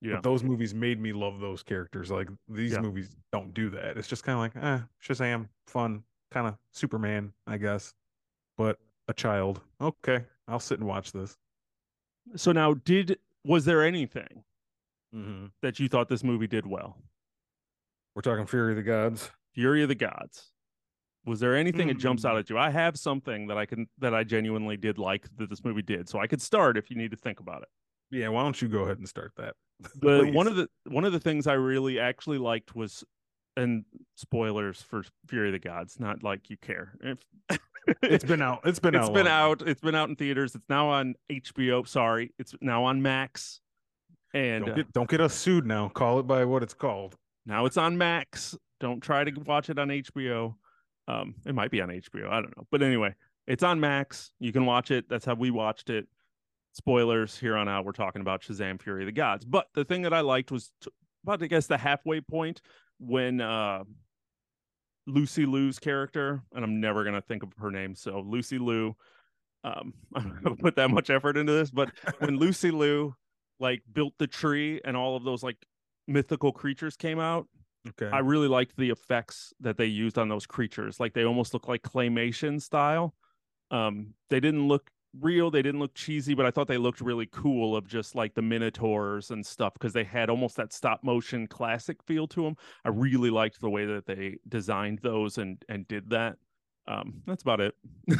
Yeah. 0.00 0.14
but 0.14 0.22
those 0.22 0.42
movies 0.42 0.74
made 0.74 0.98
me 1.00 1.12
love 1.12 1.40
those 1.40 1.62
characters. 1.62 2.10
Like 2.10 2.28
these 2.48 2.72
Yeah. 2.72 2.80
movies 2.80 3.14
don't 3.32 3.52
do 3.52 3.68
that. 3.70 3.98
It's 3.98 4.08
just 4.08 4.24
kind 4.24 4.34
of 4.36 4.40
like, 4.40 4.64
eh, 4.64 4.82
Shazam, 5.02 5.48
fun, 5.66 6.04
kind 6.30 6.46
of 6.46 6.56
Superman, 6.72 7.34
I 7.46 7.58
guess, 7.58 7.94
but 8.56 8.78
a 9.08 9.12
child. 9.12 9.60
Okay, 9.80 10.24
I'll 10.46 10.60
sit 10.60 10.78
and 10.78 10.88
watch 10.88 11.12
this. 11.12 11.36
So 12.36 12.52
now, 12.52 12.74
did 12.74 13.18
was 13.44 13.64
there 13.66 13.82
anything 13.82 14.44
Mm-hmm. 15.14 15.46
that 15.62 15.78
you 15.80 15.88
thought 15.88 16.08
this 16.08 16.22
movie 16.24 16.46
did 16.46 16.66
well? 16.66 16.98
We're 18.14 18.22
talking 18.22 18.46
Fury 18.46 18.72
of 18.72 18.76
the 18.76 18.82
Gods. 18.82 19.30
Fury 19.54 19.82
of 19.82 19.88
the 19.88 19.94
Gods. 19.94 20.50
Was 21.24 21.40
there 21.40 21.56
anything 21.56 21.88
that 21.88 21.98
jumps 21.98 22.24
out 22.24 22.36
Mm. 22.36 22.40
at 22.40 22.50
you? 22.50 22.58
I 22.58 22.70
have 22.70 22.98
something 22.98 23.46
that 23.48 23.58
I 23.58 23.66
can 23.66 23.86
that 23.98 24.14
I 24.14 24.24
genuinely 24.24 24.76
did 24.76 24.98
like 24.98 25.26
that 25.36 25.50
this 25.50 25.64
movie 25.64 25.82
did. 25.82 26.08
So 26.08 26.18
I 26.18 26.26
could 26.26 26.40
start 26.42 26.76
if 26.76 26.90
you 26.90 26.96
need 26.96 27.10
to 27.10 27.16
think 27.16 27.40
about 27.40 27.62
it. 27.62 27.68
Yeah, 28.10 28.28
why 28.28 28.42
don't 28.42 28.60
you 28.62 28.68
go 28.68 28.80
ahead 28.84 28.98
and 28.98 29.08
start 29.08 29.32
that? 29.36 29.54
But 30.00 30.32
one 30.32 30.46
of 30.46 30.56
the 30.56 30.68
one 30.88 31.04
of 31.04 31.12
the 31.12 31.20
things 31.20 31.46
I 31.46 31.52
really 31.54 32.00
actually 32.00 32.38
liked 32.38 32.74
was 32.74 33.04
and 33.56 33.84
spoilers 34.16 34.80
for 34.82 35.04
Fury 35.28 35.48
of 35.48 35.52
the 35.52 35.58
Gods, 35.58 35.98
not 36.00 36.22
like 36.22 36.48
you 36.50 36.56
care. 36.56 36.92
If 37.02 37.18
it's 38.02 38.24
been 38.24 38.40
out. 38.42 38.60
It's 38.64 38.78
been 38.78 38.94
it's 38.94 39.08
out. 39.08 39.14
been 39.14 39.26
long. 39.26 39.50
out. 39.52 39.62
It's 39.68 39.80
been 39.80 39.94
out 39.94 40.08
in 40.08 40.16
theaters. 40.16 40.54
It's 40.54 40.68
now 40.68 40.88
on 40.88 41.14
HBO. 41.30 41.86
Sorry, 41.86 42.32
it's 42.38 42.54
now 42.60 42.84
on 42.84 43.02
Max, 43.02 43.60
and 44.34 44.64
Don't 44.64 44.72
uh, 44.72 44.76
get, 44.76 44.92
don't 44.92 45.08
get 45.10 45.20
us 45.20 45.34
sued 45.34 45.66
now. 45.66 45.88
Call 45.88 46.18
it 46.18 46.24
by 46.24 46.44
what 46.44 46.62
it's 46.62 46.74
called. 46.74 47.16
now 47.46 47.66
it's 47.66 47.76
on 47.76 47.96
Max. 47.96 48.56
Don't 48.80 49.02
try 49.02 49.24
to 49.24 49.32
watch 49.40 49.70
it 49.70 49.78
on 49.78 49.88
HBO. 49.88 50.54
Um, 51.08 51.34
it 51.46 51.54
might 51.54 51.70
be 51.70 51.80
on 51.80 51.88
HBO. 51.88 52.28
I 52.28 52.42
don't 52.42 52.56
know, 52.56 52.66
but 52.70 52.82
anyway, 52.82 53.14
it's 53.46 53.62
on 53.62 53.80
Max. 53.80 54.30
You 54.38 54.52
can 54.52 54.66
watch 54.66 54.90
it. 54.90 55.08
That's 55.08 55.24
how 55.24 55.34
we 55.34 55.50
watched 55.50 55.88
it. 55.90 56.06
Spoilers 56.74 57.36
here 57.36 57.56
on 57.56 57.68
out. 57.68 57.84
We're 57.84 57.92
talking 57.92 58.20
about 58.20 58.42
Shazam: 58.42 58.80
Fury 58.80 59.02
of 59.02 59.06
the 59.06 59.12
Gods. 59.12 59.44
But 59.44 59.66
the 59.74 59.84
thing 59.84 60.02
that 60.02 60.12
I 60.12 60.20
liked 60.20 60.52
was 60.52 60.70
t- 60.82 60.90
about, 61.24 61.42
I 61.42 61.46
guess, 61.46 61.66
the 61.66 61.78
halfway 61.78 62.20
point 62.20 62.60
when 63.00 63.40
uh, 63.40 63.84
Lucy 65.06 65.46
Liu's 65.46 65.78
character, 65.78 66.42
and 66.54 66.62
I'm 66.62 66.80
never 66.80 67.02
gonna 67.04 67.22
think 67.22 67.42
of 67.42 67.52
her 67.58 67.70
name. 67.70 67.94
So 67.94 68.20
Lucy 68.20 68.58
Liu. 68.58 68.94
Um, 69.64 69.94
I'm 70.14 70.28
not 70.28 70.42
gonna 70.44 70.56
put 70.56 70.76
that 70.76 70.90
much 70.90 71.10
effort 71.10 71.36
into 71.36 71.52
this, 71.52 71.70
but 71.70 71.90
when 72.18 72.36
Lucy 72.38 72.70
Liu 72.70 73.14
like 73.60 73.82
built 73.92 74.14
the 74.18 74.26
tree 74.26 74.80
and 74.84 74.96
all 74.96 75.16
of 75.16 75.24
those 75.24 75.42
like 75.42 75.66
mythical 76.06 76.52
creatures 76.52 76.96
came 76.96 77.18
out, 77.18 77.46
Okay. 77.88 78.10
I 78.12 78.20
really 78.20 78.48
liked 78.48 78.76
the 78.76 78.90
effects 78.90 79.52
that 79.60 79.76
they 79.76 79.86
used 79.86 80.18
on 80.18 80.28
those 80.28 80.46
creatures. 80.46 81.00
Like 81.00 81.14
they 81.14 81.24
almost 81.24 81.54
look 81.54 81.68
like 81.68 81.82
claymation 81.82 82.60
style. 82.60 83.14
Um, 83.70 84.14
they 84.30 84.40
didn't 84.40 84.68
look 84.68 84.90
real, 85.18 85.50
they 85.50 85.62
didn't 85.62 85.80
look 85.80 85.94
cheesy, 85.94 86.34
but 86.34 86.46
I 86.46 86.50
thought 86.50 86.68
they 86.68 86.78
looked 86.78 87.00
really 87.00 87.26
cool 87.26 87.76
of 87.76 87.86
just 87.86 88.14
like 88.14 88.34
the 88.34 88.42
minotaurs 88.42 89.30
and 89.30 89.44
stuff 89.44 89.74
because 89.74 89.92
they 89.92 90.04
had 90.04 90.30
almost 90.30 90.56
that 90.56 90.72
stop 90.72 91.04
motion 91.04 91.46
classic 91.46 92.02
feel 92.02 92.26
to 92.28 92.44
them. 92.44 92.56
I 92.84 92.90
really 92.90 93.30
liked 93.30 93.60
the 93.60 93.70
way 93.70 93.86
that 93.86 94.06
they 94.06 94.38
designed 94.48 95.00
those 95.00 95.38
and 95.38 95.62
and 95.68 95.86
did 95.88 96.10
that. 96.10 96.36
Um, 96.86 97.22
that's 97.26 97.42
about 97.42 97.60
it. 97.60 97.74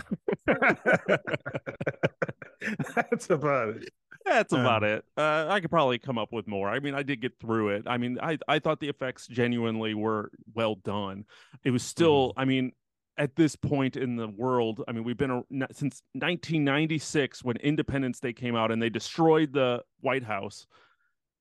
That's 2.94 3.30
about 3.30 3.76
it. 3.76 3.90
That's 4.28 4.52
Um, 4.52 4.60
about 4.60 4.84
it. 4.84 5.04
Uh, 5.16 5.46
I 5.48 5.60
could 5.60 5.70
probably 5.70 5.98
come 5.98 6.18
up 6.18 6.32
with 6.32 6.46
more. 6.46 6.68
I 6.68 6.80
mean, 6.80 6.94
I 6.94 7.02
did 7.02 7.20
get 7.20 7.38
through 7.40 7.70
it. 7.70 7.84
I 7.86 7.98
mean, 7.98 8.18
I 8.22 8.38
I 8.46 8.58
thought 8.58 8.80
the 8.80 8.88
effects 8.88 9.26
genuinely 9.26 9.94
were 9.94 10.30
well 10.54 10.76
done. 10.76 11.24
It 11.64 11.70
was 11.70 11.82
still, 11.82 12.32
I 12.36 12.44
mean, 12.44 12.72
at 13.16 13.34
this 13.34 13.56
point 13.56 13.96
in 13.96 14.16
the 14.16 14.28
world, 14.28 14.84
I 14.86 14.92
mean, 14.92 15.02
we've 15.04 15.16
been 15.16 15.30
a, 15.30 15.42
since 15.72 16.02
1996 16.12 17.42
when 17.42 17.56
Independence 17.56 18.20
Day 18.20 18.32
came 18.32 18.54
out 18.54 18.70
and 18.70 18.80
they 18.80 18.90
destroyed 18.90 19.52
the 19.52 19.82
White 20.00 20.22
House, 20.24 20.66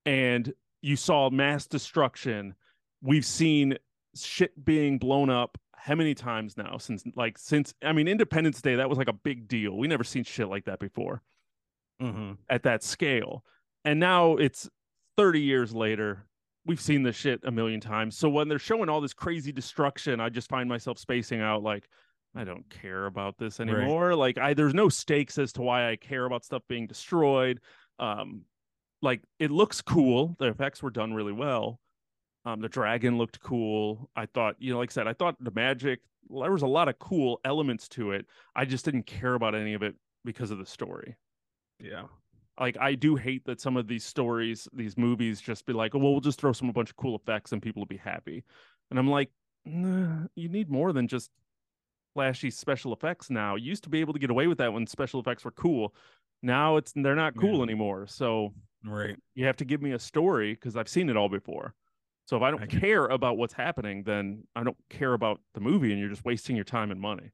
and 0.04 0.52
you 0.82 0.96
saw 0.96 1.30
mass 1.30 1.66
destruction. 1.66 2.54
We've 3.02 3.24
seen 3.24 3.78
shit 4.16 4.64
being 4.64 4.98
blown 4.98 5.30
up 5.30 5.56
how 5.76 5.94
many 5.94 6.12
times 6.12 6.56
now 6.56 6.76
since 6.76 7.04
like 7.14 7.38
since 7.38 7.72
I 7.82 7.92
mean 7.92 8.08
Independence 8.08 8.60
Day 8.60 8.74
that 8.76 8.88
was 8.88 8.98
like 8.98 9.08
a 9.08 9.12
big 9.12 9.46
deal. 9.46 9.76
We 9.78 9.86
never 9.86 10.02
seen 10.02 10.24
shit 10.24 10.48
like 10.48 10.64
that 10.64 10.80
before 10.80 11.22
Mm-hmm. 12.00 12.32
at 12.48 12.62
that 12.62 12.82
scale. 12.82 13.44
And 13.84 13.98
now 13.98 14.36
it's 14.36 14.68
30 15.16 15.40
years 15.40 15.74
later. 15.74 16.24
We've 16.66 16.80
seen 16.80 17.02
this 17.02 17.16
shit 17.16 17.40
a 17.44 17.50
million 17.50 17.80
times. 17.80 18.16
So 18.16 18.28
when 18.28 18.46
they're 18.48 18.58
showing 18.58 18.88
all 18.88 19.00
this 19.00 19.14
crazy 19.14 19.52
destruction, 19.52 20.20
I 20.20 20.28
just 20.28 20.48
find 20.50 20.68
myself 20.68 20.98
spacing 20.98 21.40
out 21.40 21.62
like 21.62 21.88
I 22.36 22.44
don't 22.44 22.68
care 22.68 23.06
about 23.06 23.38
this 23.38 23.58
Right. 23.58 23.68
anymore. 23.70 24.14
Like 24.14 24.36
I 24.38 24.52
there's 24.54 24.74
no 24.74 24.88
stakes 24.88 25.38
as 25.38 25.52
to 25.54 25.62
why 25.62 25.90
I 25.90 25.96
care 25.96 26.24
about 26.26 26.44
stuff 26.44 26.62
being 26.68 26.86
destroyed. 26.86 27.60
Um 27.98 28.42
like 29.00 29.22
it 29.38 29.50
looks 29.50 29.80
cool. 29.80 30.36
The 30.38 30.48
effects 30.48 30.82
were 30.82 30.90
done 30.90 31.14
really 31.14 31.32
well. 31.32 31.80
Um 32.44 32.60
the 32.60 32.68
dragon 32.68 33.16
looked 33.16 33.40
cool. 33.40 34.10
I 34.14 34.26
thought, 34.26 34.56
you 34.58 34.72
know, 34.72 34.78
like 34.78 34.90
I 34.90 34.92
said, 34.92 35.08
I 35.08 35.14
thought 35.14 35.36
the 35.40 35.52
magic 35.54 36.00
there 36.30 36.52
was 36.52 36.62
a 36.62 36.66
lot 36.66 36.88
of 36.88 36.98
cool 36.98 37.40
elements 37.44 37.88
to 37.88 38.12
it. 38.12 38.26
I 38.54 38.66
just 38.66 38.84
didn't 38.84 39.04
care 39.06 39.32
about 39.34 39.54
any 39.54 39.72
of 39.72 39.82
it 39.82 39.94
because 40.24 40.50
of 40.50 40.58
the 40.58 40.66
story 40.66 41.16
Yeah. 41.80 42.08
like 42.58 42.76
I 42.78 42.94
do 42.94 43.16
hate 43.16 43.44
that 43.44 43.60
some 43.60 43.76
of 43.76 43.86
these 43.86 44.04
stories, 44.04 44.68
these 44.72 44.96
movies, 44.98 45.40
just 45.40 45.64
be 45.64 45.72
like, 45.72 45.94
oh, 45.94 45.98
well, 45.98 46.12
we'll 46.12 46.20
just 46.20 46.40
throw 46.40 46.52
some 46.52 46.68
a 46.68 46.72
bunch 46.72 46.90
of 46.90 46.96
cool 46.96 47.14
effects 47.16 47.52
and 47.52 47.62
people 47.62 47.80
will 47.80 47.86
be 47.86 47.96
happy. 47.96 48.44
And 48.90 48.98
I'm 48.98 49.08
like, 49.08 49.30
nah, 49.64 50.26
you 50.34 50.48
need 50.48 50.70
more 50.70 50.92
than 50.92 51.06
just 51.08 51.30
flashy 52.14 52.50
special 52.50 52.92
effects 52.92 53.30
now. 53.30 53.56
You 53.56 53.66
used 53.70 53.84
to 53.84 53.90
be 53.90 54.00
able 54.00 54.14
to 54.14 54.20
get 54.20 54.30
away 54.30 54.48
with 54.48 54.58
that 54.58 54.72
when 54.72 54.86
special 54.86 55.20
effects 55.20 55.44
were 55.44 55.52
cool. 55.52 55.94
Now 56.42 56.76
it's 56.76 56.92
they're 56.94 57.16
not 57.16 57.36
cool 57.36 57.62
Yeah. 57.62 57.64
anymore. 57.64 58.06
So 58.08 58.54
Right. 58.84 59.18
you 59.34 59.46
have 59.46 59.56
to 59.58 59.64
give 59.64 59.82
me 59.82 59.92
a 59.92 59.98
story 59.98 60.54
because 60.54 60.76
I've 60.76 60.88
seen 60.88 61.10
it 61.10 61.16
all 61.16 61.28
before. 61.28 61.74
So 62.26 62.36
if 62.36 62.42
I 62.42 62.50
don't 62.50 62.60
I 62.60 62.66
care 62.68 63.06
about 63.06 63.38
what's 63.38 63.54
happening, 63.54 64.04
then 64.04 64.44
I 64.56 64.64
don't 64.64 64.76
care 64.90 65.14
about 65.14 65.40
the 65.54 65.60
movie, 65.60 65.92
and 65.92 66.00
you're 66.00 66.10
just 66.10 66.24
wasting 66.24 66.56
your 66.56 66.64
time 66.64 66.90
and 66.90 67.00
money. 67.00 67.32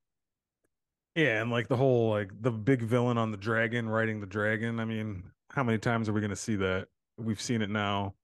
Yeah, 1.14 1.40
and 1.40 1.50
like 1.50 1.68
the 1.68 1.76
whole 1.76 2.10
like 2.10 2.30
the 2.40 2.50
big 2.50 2.82
villain 2.82 3.18
on 3.18 3.30
the 3.30 3.36
dragon 3.36 3.88
riding 3.88 4.20
the 4.20 4.26
dragon. 4.26 4.80
I 4.80 4.84
mean, 4.84 5.22
how 5.50 5.62
many 5.62 5.78
times 5.78 6.08
are 6.08 6.12
we 6.12 6.20
gonna 6.20 6.34
see 6.34 6.56
that? 6.56 6.88
We've 7.16 7.40
seen 7.40 7.62
it 7.62 7.70
now. 7.70 8.14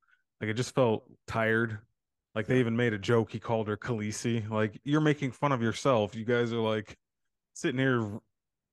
Like 0.40 0.50
it 0.50 0.54
just 0.54 0.74
felt 0.74 1.04
tired. 1.26 1.78
Like 2.34 2.46
they 2.46 2.58
even 2.58 2.76
made 2.76 2.92
a 2.92 2.98
joke. 2.98 3.30
He 3.30 3.38
called 3.38 3.68
her 3.68 3.76
Khaleesi. 3.76 4.48
Like 4.50 4.80
you're 4.84 5.00
making 5.00 5.32
fun 5.32 5.52
of 5.52 5.62
yourself. 5.62 6.14
You 6.14 6.24
guys 6.24 6.52
are 6.52 6.58
like 6.58 6.96
sitting 7.54 7.78
here. 7.78 8.20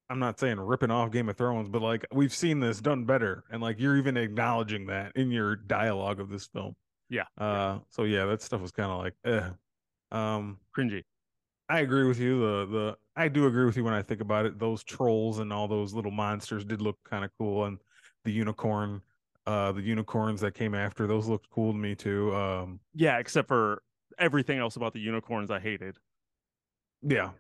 I'm 0.10 0.20
not 0.20 0.40
saying 0.40 0.60
ripping 0.60 0.90
off 0.90 1.12
Game 1.12 1.30
of 1.30 1.38
Thrones, 1.38 1.70
but 1.70 1.82
like 1.82 2.06
we've 2.12 2.34
seen 2.34 2.60
this 2.60 2.80
done 2.82 3.06
better, 3.06 3.44
and 3.52 3.62
like 3.62 3.80
you're 3.80 3.98
even 3.98 4.18
acknowledging 4.18 4.88
that 4.88 5.12
in 5.16 5.30
your 5.30 5.56
dialogue 5.56 6.20
of 6.20 6.30
this 6.30 6.48
film. 6.48 6.76
Yeah. 7.10 7.26
Uh. 7.38 7.80
So 7.90 8.04
yeah, 8.04 8.26
that 8.26 8.42
stuff 8.42 8.62
was 8.62 8.72
kind 8.72 8.92
of 8.92 8.98
like, 9.00 9.14
eh. 9.26 9.50
Um. 10.12 10.58
Cringy. 10.76 11.04
I 11.70 11.80
agree 11.82 12.06
with 12.06 12.20
you. 12.20 12.40
The 12.40 12.66
the 12.66 12.98
I 13.16 13.28
do 13.28 13.48
agree 13.48 13.66
with 13.66 13.76
you 13.78 13.84
when 13.84 13.94
I 13.94 14.02
think 14.02 14.22
about 14.22 14.46
it. 14.46 14.60
Those 14.60 14.84
trolls 14.84 15.40
and 15.40 15.52
all 15.52 15.68
those 15.68 15.94
little 15.94 16.12
monsters 16.12 16.64
did 16.64 16.82
look 16.82 16.98
kind 17.04 17.26
of 17.26 17.32
cool, 17.38 17.66
and 17.66 17.80
the 18.24 18.32
unicorn, 18.32 19.02
uh, 19.46 19.72
the 19.74 19.82
unicorns 19.82 20.42
that 20.42 20.54
came 20.54 20.74
after 20.76 21.08
those 21.08 21.28
looked 21.28 21.50
cool 21.50 21.74
to 21.74 21.78
me 21.78 21.96
too. 21.96 22.34
Um, 22.36 22.80
Yeah, 22.94 23.18
except 23.20 23.48
for 23.48 23.84
everything 24.18 24.58
else 24.60 24.76
about 24.76 24.94
the 24.94 25.00
unicorns 25.00 25.52
I 25.52 25.60
hated. 25.60 25.98
yeah. 27.02 27.32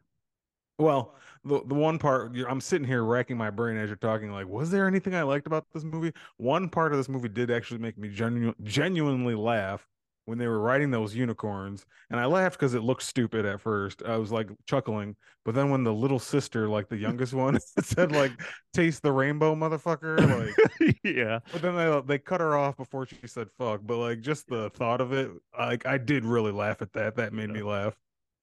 Well, 0.80 1.16
the 1.44 1.62
the 1.66 1.76
one 1.76 2.00
part 2.00 2.36
you're- 2.36 2.50
I'm 2.52 2.62
sitting 2.62 2.88
here 2.88 3.04
racking 3.04 3.38
my 3.38 3.50
brain 3.52 3.78
as 3.78 3.90
you're 3.90 3.98
talking. 3.98 4.32
Like, 4.32 4.48
was 4.48 4.72
there 4.72 4.88
anything 4.88 5.16
I 5.16 5.24
liked 5.24 5.48
about 5.48 5.66
this 5.74 5.84
movie? 5.84 6.14
One 6.38 6.70
part 6.70 6.92
of 6.94 7.00
this 7.00 7.10
movie 7.10 7.30
did 7.30 7.52
actually 7.52 7.80
make 7.80 7.98
me 7.98 8.10
genu- 8.10 8.56
genuinely 8.64 9.36
laugh, 9.36 9.88
when 10.28 10.38
they 10.38 10.46
were 10.48 10.60
riding 10.60 10.92
those 10.92 11.16
unicorns, 11.16 11.86
and 12.10 12.20
I 12.20 12.26
laughed 12.26 12.60
because 12.60 12.74
it 12.74 12.84
looked 12.84 13.04
stupid 13.04 13.46
at 13.46 13.62
first. 13.62 14.04
I 14.06 14.18
was 14.18 14.30
like 14.30 14.50
chuckling, 14.68 15.16
but 15.46 15.56
then 15.56 15.70
when 15.70 15.86
the 15.86 15.94
little 15.94 16.20
sister, 16.20 16.68
like 16.68 16.90
the 16.90 16.98
youngest 16.98 17.34
one, 17.34 17.58
said 17.82 18.12
like 18.12 18.34
"taste 18.74 19.04
the 19.04 19.12
rainbow, 19.14 19.56
motherfucker," 19.56 20.20
like 20.20 20.98
yeah. 21.04 21.40
But 21.54 21.62
then 21.62 21.78
they 21.78 22.02
they 22.06 22.18
cut 22.20 22.42
her 22.42 22.58
off 22.58 22.76
before 22.76 23.06
she 23.06 23.16
said 23.26 23.48
"fuck." 23.58 23.80
But 23.86 23.98
like 23.98 24.20
just 24.20 24.48
the 24.50 24.70
thought 24.72 25.00
of 25.00 25.14
it, 25.14 25.32
like 25.58 25.86
I 25.86 25.98
did 25.98 26.26
really 26.26 26.52
laugh 26.52 26.82
at 26.82 26.92
that. 26.94 27.16
That 27.16 27.32
made 27.32 27.48
Yeah. 27.50 27.56
me 27.56 27.64
laugh. 27.64 27.96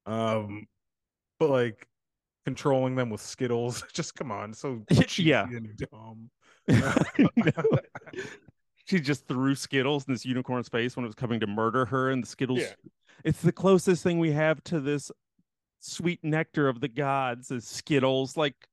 Um, 0.07 0.67
but 1.39 1.51
like 1.51 1.87
controlling 2.47 2.95
them 2.97 3.11
with 3.11 3.21
Skittles, 3.21 3.85
just 3.93 4.15
come 4.15 4.33
on, 4.33 4.55
so 4.55 4.83
Yeah. 5.19 5.45
and 5.45 5.77
dumb. 5.77 6.31
She 8.85 9.01
just 9.01 9.27
threw 9.27 9.55
Skittles 9.55 10.07
in 10.07 10.15
this 10.15 10.27
unicorn's 10.27 10.69
face 10.69 10.97
when 10.97 11.05
it 11.05 11.09
was 11.09 11.15
coming 11.15 11.41
to 11.41 11.47
murder 11.47 11.87
her, 11.87 12.11
and 12.11 12.23
the 12.23 12.27
Skittles. 12.27 12.61
Yeah. 12.61 12.75
It's 13.25 13.41
the 13.41 13.53
closest 13.53 14.03
thing 14.03 14.19
we 14.19 14.33
have 14.33 14.63
to 14.65 14.81
this 14.81 15.11
sweet 15.81 16.21
nectar 16.23 16.69
of 16.69 16.81
the 16.81 16.89
gods 16.89 17.51
is 17.51 17.67
Skittles. 17.67 18.37
Like, 18.37 18.69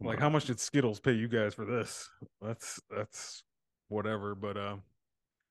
like 0.00 0.18
how 0.18 0.28
much 0.28 0.46
did 0.46 0.60
skittles 0.60 1.00
pay 1.00 1.12
you 1.12 1.28
guys 1.28 1.54
for 1.54 1.64
this 1.64 2.08
that's 2.42 2.80
that's 2.94 3.42
whatever 3.88 4.34
but 4.34 4.56
uh 4.56 4.76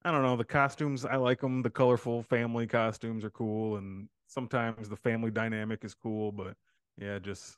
i 0.03 0.11
don't 0.11 0.21
know 0.21 0.35
the 0.35 0.43
costumes 0.43 1.05
i 1.05 1.15
like 1.15 1.41
them 1.41 1.61
the 1.61 1.69
colorful 1.69 2.23
family 2.23 2.67
costumes 2.67 3.23
are 3.23 3.31
cool 3.31 3.77
and 3.77 4.07
sometimes 4.27 4.89
the 4.89 4.95
family 4.95 5.31
dynamic 5.31 5.83
is 5.83 5.93
cool 5.93 6.31
but 6.31 6.55
yeah 6.97 7.17
just 7.19 7.57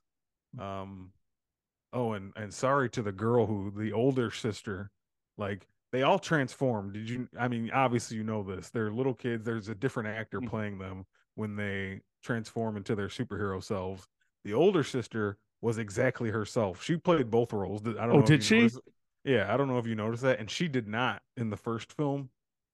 um 0.60 1.12
oh 1.94 2.13
and 2.13 2.32
and 2.36 2.54
sorry 2.54 2.90
to 2.90 3.02
the 3.02 3.12
girl 3.12 3.46
who 3.46 3.72
the 3.78 3.92
older 3.92 4.32
sister 4.32 4.90
like 5.38 5.67
they 5.91 6.04
all 6.04 6.19
transform 6.19 6.91
did 6.91 7.10
you 7.10 7.28
i 7.39 7.47
mean 7.47 7.69
obviously 7.71 8.17
you 8.17 8.23
know 8.23 8.43
this 8.43 8.69
they're 8.69 8.91
little 8.91 9.13
kids 9.13 9.45
there's 9.45 9.69
a 9.69 9.76
different 9.76 10.10
actor 10.10 10.39
Mm. 10.41 10.50
playing 10.50 10.78
them 10.78 11.06
when 11.36 11.56
they 11.56 12.02
transform 12.23 12.78
into 12.78 12.95
their 12.95 13.08
superhero 13.08 13.63
selves 13.63 14.08
the 14.43 14.54
older 14.54 14.84
sister 14.84 15.38
was 15.60 15.80
exactly 15.80 16.30
herself. 16.30 16.84
She 16.84 16.97
played 16.97 17.32
both 17.32 17.52
roles. 17.52 17.82
I 17.82 18.06
don't 18.06 18.10
Oh, 18.10 18.17
know 18.19 18.21
did 18.21 18.43
she? 18.43 18.69
Yeah, 19.23 19.54
I 19.54 19.58
don't 19.58 19.67
know 19.67 19.78
if 19.78 19.88
you 19.88 19.95
noticed 19.95 20.23
that, 20.23 20.39
and 20.39 20.50
she 20.50 20.67
did 20.67 20.88
not 20.88 21.21
in 21.36 21.50
the 21.50 21.58
first 21.58 21.91
film. 21.93 22.30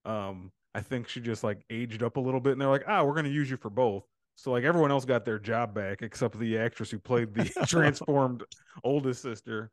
Um, 0.05 0.51
I 0.75 0.81
think 0.81 1.07
she 1.07 1.19
just 1.21 1.43
like 1.43 1.63
aged 1.69 2.03
up 2.03 2.17
a 2.17 2.19
little 2.19 2.39
bit, 2.39 2.51
and 2.53 2.61
they're 2.61 2.69
like, 2.69 2.83
"Ah, 2.87 3.03
we're 3.03 3.15
gonna 3.15 3.29
use 3.29 3.49
you 3.49 3.57
for 3.57 3.69
both." 3.69 4.05
So 4.35 4.51
like 4.51 4.63
everyone 4.63 4.91
else 4.91 5.05
got 5.05 5.25
their 5.25 5.39
job 5.39 5.73
back 5.73 6.01
except 6.01 6.37
the 6.37 6.57
actress 6.57 6.91
who 6.91 6.99
played 6.99 7.33
the 7.33 7.45
transformed 7.65 8.43
oldest 8.83 9.21
sister. 9.21 9.71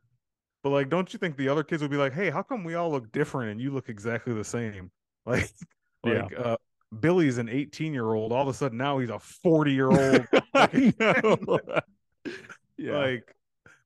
But 0.63 0.71
like, 0.71 0.89
don't 0.91 1.13
you 1.13 1.19
think 1.19 1.37
the 1.37 1.49
other 1.49 1.63
kids 1.63 1.81
would 1.83 1.91
be 1.91 1.97
like, 1.97 2.13
"Hey, 2.13 2.31
how 2.31 2.43
come 2.43 2.65
we 2.65 2.75
all 2.75 2.91
look 2.91 3.11
different 3.13 3.51
and 3.53 3.61
you 3.61 3.71
look 3.73 3.89
exactly 3.89 4.33
the 4.35 4.45
same?" 4.45 4.91
Like, 5.27 5.51
Yeah. 6.05 6.23
like 6.25 6.39
uh, 6.39 6.57
Billy's 7.01 7.37
an 7.39 7.49
18 7.51 7.93
year 7.93 8.15
old. 8.15 8.33
All 8.33 8.43
of 8.43 8.49
a 8.49 8.55
sudden 8.55 8.79
now 8.79 8.99
he's 8.99 9.11
a 9.11 9.19
40 9.19 9.73
year 9.73 9.91
old. 9.91 10.27
Yeah. 12.79 12.97
like 12.97 13.35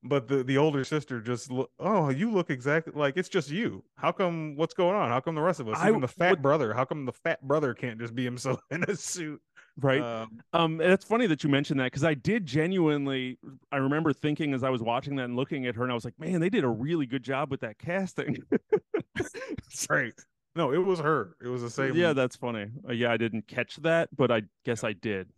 but 0.05 0.29
the 0.29 0.45
the 0.45 0.57
older 0.59 0.85
sister 0.85 1.21
just 1.21 1.51
look 1.51 1.71
oh 1.81 2.11
you 2.11 2.31
look 2.31 2.51
exactly 2.51 2.93
like 2.95 3.17
it's 3.17 3.29
just 3.29 3.51
you 3.51 3.83
how 3.97 4.13
come 4.13 4.55
what's 4.55 4.75
going 4.75 4.95
on 4.95 5.09
how 5.09 5.19
come 5.19 5.35
the 5.35 5.41
rest 5.41 5.59
of 5.61 5.69
us 5.69 5.79
I- 5.81 5.89
even 5.89 6.01
the 6.01 6.07
fat 6.09 6.31
what- 6.31 6.43
brother 6.43 6.73
how 6.75 6.85
come 6.85 7.05
the 7.05 7.13
fat 7.13 7.43
brother 7.43 7.75
can't 7.75 7.99
just 7.99 8.15
be 8.15 8.23
himself 8.25 8.61
in 8.71 8.85
a 8.85 8.95
suit 8.95 9.41
right. 9.81 10.01
um, 10.01 10.41
Um, 10.53 10.81
it's 10.81 11.05
funny 11.05 11.27
that 11.27 11.45
you 11.45 11.51
mentioned 11.51 11.81
that 11.81 11.85
because 11.85 12.05
I 12.05 12.15
did 12.15 12.47
genuinely. 12.47 13.39
I 13.73 13.77
remember 13.77 14.13
thinking 14.13 14.55
as 14.55 14.63
I 14.65 14.71
was 14.71 14.83
watching 14.83 15.17
that 15.17 15.25
and 15.25 15.37
looking 15.37 15.67
at 15.67 15.75
her, 15.77 15.83
and 15.83 15.93
I 15.93 15.95
was 15.95 16.05
like, 16.05 16.19
"Man, 16.19 16.41
they 16.41 16.51
did 16.51 16.65
a 16.65 16.69
really 16.69 17.07
good 17.07 17.23
job 17.23 17.51
with 17.51 17.61
that 17.61 17.79
casting." 17.79 18.39
right 19.91 20.13
no 20.57 20.73
it 20.73 20.79
was 20.79 20.99
her 20.99 21.37
it 21.43 21.49
was 21.49 21.63
the 21.63 21.71
same 21.71 21.95
yeah, 21.97 22.13
that's 22.13 22.37
funny. 22.37 22.67
Uh, 22.89 22.93
yeah, 22.93 23.11
I 23.11 23.17
didn't 23.17 23.47
catch 23.47 23.77
that, 23.77 24.09
but 24.17 24.31
I 24.31 24.43
guess 24.65 24.85
I 24.85 24.93
did. 24.93 25.29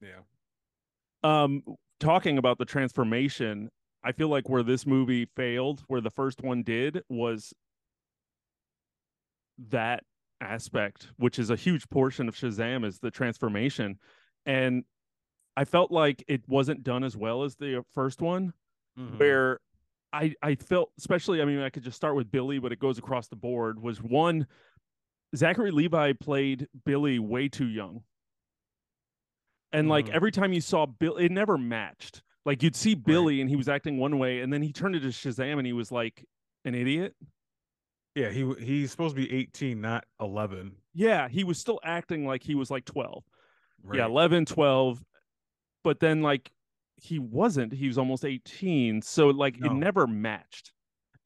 yeah 0.00 0.20
Um, 1.22 1.62
talking 2.00 2.38
about 2.38 2.58
the 2.58 2.64
transformation, 2.64 3.70
I 4.04 4.12
feel 4.12 4.28
like 4.28 4.48
where 4.48 4.62
this 4.62 4.86
movie 4.86 5.26
failed, 5.36 5.82
where 5.88 6.00
the 6.00 6.10
first 6.10 6.42
one 6.42 6.62
did, 6.62 7.02
was 7.08 7.52
that 9.70 10.04
aspect, 10.40 11.08
which 11.16 11.38
is 11.38 11.50
a 11.50 11.56
huge 11.56 11.88
portion 11.88 12.28
of 12.28 12.34
Shazam, 12.36 12.84
is 12.84 12.98
the 12.98 13.10
transformation, 13.10 13.98
and 14.44 14.84
I 15.56 15.64
felt 15.64 15.90
like 15.90 16.22
it 16.28 16.42
wasn't 16.48 16.82
done 16.82 17.02
as 17.04 17.16
well 17.16 17.42
as 17.42 17.56
the 17.56 17.84
first 17.92 18.20
one. 18.20 18.52
Mhm. 18.98 19.18
where 19.18 19.60
I 20.14 20.34
I 20.40 20.54
felt 20.54 20.90
especially 20.96 21.42
I 21.42 21.44
mean 21.44 21.58
I 21.58 21.68
could 21.68 21.82
just 21.82 21.96
start 21.98 22.16
with 22.16 22.30
Billy 22.30 22.58
but 22.58 22.72
it 22.72 22.78
goes 22.78 22.96
across 22.96 23.28
the 23.28 23.36
board 23.36 23.78
was 23.78 24.00
one 24.00 24.46
Zachary 25.36 25.70
Levi 25.70 26.14
played 26.14 26.66
Billy 26.86 27.18
way 27.18 27.46
too 27.50 27.66
young. 27.66 28.02
And 29.72 29.88
like 29.90 30.06
Mhm. 30.06 30.12
every 30.14 30.30
time 30.32 30.54
you 30.54 30.62
saw 30.62 30.86
Bill 30.86 31.16
it 31.18 31.30
never 31.30 31.58
matched. 31.58 32.22
Like 32.46 32.62
you'd 32.62 32.74
see 32.74 32.94
Billy 32.94 33.42
and 33.42 33.50
he 33.50 33.56
was 33.56 33.68
acting 33.68 33.98
one 33.98 34.18
way 34.18 34.40
and 34.40 34.50
then 34.50 34.62
he 34.62 34.72
turned 34.72 34.94
into 34.96 35.08
Shazam 35.08 35.58
and 35.58 35.66
he 35.66 35.74
was 35.74 35.92
like 35.92 36.24
an 36.64 36.74
idiot. 36.74 37.14
Yeah 38.16 38.30
he 38.30 38.52
he's 38.58 38.90
supposed 38.90 39.14
to 39.14 39.22
be 39.22 39.32
18 39.32 39.80
not 39.80 40.04
11 40.20 40.72
Yeah, 40.94 41.28
he 41.28 41.44
was 41.44 41.58
still 41.58 41.78
acting 41.84 42.26
like 42.26 42.42
he 42.42 42.56
was 42.56 42.70
like 42.70 42.84
12. 42.86 43.22
right 43.84 43.98
Yeah, 43.98 44.06
11, 44.06 44.46
12. 44.46 45.04
But 45.84 46.00
then 46.00 46.22
like 46.22 46.50
he 46.96 47.18
wasn't. 47.20 47.72
He 47.72 47.86
was 47.86 47.98
almost 47.98 48.24
18. 48.24 49.02
So 49.02 49.28
like 49.28 49.60
No. 49.60 49.70
it 49.70 49.74
never 49.74 50.06
matched. 50.08 50.72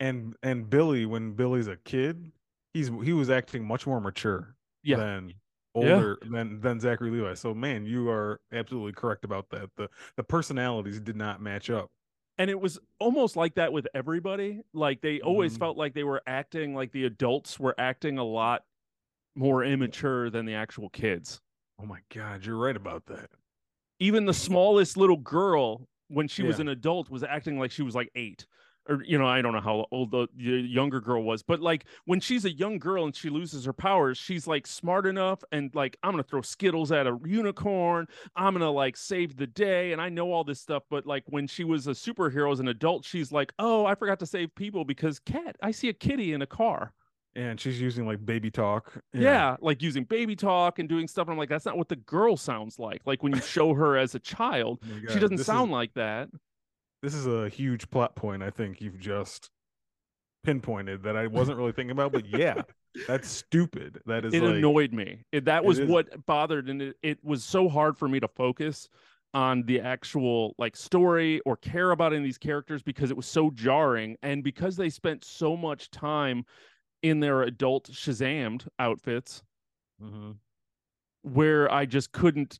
and 0.01 0.35
and 0.43 0.69
billy 0.69 1.07
when 1.07 1.33
billy's 1.35 1.69
a 1.69 1.77
kid 1.77 2.33
he's 2.75 2.89
he 3.05 3.13
was 3.13 3.31
acting 3.31 3.65
much 3.65 3.87
more 3.87 4.01
mature 4.01 4.57
Yeah. 4.83 4.97
than 4.97 5.29
Yeah. 5.29 5.95
older 5.95 6.19
than 6.31 6.61
than 6.61 6.81
Zachary 6.81 7.11
Levi. 7.13 7.35
So 7.35 7.55
man, 7.55 7.87
you 7.87 8.11
are 8.11 8.41
absolutely 8.53 8.93
correct 8.93 9.25
about 9.25 9.49
that. 9.51 9.71
The 9.77 9.89
the 10.17 10.25
personalities 10.25 10.99
did 11.01 11.17
not 11.17 11.41
match 11.41 11.71
up. 11.71 11.91
And 12.41 12.49
it 12.49 12.59
was 12.59 12.79
almost 12.99 13.37
like 13.37 13.55
that 13.57 13.71
with 13.71 13.87
everybody 13.95 14.63
like 14.73 15.03
they 15.03 15.21
always 15.21 15.55
Mhm. 15.55 15.59
felt 15.59 15.77
like 15.77 15.93
they 15.93 16.05
were 16.05 16.23
acting 16.27 16.75
like 16.75 16.91
the 16.91 17.05
adults 17.05 17.61
were 17.61 17.75
acting 17.79 18.17
a 18.17 18.25
lot 18.25 18.65
more 19.35 19.63
immature 19.63 20.31
than 20.31 20.47
the 20.47 20.55
actual 20.55 20.89
kids 20.89 21.41
Oh 21.79 21.87
my 21.87 22.01
god, 22.15 22.45
you're 22.45 22.57
right 22.57 22.77
about 22.77 23.05
that. 23.07 23.31
even 23.99 24.25
the 24.25 24.33
smallest 24.35 24.97
little 24.97 25.19
girl 25.19 25.87
when 26.09 26.27
she 26.29 26.43
was 26.43 26.59
an 26.59 26.69
adult 26.69 27.11
was 27.11 27.23
acting 27.23 27.59
like 27.59 27.71
she 27.71 27.83
was 27.83 27.95
like 27.95 28.11
eight 28.15 28.47
or 28.89 29.03
you 29.05 29.19
know 29.19 29.27
i 29.27 29.43
don't 29.43 29.53
know 29.53 29.61
how 29.61 29.87
old 29.91 30.11
the, 30.11 30.27
the 30.37 30.45
younger 30.61 31.01
girl 31.01 31.23
was 31.23 31.43
but 31.43 31.61
like 31.61 31.85
when 32.07 32.19
she's 32.21 32.45
a 32.45 32.51
young 32.53 32.79
girl 32.79 33.05
and 33.05 33.15
she 33.15 33.29
loses 33.29 33.65
her 33.65 33.73
powers 33.73 34.17
she's 34.17 34.47
like 34.47 34.67
smart 34.67 35.07
enough 35.07 35.43
and 35.53 35.71
like 35.75 35.97
i'm 36.03 36.13
gonna 36.13 36.23
throw 36.23 36.41
skittles 36.43 36.91
at 36.93 37.07
a 37.07 37.19
unicorn 37.25 38.07
i'm 38.37 38.55
gonna 38.55 38.71
like 38.71 38.97
save 38.97 39.37
the 39.37 39.47
day 39.47 39.93
and 39.93 40.01
i 40.01 40.09
know 40.09 40.33
all 40.33 40.45
this 40.45 40.61
stuff 40.61 40.83
but 40.91 41.07
like 41.07 41.23
when 41.27 41.47
she 41.47 41.65
was 41.65 41.87
a 41.87 41.91
superhero 41.93 42.51
as 42.53 42.61
an 42.61 42.69
adult 42.69 43.05
she's 43.05 43.31
like 43.33 43.53
oh 43.59 43.85
i 43.87 43.95
forgot 43.95 44.19
to 44.19 44.27
save 44.27 44.55
people 44.55 44.85
because 44.85 45.19
cat 45.19 45.57
i 45.63 45.71
see 45.71 45.89
a 45.89 45.93
kitty 45.93 46.33
in 46.33 46.43
a 46.43 46.47
car 46.47 46.93
And 47.37 47.61
she's 47.61 47.81
using 47.81 48.07
like 48.07 48.25
baby 48.25 48.51
talk. 48.51 48.93
yeah. 49.13 49.57
like 49.61 49.83
using 49.83 50.05
baby 50.05 50.35
talk 50.35 50.79
and 50.79 50.89
doing 50.89 51.07
stuff 51.07 51.27
and 51.29 51.33
i'm 51.33 51.39
like 51.39 51.49
that's 51.49 51.67
not 51.67 51.77
what 51.77 51.89
the 51.89 51.97
girl 51.97 52.37
sounds 52.37 52.79
like 52.79 53.03
like 53.05 53.23
when 53.23 53.35
you 53.35 53.41
show 53.41 53.75
her 53.75 53.97
as 53.97 54.15
a 54.15 54.19
child 54.19 54.81
Oh 54.83 55.13
she 55.13 55.19
doesn't 55.21 55.37
this 55.37 55.47
sound 55.47 55.71
Is, 55.71 55.73
like 55.73 55.95
that 55.95 56.29
this 57.03 57.15
is 57.15 57.27
a 57.27 57.49
huge 57.49 57.91
plot 57.91 58.15
point. 58.15 58.43
I 58.43 58.51
think 58.51 58.81
you've 58.81 58.99
just 58.99 59.51
pinpointed 60.45 61.03
that 61.03 61.17
I 61.17 61.27
wasn't 61.27 61.59
really 61.59 61.73
thinking 61.73 61.93
about. 61.93 62.13
But 62.13 62.27
yeah, 62.27 62.63
that's 63.07 63.29
stupid. 63.29 64.01
That 64.07 64.25
is 64.25 64.35
it 64.35 64.43
like, 64.43 64.57
annoyed 64.57 64.93
me 64.93 65.25
it, 65.33 65.45
that 65.45 65.65
was 65.65 65.81
what 65.81 66.27
bothered 66.27 66.69
and 66.69 66.83
it, 66.83 66.97
it 67.03 67.19
was 67.23 67.45
so 67.45 67.69
hard 67.69 67.97
for 67.97 68.09
me 68.09 68.21
to 68.21 68.29
focus 68.29 68.89
on 69.33 69.63
the 69.65 69.81
actual 69.81 70.55
like 70.59 70.77
story 70.77 71.41
or 71.47 71.57
care 71.57 71.93
about 71.93 72.13
any 72.13 72.19
of 72.19 72.25
these 72.25 72.39
characters 72.39 72.83
because 72.83 73.11
it 73.11 73.17
was 73.17 73.27
so 73.27 73.51
jarring 73.51 74.17
and 74.23 74.43
because 74.43 74.77
they 74.77 74.91
spent 74.91 75.25
so 75.25 75.57
much 75.57 75.89
time 75.91 76.45
in 77.03 77.21
their 77.21 77.43
adult 77.43 77.89
shazammed 77.91 78.67
outfits 78.81 79.43
Mhm. 80.03 80.37
where 81.23 81.73
i 81.73 81.87
just 81.87 82.11
couldn't 82.11 82.59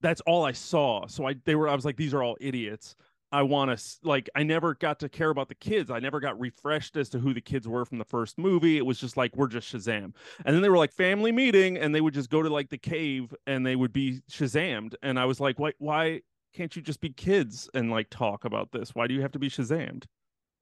that's 0.00 0.20
all 0.22 0.44
i 0.44 0.52
saw 0.52 1.06
so 1.06 1.26
i 1.26 1.34
they 1.44 1.54
were 1.54 1.68
i 1.68 1.74
was 1.74 1.84
like 1.84 1.96
these 1.96 2.12
are 2.14 2.22
all 2.22 2.36
idiots 2.40 2.96
i 3.32 3.42
want 3.42 3.76
to 3.76 3.84
like 4.02 4.28
i 4.34 4.42
never 4.42 4.74
got 4.74 5.00
to 5.00 5.08
care 5.08 5.30
about 5.30 5.48
the 5.48 5.54
kids 5.54 5.90
i 5.90 5.98
never 5.98 6.20
got 6.20 6.38
refreshed 6.38 6.96
as 6.96 7.08
to 7.08 7.18
who 7.18 7.34
the 7.34 7.40
kids 7.40 7.66
were 7.66 7.84
from 7.84 7.98
the 7.98 8.04
first 8.04 8.38
movie 8.38 8.76
it 8.78 8.86
was 8.86 8.98
just 8.98 9.16
like 9.16 9.34
we're 9.36 9.46
just 9.48 9.72
shazam 9.72 10.12
and 10.44 10.54
then 10.54 10.62
they 10.62 10.68
were 10.68 10.76
like 10.76 10.92
family 10.92 11.32
meeting 11.32 11.76
and 11.76 11.94
they 11.94 12.00
would 12.00 12.14
just 12.14 12.30
go 12.30 12.42
to 12.42 12.48
like 12.48 12.68
the 12.70 12.78
cave 12.78 13.34
and 13.46 13.66
they 13.66 13.76
would 13.76 13.92
be 13.92 14.20
shazammed 14.30 14.94
and 15.02 15.18
i 15.18 15.24
was 15.24 15.40
like 15.40 15.58
why 15.58 15.72
why 15.78 16.20
can't 16.54 16.74
you 16.76 16.80
just 16.80 17.00
be 17.00 17.10
kids 17.10 17.68
and 17.74 17.90
like 17.90 18.08
talk 18.10 18.44
about 18.44 18.70
this 18.72 18.94
why 18.94 19.06
do 19.06 19.14
you 19.14 19.22
have 19.22 19.32
to 19.32 19.38
be 19.38 19.50
shazammed 19.50 20.04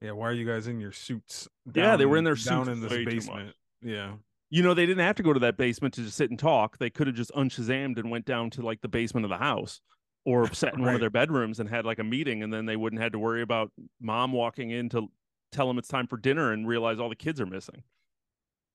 Yeah, 0.00 0.12
why 0.12 0.28
are 0.28 0.32
you 0.32 0.44
guys 0.44 0.66
in 0.66 0.80
your 0.80 0.92
suits? 0.92 1.48
Yeah, 1.72 1.96
they 1.96 2.04
were 2.04 2.16
in 2.18 2.24
their 2.24 2.36
suits 2.36 2.50
down 2.50 2.68
in 2.68 2.80
this 2.80 2.90
way 2.90 3.04
too 3.04 3.04
much. 3.04 3.14
basement. 3.14 3.56
Yeah. 3.80 4.12
You 4.54 4.62
know 4.62 4.72
they 4.72 4.86
didn't 4.86 5.04
have 5.04 5.16
to 5.16 5.22
go 5.24 5.32
to 5.32 5.40
that 5.40 5.56
basement 5.56 5.92
to 5.94 6.02
just 6.02 6.16
sit 6.16 6.30
and 6.30 6.38
talk 6.38 6.78
they 6.78 6.90
could 6.90 7.08
have 7.08 7.16
just 7.16 7.32
unshazammed 7.32 7.98
and 7.98 8.08
went 8.10 8.24
down 8.24 8.50
to 8.50 8.62
like 8.62 8.80
the 8.82 8.88
basement 8.88 9.24
of 9.24 9.30
the 9.30 9.36
house 9.36 9.80
or 10.24 10.46
sat 10.54 10.74
in 10.74 10.82
one 10.82 10.94
of 10.94 11.00
their 11.00 11.10
bedrooms 11.10 11.58
and 11.58 11.68
had 11.68 11.84
like 11.84 11.98
a 11.98 12.04
meeting 12.04 12.42
and 12.42 12.52
then 12.52 12.64
they 12.64 12.76
wouldn't 12.76 13.02
have 13.02 13.12
to 13.12 13.18
worry 13.18 13.42
about 13.42 13.72
mom 14.00 14.32
walking 14.32 14.70
in 14.70 14.88
to 14.88 15.08
tell 15.50 15.66
them 15.66 15.76
it's 15.78 15.88
time 15.88 16.06
for 16.06 16.16
dinner 16.16 16.52
and 16.52 16.68
realize 16.68 17.00
all 17.00 17.08
the 17.08 17.16
kids 17.16 17.40
are 17.40 17.46
missing 17.46 17.82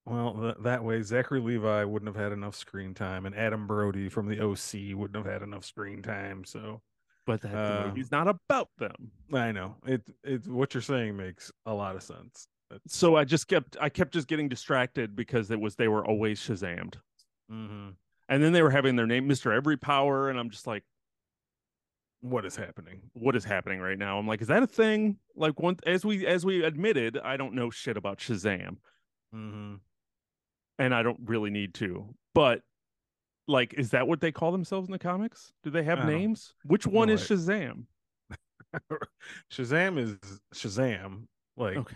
Well, 0.06 0.34
th- 0.42 0.56
that 0.64 0.84
way 0.84 1.02
Zachary 1.02 1.40
Levi 1.40 1.84
wouldn't 1.84 2.14
have 2.14 2.22
had 2.22 2.32
enough 2.32 2.56
screen 2.56 2.94
time, 2.96 3.26
and 3.28 3.36
Adam 3.36 3.68
Brody 3.68 4.10
from 4.10 4.28
the 4.28 4.40
OC 4.40 4.98
wouldn't 4.98 5.16
have 5.24 5.32
had 5.32 5.44
enough 5.44 5.64
screen 5.66 6.02
time. 6.02 6.46
So 6.46 6.82
But 7.26 7.42
that 7.42 7.56
Uh, 7.56 7.88
movie's 7.88 8.10
not 8.12 8.28
about 8.28 8.70
them. 8.78 9.12
I 9.32 9.52
know 9.52 9.76
it. 9.86 10.02
It 10.24 10.48
what 10.48 10.74
you're 10.74 10.82
saying 10.82 11.16
makes 11.16 11.52
a 11.66 11.74
lot 11.74 11.96
of 11.96 12.02
sense. 12.02 12.48
So 12.88 13.16
I 13.16 13.24
just 13.24 13.48
kept 13.48 13.78
I 13.82 13.90
kept 13.90 14.14
just 14.14 14.28
getting 14.28 14.50
distracted 14.50 15.16
because 15.16 15.50
it 15.52 15.60
was 15.60 15.76
they 15.76 15.88
were 15.88 16.06
always 16.06 16.40
Shazammed. 16.40 16.96
mhm. 17.52 17.96
And 18.28 18.44
then 18.44 18.54
they 18.54 18.62
were 18.62 18.70
having 18.70 18.96
their 18.96 19.08
name 19.08 19.28
Mr. 19.28 19.52
Every 19.56 19.76
Power, 19.76 20.30
and 20.30 20.38
I'm 20.40 20.52
just 20.52 20.68
like, 20.68 20.84
What 22.22 22.46
is 22.46 22.56
happening? 22.56 23.02
what 23.14 23.36
is 23.36 23.44
happening 23.44 23.80
right 23.80 23.98
now? 23.98 24.20
I'm 24.20 24.28
like, 24.28 24.42
is 24.42 24.48
that 24.50 24.62
a 24.62 24.68
thing? 24.68 25.18
Like 25.36 25.60
one 25.60 25.78
as 25.86 26.06
we 26.06 26.28
as 26.28 26.46
we 26.46 26.64
admitted, 26.64 27.18
I 27.18 27.38
don't 27.38 27.54
know 27.54 27.70
shit 27.70 27.98
about 27.98 28.20
Shazam. 28.20 28.78
Mm-hmm. 29.34 29.76
and 30.80 30.96
I 30.96 31.04
don't 31.04 31.20
really 31.26 31.52
need 31.52 31.74
to. 31.76 32.16
But 32.34 32.62
like, 33.48 33.74
is 33.74 33.92
that 33.92 34.08
what 34.08 34.22
they 34.22 34.32
call 34.32 34.52
themselves 34.52 34.88
in 34.88 34.92
the 34.92 35.00
comics? 35.00 35.54
Do 35.64 35.70
they 35.70 35.84
have 35.84 36.06
names? 36.06 36.54
Which 36.64 36.86
one 36.88 37.08
no, 37.08 37.16
is 37.16 37.22
Shazam? 37.22 37.86
Shazam 39.52 39.98
is 39.98 40.18
Shazam. 40.54 41.28
Like 41.58 41.78
Okay. 41.78 41.96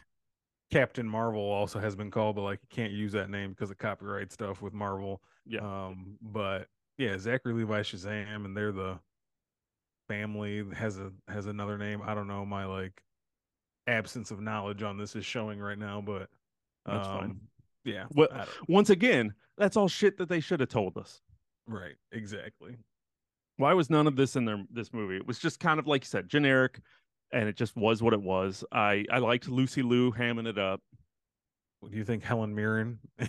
Captain 0.74 1.08
Marvel 1.08 1.42
also 1.42 1.80
has 1.80 1.96
been 1.96 2.10
called, 2.10 2.36
but 2.36 2.42
like 2.42 2.60
you 2.64 2.68
can't 2.76 2.92
use 2.92 3.12
that 3.12 3.30
name 3.30 3.52
because 3.52 3.70
of 3.70 3.78
copyright 3.78 4.32
stuff 4.32 4.62
with 4.62 4.74
Marvel. 4.74 5.22
Yeah. 5.46 5.60
Um, 5.62 6.18
but 6.22 6.68
yeah, 6.98 7.18
Zachary 7.18 7.54
Levi 7.54 7.82
Shazam, 7.82 8.46
and 8.46 8.58
they're 8.58 8.72
the 8.72 9.00
family 10.10 10.64
has 10.76 10.98
a 10.98 11.12
has 11.28 11.46
another 11.46 11.78
name. 11.78 12.02
I 12.04 12.16
don't 12.16 12.28
know. 12.28 12.44
My 12.46 12.66
like 12.66 13.04
absence 13.88 14.32
of 14.32 14.40
knowledge 14.40 14.82
on 14.82 14.98
this 14.98 15.16
is 15.16 15.26
showing 15.26 15.60
right 15.60 15.78
now, 15.78 16.02
but 16.02 16.30
That's 16.86 17.08
um, 17.08 17.20
fine. 17.20 17.40
Yeah. 17.86 18.06
Well, 18.16 18.30
Once 18.68 18.90
again, 18.90 19.34
that's 19.58 19.78
all 19.78 19.88
shit 19.88 20.18
that 20.18 20.30
they 20.30 20.40
should 20.40 20.60
have 20.60 20.70
told 20.70 20.98
us. 20.98 21.22
right. 21.68 21.96
Exactly. 22.12 22.78
Why 23.58 23.74
was 23.74 23.90
none 23.90 24.08
of 24.08 24.16
this 24.16 24.36
in 24.36 24.46
their 24.46 24.64
this 24.72 24.92
movie? 24.92 25.18
It 25.18 25.28
was 25.28 25.38
just 25.38 25.60
kind 25.60 25.80
of 25.80 25.86
like 25.86 26.04
you 26.04 26.08
said, 26.08 26.28
generic, 26.28 26.80
and 27.34 27.50
it 27.50 27.58
just 27.58 27.76
was 27.76 28.02
what 28.02 28.14
it 28.14 28.22
was. 28.22 28.64
I 28.72 29.06
I 29.12 29.18
liked 29.18 29.50
Lucy 29.50 29.82
Liu 29.82 30.12
hamming 30.12 30.48
it 30.48 30.58
up. 30.58 30.80
Do 31.90 31.98
you 31.98 32.06
think 32.06 32.24
Helen 32.24 32.56
Mirren 32.56 33.00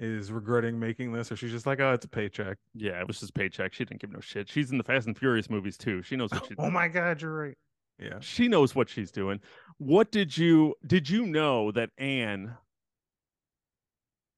is 0.00 0.30
regretting 0.30 0.78
making 0.78 1.12
this, 1.12 1.32
or 1.32 1.36
she's 1.36 1.52
just 1.52 1.66
like, 1.66 1.80
oh, 1.80 1.92
it's 1.94 2.04
a 2.04 2.08
paycheck? 2.08 2.58
Yeah, 2.74 3.00
it 3.00 3.06
was 3.06 3.20
just 3.20 3.32
paycheck. 3.34 3.72
She 3.72 3.84
didn't 3.86 4.02
give 4.02 4.12
no 4.12 4.20
shit. 4.20 4.48
She's 4.50 4.70
in 4.70 4.76
the 4.76 4.84
Fast 4.84 5.06
and 5.06 5.16
Furious 5.16 5.48
movies 5.48 5.78
too. 5.78 6.02
She 6.02 6.16
knows 6.16 6.30
what 6.30 6.44
she's 6.46 6.56
Oh 6.58 6.70
my 6.70 6.88
God, 6.88 7.22
you're 7.22 7.34
right. 7.34 7.56
Yeah. 7.98 8.18
she 8.20 8.48
knows 8.48 8.74
what 8.74 8.90
she's 8.90 9.10
doing. 9.10 9.40
What 9.78 10.12
did 10.12 10.36
you 10.36 10.74
did 10.86 11.08
you 11.08 11.24
know 11.24 11.72
that 11.72 11.88
Anne, 11.96 12.54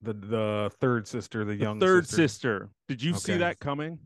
The 0.03 0.13
the 0.13 0.71
third 0.81 1.09
sister, 1.09 1.45
the, 1.45 1.55
the 1.55 1.57
young 1.57 1.81
third 1.81 2.07
sister. 2.07 2.23
sister, 2.23 2.71
did 2.87 3.03
you 3.03 3.15
see 3.15 3.39
that 3.39 3.59
coming? 3.59 3.99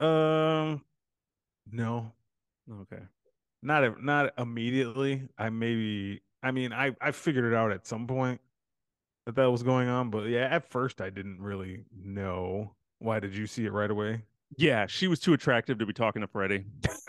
Um, 0.00 0.82
no, 1.70 2.12
Okay. 2.70 3.02
Not 3.62 4.02
not 4.02 4.32
immediately. 4.38 5.28
I 5.38 5.50
maybe. 5.50 6.22
I 6.42 6.50
mean, 6.50 6.72
I 6.72 6.94
I 7.00 7.12
figured 7.12 7.44
it 7.44 7.54
out 7.56 7.72
at 7.72 7.86
some 7.86 8.06
point 8.06 8.40
that 9.26 9.36
that 9.36 9.46
was 9.50 9.62
going 9.62 9.88
on, 9.88 10.10
but 10.10 10.28
yeah, 10.28 10.46
at 10.50 10.64
first 10.70 11.00
I 11.00 11.10
didn't 11.10 11.40
really 11.42 11.84
know. 11.94 12.74
Why 12.98 13.20
did 13.20 13.36
you 13.36 13.46
see 13.46 13.66
it 13.66 13.72
right 13.72 13.90
away? 13.90 14.24
Yeah, 14.56 14.86
she 14.86 15.08
was 15.08 15.18
too 15.20 15.32
attractive 15.32 15.78
to 15.78 15.86
be 15.86 15.92
talking 15.92 16.20
to 16.22 16.28
Freddie. 16.28 16.66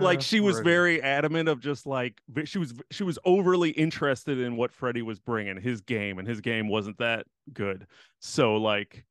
like 0.00 0.20
Uh, 0.20 0.20
she 0.20 0.40
was 0.40 0.60
Freddie. 0.60 0.70
very 0.70 1.02
adamant 1.02 1.48
of 1.48 1.60
just 1.60 1.86
like 1.86 2.20
she 2.44 2.58
was 2.58 2.74
she 2.90 3.04
was 3.04 3.18
overly 3.24 3.70
interested 3.70 4.38
in 4.38 4.56
what 4.56 4.72
Freddie 4.72 5.02
was 5.02 5.20
bringing 5.20 5.60
his 5.60 5.80
game 5.80 6.18
and 6.18 6.26
his 6.26 6.40
game 6.40 6.68
wasn't 6.68 6.98
that 6.98 7.26
good. 7.52 7.86
So 8.20 8.56
like 8.56 9.04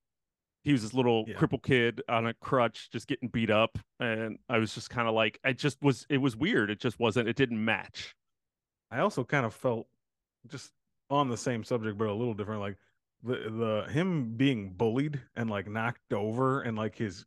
he 0.65 0.73
was 0.73 0.81
this 0.83 0.93
little 0.93 1.25
Yeah. 1.27 1.35
cripple 1.37 1.63
kid 1.63 2.01
on 2.09 2.27
a 2.27 2.33
crutch 2.33 2.89
just 2.91 3.07
getting 3.07 3.29
beat 3.29 3.49
up 3.51 3.77
and 3.99 4.39
I 4.49 4.57
was 4.57 4.73
just 4.75 4.89
kind 4.89 5.07
of 5.07 5.13
like 5.15 5.39
I 5.45 5.53
just 5.53 5.81
was 5.81 6.05
it 6.09 6.17
was 6.17 6.35
weird. 6.35 6.69
It 6.71 6.79
just 6.81 6.99
wasn't 6.99 7.29
it 7.29 7.37
didn't 7.37 7.63
match. 7.63 8.15
I 8.91 8.99
also 8.99 9.23
kind 9.23 9.45
of 9.45 9.53
felt 9.53 9.87
just 10.47 10.71
on 11.09 11.29
the 11.29 11.37
same 11.37 11.63
subject, 11.63 11.97
but 11.97 12.07
a 12.07 12.13
little 12.13 12.33
different. 12.33 12.61
Like 12.61 12.77
the 13.23 13.35
the 13.87 13.91
him 13.93 14.35
being 14.37 14.71
bullied 14.73 15.21
and 15.35 15.49
like 15.49 15.67
knocked 15.67 16.13
over, 16.13 16.61
and 16.61 16.77
like 16.77 16.95
his 16.97 17.25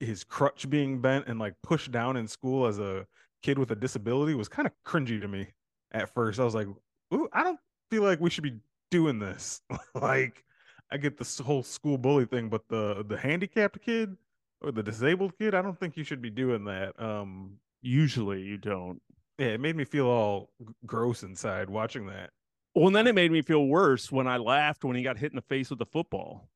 his 0.00 0.24
crutch 0.24 0.68
being 0.68 1.00
bent 1.00 1.26
and 1.28 1.38
like 1.38 1.54
pushed 1.62 1.90
down 1.90 2.16
in 2.16 2.26
school 2.28 2.66
as 2.66 2.78
a 2.78 3.06
kid 3.42 3.58
with 3.58 3.70
a 3.70 3.76
disability 3.76 4.34
was 4.34 4.48
kind 4.48 4.66
of 4.66 4.72
cringy 4.84 5.20
to 5.20 5.28
me 5.28 5.48
at 5.92 6.12
first. 6.12 6.40
I 6.40 6.44
was 6.44 6.54
like, 6.54 6.66
"Ooh, 7.12 7.28
I 7.32 7.42
don't 7.42 7.60
feel 7.90 8.02
like 8.02 8.20
we 8.20 8.30
should 8.30 8.44
be 8.44 8.58
doing 8.90 9.18
this." 9.18 9.62
like, 9.94 10.44
I 10.90 10.96
get 10.96 11.16
this 11.18 11.38
whole 11.38 11.62
school 11.62 11.98
bully 11.98 12.24
thing, 12.26 12.48
but 12.48 12.62
the 12.68 13.04
the 13.08 13.16
handicapped 13.16 13.80
kid 13.82 14.16
or 14.60 14.70
the 14.72 14.82
disabled 14.82 15.36
kid, 15.38 15.54
I 15.54 15.62
don't 15.62 15.78
think 15.78 15.96
you 15.96 16.04
should 16.04 16.22
be 16.22 16.30
doing 16.30 16.64
that. 16.64 16.98
Um, 17.00 17.58
Usually 17.82 18.40
you 18.42 18.56
don't. 18.56 19.00
yeah, 19.38 19.48
it 19.48 19.60
made 19.60 19.76
me 19.76 19.84
feel 19.84 20.06
all 20.06 20.50
gross 20.86 21.22
inside 21.22 21.68
watching 21.68 22.06
that. 22.06 22.30
Well, 22.74 22.86
and 22.86 22.96
then 22.96 23.06
it 23.06 23.14
made 23.14 23.30
me 23.30 23.42
feel 23.42 23.66
worse 23.66 24.10
when 24.10 24.26
I 24.26 24.38
laughed 24.38 24.84
when 24.84 24.96
he 24.96 25.02
got 25.02 25.18
hit 25.18 25.32
in 25.32 25.36
the 25.36 25.42
face 25.42 25.68
with 25.70 25.78
the 25.78 25.86
football. 25.86 26.48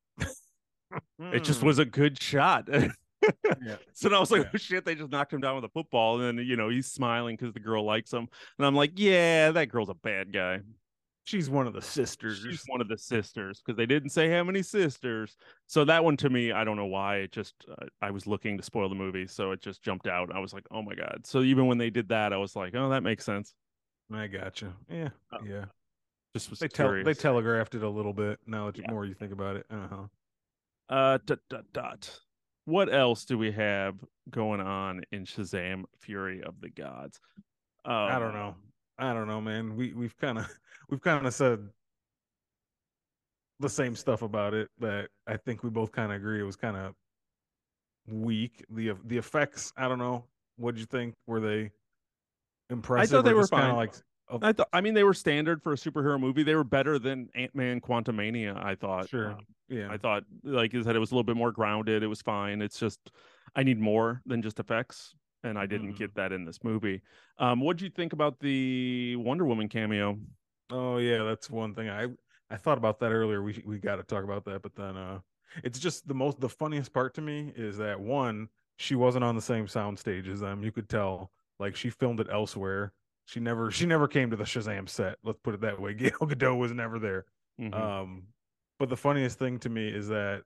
It 1.21 1.45
just 1.45 1.61
Mm. 1.61 1.65
was 1.65 1.79
a 1.79 1.85
good 1.85 2.21
shot. 2.21 2.69
Yeah. 3.61 3.77
So 3.93 4.15
I 4.15 4.21
was 4.21 4.31
like, 4.31 4.45
Yeah. 4.45 4.51
oh 4.55 4.57
shit, 4.59 4.85
they 4.85 4.95
just 4.95 5.11
knocked 5.11 5.33
him 5.33 5.41
down 5.41 5.57
with 5.57 5.65
a 5.65 5.69
football. 5.69 6.19
And 6.21 6.39
then, 6.39 6.47
you 6.47 6.57
know, 6.57 6.69
he's 6.71 6.87
smiling 6.87 7.37
because 7.37 7.53
the 7.53 7.61
girl 7.61 7.85
likes 7.85 8.13
him. 8.13 8.29
And 8.59 8.67
I'm 8.67 8.75
like, 8.77 8.93
yeah, 8.95 9.51
that 9.51 9.67
girl's 9.67 9.89
a 9.91 9.95
bad 9.95 10.33
guy. 10.33 10.61
She's 11.29 11.51
one 11.51 11.67
of 11.67 11.75
the 11.75 11.83
sisters. 11.83 12.39
She's 12.43 12.65
one 12.69 12.81
of 12.81 12.89
the 12.89 12.97
sisters 12.97 13.61
because 13.61 13.77
they 13.77 13.85
didn't 13.85 14.09
say 14.11 14.31
how 14.31 14.43
many 14.45 14.63
sisters. 14.63 15.37
So 15.67 15.85
that 15.85 16.03
one 16.03 16.17
to 16.17 16.31
me, 16.31 16.53
I 16.53 16.65
don't 16.65 16.79
know 16.79 16.87
why. 16.87 17.17
It 17.17 17.33
just, 17.33 17.55
uh, 17.71 17.85
I 18.01 18.11
was 18.11 18.27
looking 18.27 18.57
to 18.57 18.63
spoil 18.63 18.89
the 18.89 18.95
movie. 18.95 19.27
So 19.27 19.51
it 19.53 19.61
just 19.61 19.83
jumped 19.83 20.07
out. 20.07 20.35
I 20.35 20.39
was 20.39 20.55
like, 20.55 20.65
oh 20.71 20.81
my 20.81 20.95
God. 20.95 21.21
So 21.25 21.43
even 21.43 21.67
when 21.67 21.77
they 21.77 21.91
did 21.91 22.09
that, 22.09 22.33
I 22.33 22.39
was 22.39 22.57
like, 22.57 22.75
oh, 22.75 22.89
that 22.89 23.03
makes 23.03 23.27
sense. 23.27 23.53
I 24.11 24.27
gotcha. 24.27 24.73
Yeah, 24.91 25.11
Oh, 25.31 25.39
yeah. 25.47 25.67
Just 26.35 26.49
was 26.49 26.61
They 26.61 26.69
tell 26.69 26.95
they 27.05 27.13
telegraphed 27.13 27.75
it 27.75 27.83
a 27.83 27.89
little 27.91 28.15
bit. 28.15 28.39
Now 28.47 28.71
that 28.71 28.79
Yeah. 28.79 28.91
more 28.91 29.05
you 29.05 29.13
think 29.13 29.33
about 29.33 29.57
it, 29.57 29.67
uh 29.71 29.87
huh. 29.89 30.07
Uh, 30.89 31.19
dot, 31.27 31.41
dot, 31.51 31.65
dot. 31.75 32.21
What 32.65 32.91
else 32.91 33.27
do 33.27 33.37
we 33.37 33.53
have 33.53 33.97
going 34.31 34.63
on 34.63 35.03
in 35.13 35.27
Shazam: 35.27 35.85
Fury 35.99 36.43
of 36.43 36.59
the 36.63 36.71
Gods? 36.71 37.21
I 37.85 38.19
don't 38.19 38.29
Um, 38.29 38.35
know. 38.35 38.55
I 38.99 39.13
don't 39.13 39.29
know, 39.29 39.41
man. 39.41 39.77
We 39.77 39.93
we've 39.95 40.17
kind 40.17 40.39
of 40.39 40.47
we've 40.91 41.01
kind 41.03 41.27
of 41.27 41.35
said 41.35 41.69
the 43.61 43.69
same 43.69 43.95
stuff 43.97 44.23
about 44.23 44.55
it 44.55 44.69
that 44.79 45.09
I 45.27 45.37
think 45.37 45.63
we 45.63 45.71
both 45.71 45.93
kind 45.93 46.13
of 46.13 46.17
agree 46.17 46.41
it 46.41 46.45
was 46.45 46.57
kind 46.57 46.77
of 46.77 46.95
weak. 48.07 48.65
The 48.71 48.93
the 49.05 49.19
effects, 49.19 49.73
I 49.77 49.89
don't 49.89 49.99
know. 49.99 50.25
What'd 50.57 50.81
you 50.81 50.87
think? 50.87 51.15
Were 51.27 51.41
they 51.41 51.71
impressive? 52.71 53.13
I 53.13 53.17
thought 53.17 53.25
they 53.25 53.35
were 53.35 53.47
like 53.77 53.95
of- 54.29 54.45
I 54.45 54.53
thought. 54.53 54.69
I 54.73 54.81
mean, 54.81 54.95
they 54.95 55.05
were 55.05 55.15
standard 55.15 55.63
for 55.63 55.73
a 55.73 55.77
superhero 55.77 56.21
movie. 56.21 56.43
They 56.43 56.55
were 56.55 56.65
better 56.65 56.99
than 56.99 57.29
Ant 57.35 57.55
Man: 57.55 57.81
Quantumania. 57.81 58.57
I 58.63 58.75
thought. 58.75 59.09
sure. 59.09 59.33
Um, 59.33 59.47
yeah. 59.69 59.89
I 59.91 59.99
thought, 59.99 60.25
like 60.45 60.73
you 60.73 60.83
said, 60.83 60.97
it 60.97 60.99
was 60.99 61.11
a 61.11 61.15
little 61.15 61.25
bit 61.25 61.37
more 61.37 61.53
grounded. 61.53 62.03
It 62.03 62.07
was 62.07 62.23
fine. 62.23 62.63
It's 62.63 62.79
just 62.79 62.99
I 63.55 63.63
need 63.63 63.79
more 63.79 64.23
than 64.27 64.43
just 64.43 64.59
effects, 64.61 65.15
and 65.45 65.59
I 65.59 65.67
didn't 65.67 65.93
Mhm. 65.95 65.99
get 65.99 66.15
that 66.15 66.33
in 66.33 66.45
this 66.45 66.63
movie. 66.65 67.03
Um, 67.39 67.61
what 67.61 67.77
do 67.77 67.85
you 67.85 67.91
think 67.91 68.13
about 68.13 68.41
the 68.41 69.17
Wonder 69.17 69.45
Woman 69.45 69.69
cameo? 69.69 70.19
Oh 70.71 70.99
yeah, 70.99 71.23
that's 71.25 71.49
one 71.51 71.75
thing. 71.75 71.89
I 71.89 72.09
I 72.51 72.57
thought 72.57 72.79
about 72.79 72.99
that 73.01 73.13
earlier. 73.13 73.43
We 73.43 73.63
we 73.65 73.79
got 73.79 73.97
to 73.97 74.03
talk 74.03 74.25
about 74.25 74.45
that, 74.47 74.63
but 74.63 74.75
then 74.75 74.97
uh, 74.97 75.21
it's 75.65 75.79
just 75.79 76.07
the 76.09 76.15
most 76.15 76.41
the 76.41 76.49
funniest 76.49 76.93
part 76.93 77.15
to 77.15 77.21
me 77.21 77.53
is 77.57 77.79
that 77.79 78.01
one, 78.01 78.49
she 78.77 78.95
wasn't 78.95 79.25
on 79.25 79.35
the 79.35 79.43
same 79.43 79.67
sound 79.69 79.99
stage 79.99 80.29
as 80.29 80.41
them. 80.41 80.63
You 80.63 80.73
could 80.73 80.89
tell, 80.89 81.31
like 81.59 81.77
she 81.77 81.91
filmed 81.91 82.21
it 82.21 82.29
elsewhere. 82.31 82.93
She 83.27 83.41
never 83.41 83.71
she 83.71 83.87
never 83.87 84.09
came 84.09 84.31
to 84.31 84.37
the 84.37 84.45
Shazam 84.45 84.89
set. 84.89 85.19
Let's 85.23 85.39
put 85.43 85.55
it 85.55 85.61
that 85.61 85.81
way. 85.81 85.95
Gal 85.95 86.11
Gadot 86.13 86.59
was 86.59 86.73
never 86.73 86.99
there. 86.99 87.27
Mhm. 87.61 87.75
Um, 87.75 88.29
but 88.79 88.89
the 88.89 88.97
funniest 88.97 89.39
thing 89.39 89.59
to 89.61 89.69
me 89.69 89.89
is 89.89 90.09
that 90.09 90.43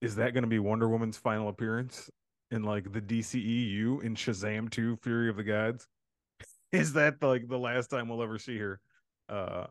is 0.00 0.16
that 0.16 0.32
going 0.34 0.42
to 0.42 0.48
be 0.48 0.58
Wonder 0.58 0.88
Woman's 0.88 1.16
final 1.16 1.48
appearance 1.48 2.10
in 2.50 2.62
like 2.62 2.92
the 2.92 3.00
DCEU 3.00 4.02
in 4.02 4.14
Shazam 4.14 4.70
2 4.70 4.96
Fury 5.02 5.28
of 5.28 5.36
the 5.36 5.44
Gods? 5.44 5.86
Is 6.72 6.92
that 6.94 7.22
like 7.22 7.48
the 7.48 7.58
last 7.58 7.88
time 7.88 8.08
we'll 8.08 8.22
ever 8.22 8.38
see 8.38 8.58
her? 8.58 8.80
Uh 9.28 9.66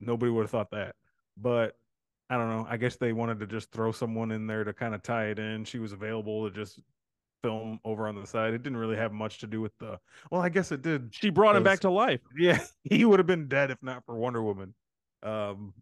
nobody 0.00 0.30
would 0.30 0.42
have 0.42 0.50
thought 0.50 0.70
that. 0.70 0.94
But 1.36 1.76
I 2.28 2.36
don't 2.36 2.48
know. 2.48 2.66
I 2.68 2.76
guess 2.76 2.96
they 2.96 3.12
wanted 3.12 3.40
to 3.40 3.46
just 3.46 3.72
throw 3.72 3.92
someone 3.92 4.30
in 4.30 4.46
there 4.46 4.64
to 4.64 4.72
kind 4.72 4.94
of 4.94 5.02
tie 5.02 5.26
it 5.26 5.38
in. 5.38 5.64
She 5.64 5.78
was 5.78 5.92
available 5.92 6.48
to 6.48 6.54
just 6.54 6.80
film 7.42 7.80
over 7.84 8.06
on 8.06 8.14
the 8.14 8.26
side. 8.26 8.54
It 8.54 8.62
didn't 8.62 8.78
really 8.78 8.96
have 8.96 9.12
much 9.12 9.38
to 9.38 9.46
do 9.46 9.60
with 9.60 9.76
the 9.78 9.98
well, 10.30 10.40
I 10.40 10.48
guess 10.48 10.72
it 10.72 10.82
did 10.82 11.14
she 11.14 11.30
brought 11.30 11.56
him 11.56 11.62
back 11.62 11.80
to 11.80 11.90
life. 11.90 12.20
yeah, 12.38 12.60
he 12.84 13.04
would 13.04 13.18
have 13.18 13.26
been 13.26 13.48
dead 13.48 13.70
if 13.70 13.82
not 13.82 14.04
for 14.06 14.14
Wonder 14.16 14.42
Woman. 14.42 14.74
Um, 15.22 15.74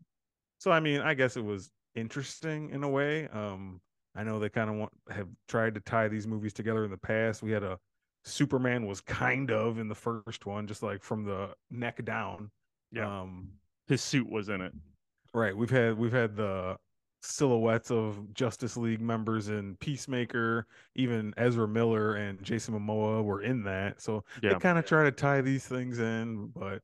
so 0.58 0.70
I 0.70 0.80
mean, 0.80 1.00
I 1.00 1.14
guess 1.14 1.36
it 1.36 1.44
was 1.44 1.70
interesting 1.94 2.70
in 2.70 2.82
a 2.82 2.88
way. 2.88 3.28
Um, 3.28 3.80
I 4.18 4.24
know 4.24 4.38
they 4.40 4.48
kind 4.48 4.68
of 4.68 4.76
want 4.76 4.92
have 5.10 5.28
tried 5.46 5.74
to 5.74 5.80
tie 5.80 6.08
these 6.08 6.26
movies 6.26 6.52
together 6.52 6.84
in 6.84 6.90
the 6.90 6.96
past. 6.98 7.40
We 7.42 7.52
had 7.52 7.62
a 7.62 7.78
Superman 8.24 8.86
was 8.86 9.00
kind 9.00 9.50
of 9.52 9.78
in 9.78 9.88
the 9.88 9.94
first 9.94 10.44
one, 10.44 10.66
just 10.66 10.82
like 10.82 11.02
from 11.04 11.24
the 11.24 11.54
neck 11.70 12.04
down. 12.04 12.50
Yeah. 12.90 13.20
Um, 13.20 13.52
His 13.86 14.02
suit 14.02 14.28
was 14.28 14.48
in 14.48 14.60
it. 14.60 14.72
right. 15.32 15.56
We've 15.56 15.70
had 15.70 15.96
we've 15.96 16.12
had 16.12 16.34
the 16.34 16.76
silhouettes 17.22 17.90
of 17.90 18.32
Justice 18.34 18.76
League 18.76 19.00
members 19.00 19.48
in 19.48 19.76
Peacemaker, 19.76 20.66
even 20.96 21.32
Ezra 21.36 21.66
Miller 21.68 22.14
and 22.16 22.42
Jason 22.42 22.74
Momoa 22.74 23.22
were 23.24 23.42
in 23.42 23.62
that. 23.64 24.00
So 24.00 24.24
Yeah. 24.42 24.54
they 24.54 24.58
kind 24.58 24.78
of 24.78 24.84
try 24.86 25.04
to 25.04 25.12
tie 25.12 25.40
these 25.40 25.66
things 25.66 25.98
in, 26.00 26.48
but 26.48 26.82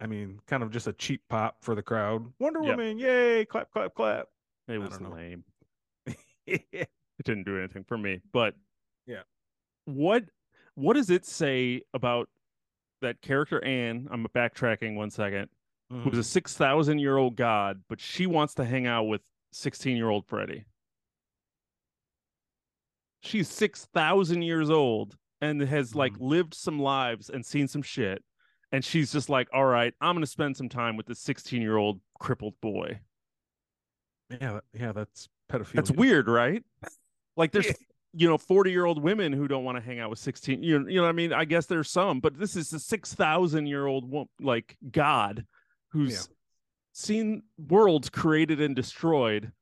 I 0.00 0.06
mean, 0.06 0.40
kind 0.46 0.62
of 0.62 0.70
just 0.70 0.86
a 0.86 0.92
cheap 0.92 1.22
pop 1.28 1.62
for 1.64 1.74
the 1.74 1.82
crowd. 1.82 2.32
Wonder 2.38 2.60
Yep. 2.62 2.76
Woman, 2.76 2.98
yay, 2.98 3.44
clap, 3.44 3.70
clap, 3.72 3.94
clap. 3.94 4.26
It 4.68 4.78
was 4.78 5.00
lame. 5.00 5.44
It 6.72 7.24
didn't 7.24 7.44
do 7.44 7.58
anything 7.58 7.84
for 7.84 7.98
me. 7.98 8.20
But 8.32 8.54
Yeah. 9.06 9.22
what 9.86 10.24
what 10.74 10.94
does 10.94 11.10
it 11.10 11.24
say 11.26 11.82
about 11.92 12.28
that 13.00 13.20
character 13.22 13.62
Anne? 13.64 14.06
I'm 14.10 14.24
backtracking 14.28 14.94
one 14.94 15.10
second. 15.10 15.48
Mm-hmm. 15.92 16.02
Who's 16.08 16.18
a 16.18 16.24
six 16.24 16.54
thousand 16.56 16.98
year 17.00 17.16
old 17.16 17.34
god, 17.36 17.82
but 17.88 18.00
she 18.00 18.26
wants 18.26 18.54
to 18.54 18.64
hang 18.64 18.86
out 18.86 19.04
with 19.04 19.22
sixteen 19.52 19.96
year 19.96 20.08
old 20.10 20.26
Freddy. 20.26 20.64
She's 23.22 23.48
six 23.48 23.86
thousand 23.86 24.42
years 24.42 24.70
old 24.70 25.16
and 25.40 25.60
has 25.60 25.94
like 25.94 26.12
Mhm. 26.14 26.20
lived 26.20 26.54
some 26.54 26.78
lives 26.78 27.30
and 27.30 27.44
seen 27.44 27.68
some 27.68 27.82
shit. 27.82 28.22
And 28.70 28.84
she's 28.84 29.10
just 29.10 29.28
like, 29.28 29.48
all 29.52 29.64
right, 29.64 29.94
I'm 30.00 30.14
gonna 30.14 30.26
spend 30.26 30.56
some 30.56 30.68
time 30.68 30.96
with 30.96 31.06
this 31.06 31.20
16 31.20 31.62
year 31.62 31.76
old 31.76 32.00
crippled 32.20 32.60
boy. 32.60 33.00
yeah, 34.30 34.60
yeah, 34.74 34.92
that's 34.92 35.28
pedophilia. 35.50 35.74
That's 35.74 35.90
weird, 35.90 36.28
right? 36.28 36.62
Like 37.36 37.52
there's 37.52 37.72
you 38.14 38.26
know 38.28 38.38
40 38.38 38.70
year 38.70 38.84
old 38.84 39.02
women 39.02 39.32
who 39.32 39.46
don't 39.48 39.64
want 39.64 39.76
to 39.76 39.82
hang 39.82 40.00
out 40.00 40.10
with 40.10 40.18
16 40.18 40.62
you 40.62 40.78
know, 40.78 40.88
you 40.88 40.96
know 40.96 41.02
what 41.02 41.08
I 41.10 41.12
mean? 41.12 41.32
I 41.32 41.44
guess 41.44 41.66
there's 41.66 41.90
some, 41.90 42.20
but 42.20 42.38
this 42.38 42.56
is 42.56 42.72
a 42.72 42.78
6,000 42.80 43.66
year 43.66 43.86
old 43.86 44.28
like 44.40 44.76
god 44.90 45.44
who's 45.90 46.12
Yeah. 46.12 46.34
seen 46.92 47.42
worlds 47.58 48.08
created 48.08 48.60
and 48.60 48.74
destroyed 48.74 49.52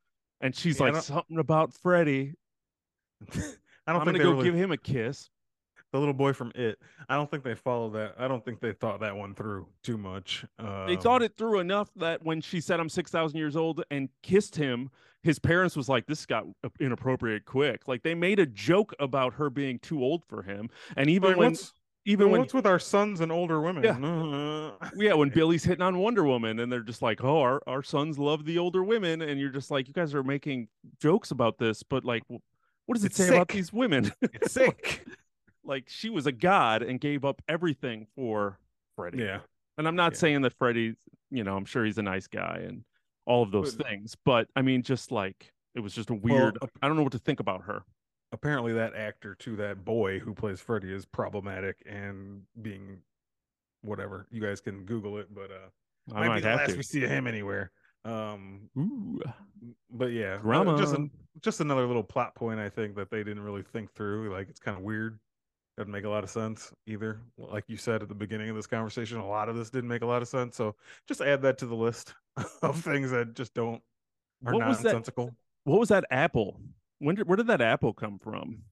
and 0.41 0.55
she's 0.55 0.79
Yeah, 0.81 0.91
like 0.91 1.03
something 1.03 1.39
about 1.39 1.75
Freddy. 1.75 2.35
I 3.33 3.35
don't 3.35 3.37
think 3.37 3.53
I'm 3.87 4.05
gonna 4.05 4.19
go 4.19 4.31
really- 4.33 4.45
give 4.45 4.55
him 4.55 4.73
a 4.73 4.77
kiss. 4.77 5.29
The 5.97 6.01
little 6.01 6.15
boy 6.15 6.33
from 6.33 6.53
It. 6.55 6.79
I 7.09 7.15
don't 7.15 7.31
think 7.31 7.43
they 7.43 7.55
followed 7.55 7.95
that. 7.95 8.15
I 8.19 8.29
don't 8.29 8.45
think 8.45 8.61
they 8.61 8.73
thought 8.73 9.01
that 9.01 9.17
one 9.17 9.35
through 9.35 9.67
too 9.83 9.97
much. 9.97 10.45
Um, 10.59 10.87
They 10.87 10.97
thought 10.97 11.23
it 11.23 11.37
through 11.37 11.61
enough 11.61 11.91
that 11.97 12.23
when 12.23 12.41
she 12.41 12.61
said 12.61 12.81
I'm 12.81 12.89
6,000 12.89 13.37
years 13.39 13.57
old 13.57 13.83
and 13.91 14.09
kissed 14.23 14.57
him, 14.57 14.91
his 15.23 15.39
parents 15.39 15.75
was 15.75 15.89
like, 15.89 16.07
this 16.07 16.27
got 16.27 16.45
inappropriate 16.79 17.47
quick. 17.47 17.89
Like 17.89 18.03
they 18.03 18.15
made 18.15 18.39
a 18.39 18.47
joke 18.47 18.93
about 19.01 19.35
her 19.35 19.51
being 19.51 19.79
too 19.79 20.03
old 20.03 20.25
for 20.27 20.43
him. 20.43 20.69
And 20.97 21.09
even 21.11 21.31
Like, 21.31 21.39
when, 21.39 21.51
what's, 21.53 21.73
even 22.05 22.31
when, 22.31 22.43
what's 22.43 22.55
with 22.55 22.67
our 22.67 22.79
sons 22.79 23.21
and 23.21 23.33
older 23.33 23.61
women? 23.61 23.83
Yeah. 23.83 24.71
yeah, 24.97 25.15
when 25.15 25.31
Billy's 25.31 25.65
hitting 25.65 25.83
on 25.83 25.99
Wonder 25.99 26.25
Woman 26.25 26.61
and 26.61 26.71
they're 26.71 26.81
just 26.81 27.03
like, 27.03 27.25
oh, 27.25 27.41
our, 27.41 27.63
our 27.67 27.83
sons 27.83 28.19
love 28.19 28.45
the 28.45 28.59
older 28.59 28.85
women. 28.85 29.23
And 29.23 29.41
you're 29.41 29.51
just 29.51 29.71
like, 29.71 29.89
you 29.89 29.95
guys 29.95 30.15
are 30.15 30.23
making 30.23 30.69
jokes 31.01 31.31
about 31.31 31.59
this, 31.59 31.83
but 31.83 32.05
like, 32.05 32.23
what 32.29 32.95
does 32.95 33.05
it 33.05 33.09
It's 33.09 33.17
say 33.17 33.29
about 33.35 33.49
these 33.49 33.73
women? 33.73 34.13
it's 34.23 34.53
sick. 34.53 35.05
like 35.67 35.85
she 35.89 36.09
was 36.11 36.27
a 36.27 36.33
god 36.33 36.83
and 36.83 37.01
gave 37.01 37.25
up 37.25 37.43
everything 37.49 38.07
for 38.15 38.59
Freddy. 38.97 39.19
yeah. 39.19 39.41
And 39.79 39.87
I'm 39.87 39.97
not 39.97 40.13
Yeah. 40.13 40.19
saying 40.19 40.41
that 40.43 40.55
Freddie, 40.55 40.97
you 41.31 41.45
know, 41.45 41.57
I'm 41.57 41.65
sure 41.67 41.85
he's 41.85 41.99
a 41.99 42.03
nice 42.03 42.27
guy 42.27 42.63
and 42.67 42.85
all 43.27 43.43
of 43.43 43.51
those 43.51 43.75
But- 43.77 43.87
things, 43.87 44.17
but 44.25 44.49
I 44.57 44.63
mean, 44.63 44.83
just 44.83 45.11
like 45.13 45.53
it 45.75 45.81
was 45.81 45.95
just 45.95 46.09
a 46.11 46.15
weird. 46.15 46.57
ap- 46.63 46.71
I 46.81 46.89
don't 46.89 46.97
know 46.97 47.03
what 47.03 47.13
to 47.13 47.19
think 47.19 47.41
about 47.41 47.63
her. 47.65 47.83
Apparently, 48.33 48.73
that 48.73 48.95
actor 48.95 49.35
to 49.37 49.57
that 49.57 49.85
boy 49.85 50.19
who 50.19 50.33
plays 50.35 50.61
Freddy 50.61 50.93
is 50.93 51.05
problematic 51.05 51.83
and 51.87 52.43
being 52.63 53.03
whatever. 53.83 54.27
You 54.31 54.41
guys 54.41 54.61
can 54.61 54.85
Google 54.85 55.19
it, 55.19 55.33
but 55.35 55.51
uh, 55.51 55.69
I 56.15 56.21
might, 56.21 56.29
might 56.29 56.35
be 56.37 56.41
the 56.43 56.49
have 56.49 56.61
last 56.61 56.71
to. 56.71 56.77
we 56.77 56.83
see 56.83 57.01
him 57.01 57.27
anywhere. 57.27 57.71
Um, 58.05 58.71
Ooh, 58.79 59.21
but 59.91 60.07
yeah, 60.13 60.35
uh, 60.35 60.39
Grandma. 60.39 60.77
just 60.79 60.95
a, 60.95 61.09
just 61.43 61.61
another 61.61 61.87
little 61.87 62.05
plot 62.05 62.35
point 62.35 62.59
I 62.61 62.69
think 62.69 62.95
that 62.97 63.11
they 63.11 63.19
didn't 63.25 63.43
really 63.43 63.63
think 63.63 63.93
through. 63.93 64.33
Like 64.33 64.49
it's 64.49 64.61
kind 64.61 64.77
of 64.77 64.83
weird. 64.83 65.19
Doesn't 65.77 65.93
make 65.93 66.05
a 66.05 66.09
lot 66.09 66.25
of 66.25 66.31
sense 66.31 66.73
either. 66.87 67.21
Like 67.37 67.65
you 67.69 67.77
said 67.77 68.03
at 68.03 68.09
the 68.09 68.15
beginning 68.15 68.49
of 68.49 68.57
this 68.57 68.67
conversation, 68.67 69.19
a 69.19 69.27
lot 69.27 69.49
of 69.51 69.57
this 69.57 69.69
didn't 69.69 69.89
make 69.89 70.03
a 70.03 70.07
lot 70.07 70.23
of 70.23 70.29
sense. 70.29 70.57
So 70.57 70.75
just 71.07 71.21
add 71.21 71.43
that 71.43 71.59
to 71.59 71.67
the 71.67 71.75
list 71.75 72.15
of 72.63 72.81
things 72.83 73.11
that 73.11 73.35
just 73.35 73.53
don't 73.55 73.83
are 74.47 74.55
what 74.55 74.67
was 74.67 74.79
that? 74.79 74.93
nonsensical. 74.93 75.35
What 75.65 75.79
was 75.81 75.89
that 75.91 76.05
apple? 76.11 76.61
When 76.99 77.15
did 77.17 77.29
where 77.29 77.37
did 77.37 77.49
that 77.49 77.61
apple 77.61 77.93
come 77.93 78.19
from? 78.19 78.63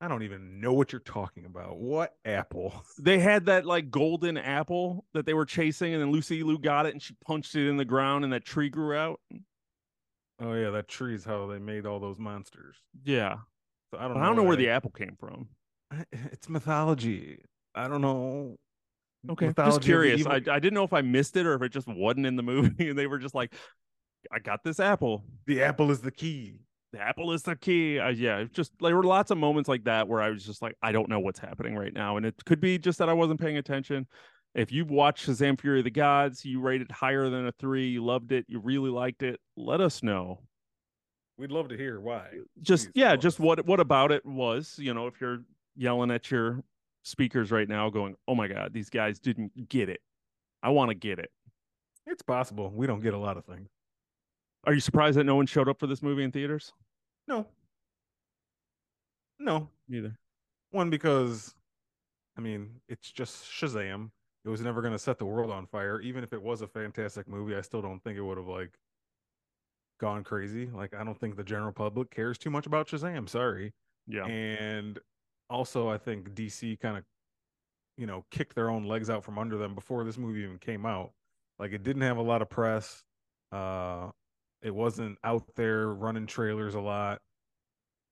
I 0.00 0.08
don't 0.08 0.22
even 0.22 0.60
know 0.60 0.74
what 0.74 0.92
you're 0.92 1.00
talking 1.00 1.46
about. 1.46 1.78
What 1.78 2.14
apple? 2.26 2.84
They 2.98 3.18
had 3.20 3.46
that 3.46 3.64
like 3.64 3.90
golden 3.90 4.36
apple 4.36 5.06
that 5.14 5.24
they 5.24 5.32
were 5.32 5.46
chasing, 5.46 5.94
and 5.94 6.02
then 6.02 6.10
Lucy 6.10 6.42
Liu 6.42 6.58
got 6.58 6.84
it 6.84 6.92
and 6.92 7.00
she 7.00 7.14
punched 7.24 7.54
it 7.54 7.68
in 7.70 7.78
the 7.78 7.84
ground, 7.86 8.24
and 8.24 8.32
that 8.34 8.44
tree 8.44 8.68
grew 8.68 8.94
out. 8.94 9.20
Oh 10.40 10.52
yeah, 10.52 10.70
that 10.70 10.88
tree's 10.88 11.24
how 11.24 11.46
they 11.46 11.58
made 11.58 11.86
all 11.86 12.00
those 12.00 12.18
monsters. 12.18 12.76
Yeah, 13.04 13.36
So 13.92 13.98
I 13.98 14.08
don't 14.08 14.14
know. 14.18 14.22
I 14.22 14.26
don't 14.26 14.36
know 14.36 14.42
where 14.42 14.56
the 14.56 14.68
apple 14.70 14.90
came 14.90 15.16
from. 15.18 15.48
I- 15.94 16.04
It's 16.32 16.48
mythology. 16.48 17.38
I 17.74 17.88
don't 17.88 18.00
know. 18.00 18.56
Okay, 19.30 19.46
Mythology 19.46 19.76
just 19.76 19.84
curious. 19.86 20.26
I 20.26 20.34
I 20.34 20.40
didn't 20.58 20.74
know 20.74 20.84
if 20.84 20.92
I 20.92 21.00
missed 21.00 21.36
it 21.36 21.46
or 21.46 21.54
if 21.54 21.62
it 21.62 21.70
just 21.72 21.88
wasn't 21.88 22.26
in 22.26 22.36
the 22.36 22.42
movie, 22.52 22.90
and 22.90 22.98
they 22.98 23.06
were 23.06 23.18
just 23.18 23.34
like, 23.34 23.54
"I 24.30 24.38
got 24.38 24.62
this 24.62 24.80
apple. 24.80 25.24
the 25.46 25.62
apple 25.62 25.90
is 25.90 26.00
the 26.00 26.10
key. 26.10 26.60
The 26.92 27.00
apple 27.00 27.32
is 27.32 27.42
the 27.42 27.56
key." 27.56 27.98
Uh, 27.98 28.08
yeah, 28.10 28.44
just 28.52 28.72
there 28.80 28.94
were 28.94 29.02
lots 29.02 29.30
of 29.30 29.38
moments 29.38 29.68
like 29.68 29.84
that 29.84 30.08
where 30.08 30.20
I 30.20 30.30
was 30.30 30.44
just 30.44 30.60
like, 30.62 30.76
"I 30.82 30.92
don't 30.92 31.08
know 31.08 31.20
what's 31.20 31.38
happening 31.38 31.74
right 31.74 31.92
now," 31.92 32.16
and 32.18 32.26
it 32.26 32.34
could 32.44 32.60
be 32.60 32.78
just 32.78 32.98
that 32.98 33.08
I 33.08 33.14
wasn't 33.14 33.40
paying 33.40 33.56
attention. 33.56 34.06
If 34.54 34.70
you've 34.70 34.90
watched 34.90 35.26
Shazam: 35.26 35.58
Fury 35.58 35.78
of 35.80 35.84
the 35.84 35.90
Gods, 35.90 36.44
you 36.44 36.60
rated 36.60 36.90
higher 36.92 37.28
than 37.30 37.46
a 37.46 37.52
three, 37.52 37.88
you 37.88 38.04
loved 38.04 38.30
it, 38.30 38.44
you 38.46 38.60
really 38.60 38.90
liked 38.90 39.22
it, 39.22 39.40
let 39.56 39.80
us 39.80 40.02
know. 40.02 40.40
We'd 41.38 41.50
love 41.50 41.68
to 41.70 41.76
hear 41.76 41.98
why. 41.98 42.28
Just 42.62 42.92
Please 42.92 43.00
yeah, 43.00 43.16
just 43.16 43.40
what 43.40 43.66
what 43.66 43.80
about 43.80 44.12
it 44.12 44.24
was, 44.24 44.76
you 44.78 44.92
know, 44.94 45.06
if 45.08 45.20
you're 45.20 45.38
yelling 45.76 46.10
at 46.10 46.30
your 46.30 46.62
speakers 47.02 47.50
right 47.50 47.68
now, 47.68 47.90
going, 47.90 48.16
"Oh 48.28 48.34
my 48.34 48.48
god, 48.48 48.72
these 48.72 48.90
guys 48.90 49.18
didn't 49.18 49.68
get 49.68 49.88
it," 49.88 50.00
I 50.62 50.70
want 50.70 50.90
to 50.90 50.94
get 50.94 51.18
it. 51.18 51.30
It's 52.06 52.22
possible. 52.22 52.70
We 52.70 52.86
don't 52.86 53.00
get 53.00 53.14
a 53.14 53.18
lot 53.18 53.36
of 53.36 53.44
things. 53.44 53.68
Are 54.64 54.72
you 54.74 54.80
surprised 54.80 55.18
that 55.18 55.24
no 55.24 55.36
one 55.36 55.46
showed 55.46 55.68
up 55.68 55.78
for 55.78 55.86
this 55.86 56.02
movie 56.02 56.22
in 56.22 56.32
theaters? 56.32 56.72
No. 57.26 57.46
No. 59.38 59.68
Neither. 59.88 60.18
One 60.70 60.90
because 60.90 61.54
I 62.36 62.40
mean, 62.40 62.80
it's 62.88 63.10
just 63.10 63.44
Shazam. 63.44 64.10
It 64.44 64.48
was 64.48 64.60
never 64.60 64.82
gonna 64.82 64.98
set 64.98 65.18
the 65.18 65.26
world 65.26 65.50
on 65.50 65.66
fire. 65.66 66.00
Even 66.00 66.24
if 66.24 66.32
it 66.32 66.42
was 66.42 66.62
a 66.62 66.66
fantastic 66.66 67.28
movie, 67.28 67.54
I 67.54 67.60
still 67.60 67.82
don't 67.82 68.02
think 68.02 68.18
it 68.18 68.22
would 68.22 68.38
have 68.38 68.48
like 68.48 68.78
gone 70.00 70.24
crazy. 70.24 70.66
Like 70.66 70.94
I 70.94 71.04
don't 71.04 71.18
think 71.18 71.36
the 71.36 71.44
general 71.44 71.72
public 71.72 72.10
cares 72.10 72.38
too 72.38 72.50
much 72.50 72.66
about 72.66 72.88
Shazam. 72.88 73.28
Sorry. 73.28 73.72
Yeah. 74.06 74.26
And 74.26 74.98
also 75.50 75.88
I 75.88 75.98
think 75.98 76.34
DC 76.34 76.78
kind 76.80 76.98
of 76.98 77.04
you 77.96 78.06
know, 78.06 78.24
kicked 78.30 78.54
their 78.54 78.70
own 78.70 78.84
legs 78.84 79.08
out 79.08 79.22
from 79.22 79.38
under 79.38 79.56
them 79.56 79.74
before 79.74 80.04
this 80.04 80.18
movie 80.18 80.40
even 80.40 80.58
came 80.58 80.84
out. 80.84 81.12
Like 81.58 81.72
it 81.72 81.82
didn't 81.84 82.02
have 82.02 82.16
a 82.16 82.22
lot 82.22 82.42
of 82.42 82.50
press. 82.50 83.02
Uh 83.52 84.10
it 84.62 84.74
wasn't 84.74 85.18
out 85.22 85.44
there 85.56 85.88
running 85.88 86.26
trailers 86.26 86.74
a 86.74 86.80
lot. 86.80 87.20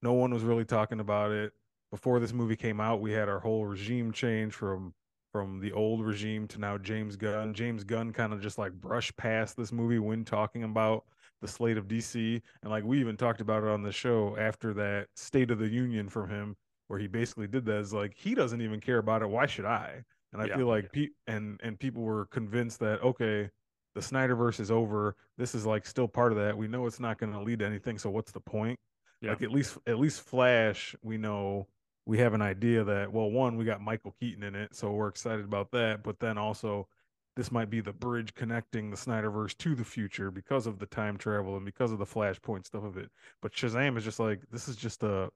No 0.03 0.13
one 0.13 0.33
was 0.35 0.43
really 0.43 0.65
talking 0.65 1.01
about 1.01 1.31
it. 1.33 1.53
Before 1.91 2.21
this 2.21 2.33
movie 2.33 2.57
came 2.57 2.81
out, 2.81 3.01
we 3.01 3.13
had 3.13 3.29
our 3.29 3.41
whole 3.41 3.65
regime 3.67 4.13
change 4.13 4.53
from 4.55 4.95
from 5.33 5.61
the 5.61 5.73
old 5.73 6.05
regime 6.05 6.47
to 6.49 6.59
now 6.61 6.77
James 6.77 7.17
Gunn. 7.17 7.55
James 7.55 7.85
Gunn 7.85 8.13
kind 8.13 8.35
of 8.35 8.41
just 8.43 8.59
like 8.59 8.73
brushed 8.73 9.17
past 9.17 9.57
this 9.57 9.73
movie 9.73 9.99
when 9.99 10.25
talking 10.25 10.63
about 10.63 11.05
the 11.41 11.49
slate 11.49 11.79
of 11.79 11.89
DC. 11.89 12.41
And 12.63 12.71
like 12.71 12.85
we 12.85 13.01
even 13.01 13.17
talked 13.17 13.41
about 13.41 13.63
it 13.63 13.69
on 13.71 13.83
the 13.83 13.93
show 13.93 14.37
after 14.39 14.75
that 14.75 15.09
State 15.17 15.51
of 15.51 15.59
the 15.59 15.69
Union 15.69 16.09
from 16.09 16.29
him, 16.29 16.57
where 16.93 17.01
he 17.01 17.07
basically 17.07 17.47
did 17.47 17.65
that 17.65 17.79
is 17.79 17.95
like 17.95 18.13
he 18.15 18.35
doesn't 18.35 18.61
even 18.61 18.79
care 18.79 18.99
about 18.99 19.23
it. 19.23 19.31
Why 19.31 19.47
should 19.47 19.65
I? 19.65 20.05
And 20.35 20.43
I 20.43 20.45
Yeah. 20.45 20.59
feel 20.59 20.67
like 20.67 20.93
pe- 20.93 21.09
and 21.27 21.59
and 21.63 21.81
people 21.81 22.03
were 22.03 22.27
convinced 22.27 22.81
that 22.81 23.01
okay, 23.03 23.49
the 23.95 24.03
Snyderverse 24.03 24.61
is 24.61 24.71
over. 24.71 25.17
This 25.39 25.55
is 25.55 25.65
like 25.65 25.87
still 25.87 26.07
part 26.07 26.33
of 26.33 26.39
that. 26.39 26.55
We 26.55 26.69
know 26.69 26.85
it's 26.85 27.01
not 27.01 27.17
going 27.17 27.33
to 27.33 27.41
lead 27.41 27.61
to 27.61 27.65
anything. 27.65 27.97
So 27.97 28.11
what's 28.11 28.31
the 28.31 28.41
point? 28.41 28.79
Yeah. 29.23 29.31
Like 29.31 29.43
at 29.43 29.51
least 29.51 29.79
at 29.87 29.99
least 29.99 30.21
Flash, 30.21 30.95
we 31.03 31.17
know 31.17 31.67
we 32.05 32.19
have 32.19 32.35
an 32.35 32.43
idea 32.43 32.85
that 32.85 33.11
well, 33.11 33.31
one, 33.31 33.57
we 33.57 33.65
got 33.65 33.81
Michael 33.81 34.15
Keaton 34.21 34.43
in 34.43 34.55
it, 34.55 34.75
so 34.75 34.93
we're 34.93 35.09
excited 35.09 35.47
about 35.47 35.71
that. 35.71 36.03
But 36.03 36.21
then 36.21 36.37
also, 36.37 36.89
this 37.37 37.51
might 37.51 37.71
be 37.71 37.81
the 37.81 37.95
bridge 37.95 38.35
connecting 38.35 38.91
the 38.91 38.97
Snyderverse 38.99 39.57
to 39.57 39.75
the 39.75 39.85
future 39.85 40.31
because 40.31 40.67
of 40.67 40.79
the 40.79 40.85
time 40.87 41.17
travel 41.17 41.57
and 41.57 41.65
because 41.65 41.91
of 41.91 41.99
the 41.99 42.05
Flashpoint 42.05 42.67
stuff 42.67 42.85
of 42.85 42.99
it. 42.99 43.11
But 43.41 43.53
Shazam 43.55 43.97
is 43.97 44.05
just 44.05 44.21
like 44.21 44.43
this 44.51 44.69
is 44.69 44.77
just 44.77 45.03
a 45.03 45.31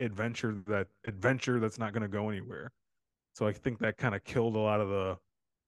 adventure 0.00 0.62
that 0.66 0.88
adventure 1.06 1.60
that's 1.60 1.78
not 1.78 1.92
going 1.92 2.02
to 2.02 2.08
go 2.08 2.28
anywhere. 2.28 2.72
So 3.34 3.46
I 3.46 3.52
think 3.52 3.78
that 3.80 3.96
kind 3.96 4.14
of 4.14 4.24
killed 4.24 4.56
a 4.56 4.58
lot 4.58 4.80
of 4.80 4.88
the 4.88 5.16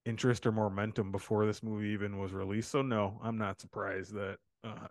interest 0.05 0.47
or 0.47 0.53
momentum 0.53 1.13
before 1.13 1.47
this 1.47 1.63
movie 1.63 1.89
even 1.89 2.19
was 2.19 2.33
released. 2.33 2.71
So 2.71 2.83
no, 2.83 3.21
I'm 3.23 3.39
not 3.39 3.61
surprised 3.61 4.15
that 4.15 4.39
uh, 4.65 4.89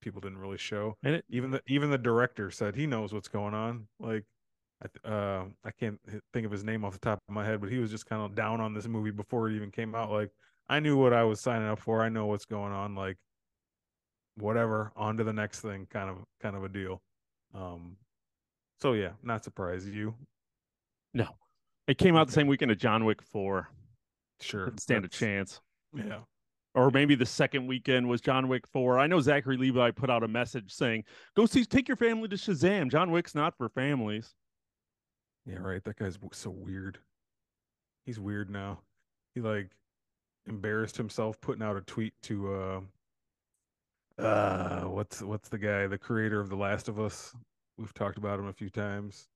people 0.00 0.20
didn't 0.20 0.38
really 0.38 0.58
show. 0.58 0.96
And 1.02 1.16
it, 1.16 1.24
Even 1.28 1.50
the 1.50 1.62
even 1.66 1.90
the 1.90 1.98
director 1.98 2.50
said 2.50 2.76
he 2.76 2.86
knows 2.86 3.12
what's 3.12 3.28
going 3.28 3.54
on. 3.54 3.88
Like, 3.98 4.24
I 5.04 5.08
uh 5.08 5.44
I 5.64 5.70
can't 5.70 5.98
think 6.32 6.46
of 6.46 6.52
his 6.52 6.64
name 6.64 6.84
off 6.84 6.92
the 6.92 6.98
top 6.98 7.18
of 7.28 7.34
my 7.34 7.44
head, 7.44 7.60
but 7.60 7.70
he 7.70 7.78
was 7.78 7.90
just 7.90 8.06
kind 8.06 8.22
of 8.22 8.34
down 8.34 8.60
on 8.60 8.74
this 8.74 8.86
movie 8.86 9.10
before 9.10 9.48
it 9.48 9.56
even 9.56 9.70
came 9.70 9.94
out. 9.94 10.10
Like 10.10 10.30
I 10.68 10.80
knew 10.80 10.96
what 10.96 11.12
I 11.12 11.24
was 11.24 11.40
signing 11.40 11.68
up 11.68 11.78
for. 11.78 12.02
I 12.02 12.08
know 12.08 12.26
what's 12.26 12.46
going 12.46 12.72
on. 12.72 12.94
Like 12.94 13.16
whatever, 14.36 14.92
on 14.96 15.16
to 15.18 15.24
the 15.24 15.32
next 15.32 15.60
thing, 15.60 15.86
kind 15.90 16.10
of 16.10 16.18
kind 16.40 16.56
of 16.56 16.64
a 16.64 16.68
deal. 16.68 17.00
Um, 17.54 17.96
so 18.82 18.94
yeah, 18.94 19.10
not 19.22 19.44
surprised. 19.44 19.86
You? 19.88 20.12
No, 21.14 21.28
it 21.86 21.98
came 21.98 22.16
out 22.16 22.26
the 22.26 22.32
same 22.32 22.48
weekend 22.48 22.72
of 22.72 22.78
John 22.78 23.04
Wick 23.04 23.22
Four. 23.22 23.68
Sure, 24.40 24.64
Didn't 24.64 24.80
stand 24.80 25.04
a 25.04 25.08
chance. 25.08 25.60
Yeah, 25.94 26.18
Or 26.74 26.90
maybe 26.90 27.14
the 27.14 27.24
second 27.24 27.68
weekend 27.68 28.08
was 28.08 28.20
John 28.20 28.48
Wick 28.48 28.66
Four. 28.66 28.98
I 28.98 29.06
know 29.06 29.20
Zachary 29.20 29.56
Levi 29.56 29.92
put 29.92 30.10
out 30.10 30.24
a 30.24 30.28
message 30.28 30.72
saying, 30.72 31.04
"Go 31.36 31.46
see, 31.46 31.64
take 31.64 31.86
your 31.86 31.96
family 31.96 32.26
to 32.28 32.34
Shazam. 32.34 32.90
John 32.90 33.12
Wick's 33.12 33.36
not 33.36 33.56
for 33.56 33.68
families." 33.68 34.34
yeah, 35.46 35.58
right. 35.58 35.82
That 35.84 35.96
guy's 35.96 36.18
so 36.32 36.50
weird. 36.50 36.98
He's 38.04 38.18
weird 38.18 38.50
now. 38.50 38.80
He 39.36 39.40
like 39.40 39.70
embarrassed 40.46 40.96
himself 40.96 41.40
putting 41.40 41.62
out 41.62 41.76
a 41.76 41.82
tweet 41.82 42.14
to 42.24 42.52
uh 42.52 42.80
uh 44.20 44.80
what's 44.82 45.22
what's 45.22 45.48
the 45.48 45.58
guy, 45.58 45.86
the 45.86 45.98
creator 45.98 46.40
of 46.40 46.48
The 46.48 46.56
Last 46.56 46.88
of 46.88 46.98
Us. 46.98 47.32
We've 47.78 47.94
talked 47.94 48.18
about 48.18 48.38
him 48.38 48.46
a 48.46 48.52
few 48.52 48.70
times. 48.70 49.28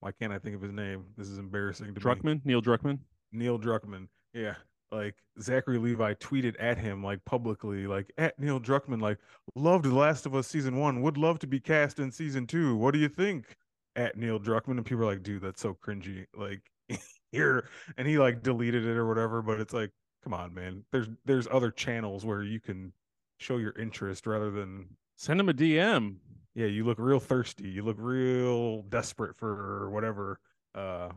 Why 0.00 0.12
can't 0.12 0.32
I 0.32 0.38
think 0.38 0.56
of 0.56 0.62
his 0.62 0.72
name? 0.72 1.04
This 1.16 1.28
is 1.28 1.38
embarrassing 1.38 1.86
to 1.86 1.92
me. 1.92 2.00
Druckmann, 2.00 2.40
Neil 2.44 2.62
Druckmann. 2.62 2.98
Neil 3.32 3.58
Druckmann. 3.58 4.08
Yeah. 4.32 4.54
Like 4.92 5.16
Zachary 5.40 5.78
Levi 5.78 6.14
tweeted 6.14 6.54
at 6.60 6.78
him 6.78 7.02
like 7.02 7.24
publicly, 7.24 7.86
like 7.86 8.12
at 8.18 8.38
Neil 8.38 8.60
Druckmann, 8.60 9.00
like 9.00 9.18
loved 9.54 9.84
The 9.84 9.94
Last 9.94 10.26
of 10.26 10.34
Us 10.34 10.46
season 10.46 10.76
one, 10.76 11.02
would 11.02 11.16
love 11.16 11.38
to 11.40 11.46
be 11.46 11.58
cast 11.58 11.98
in 11.98 12.10
season 12.10 12.46
two. 12.46 12.76
What 12.76 12.92
do 12.92 13.00
you 13.00 13.08
think? 13.08 13.56
At 13.96 14.16
Neil 14.16 14.38
Druckmann. 14.38 14.76
And 14.76 14.86
people 14.86 15.04
are 15.04 15.06
like, 15.06 15.22
dude, 15.22 15.42
that's 15.42 15.60
so 15.60 15.74
cringy. 15.74 16.26
Like 16.36 16.60
here. 17.32 17.68
And 17.96 18.06
he 18.06 18.18
like 18.18 18.42
deleted 18.42 18.84
it 18.84 18.96
or 18.96 19.06
whatever. 19.06 19.42
But 19.42 19.60
it's 19.60 19.72
like, 19.74 19.90
come 20.22 20.34
on, 20.34 20.54
man. 20.54 20.84
There's 20.92 21.08
there's 21.24 21.48
other 21.50 21.70
channels 21.70 22.24
where 22.24 22.42
you 22.42 22.60
can 22.60 22.92
show 23.38 23.56
your 23.56 23.76
interest 23.78 24.26
rather 24.26 24.50
than 24.50 24.86
Send 25.16 25.40
him 25.40 25.48
a 25.48 25.54
DM. 25.54 26.16
Yeah, 26.56 26.66
you 26.66 26.84
look 26.84 26.98
real 26.98 27.20
thirsty. 27.20 27.68
You 27.68 27.82
look 27.82 27.98
real 28.00 28.80
desperate 28.84 29.36
for 29.36 29.90
whatever. 29.90 30.40
Uh, 30.74 31.10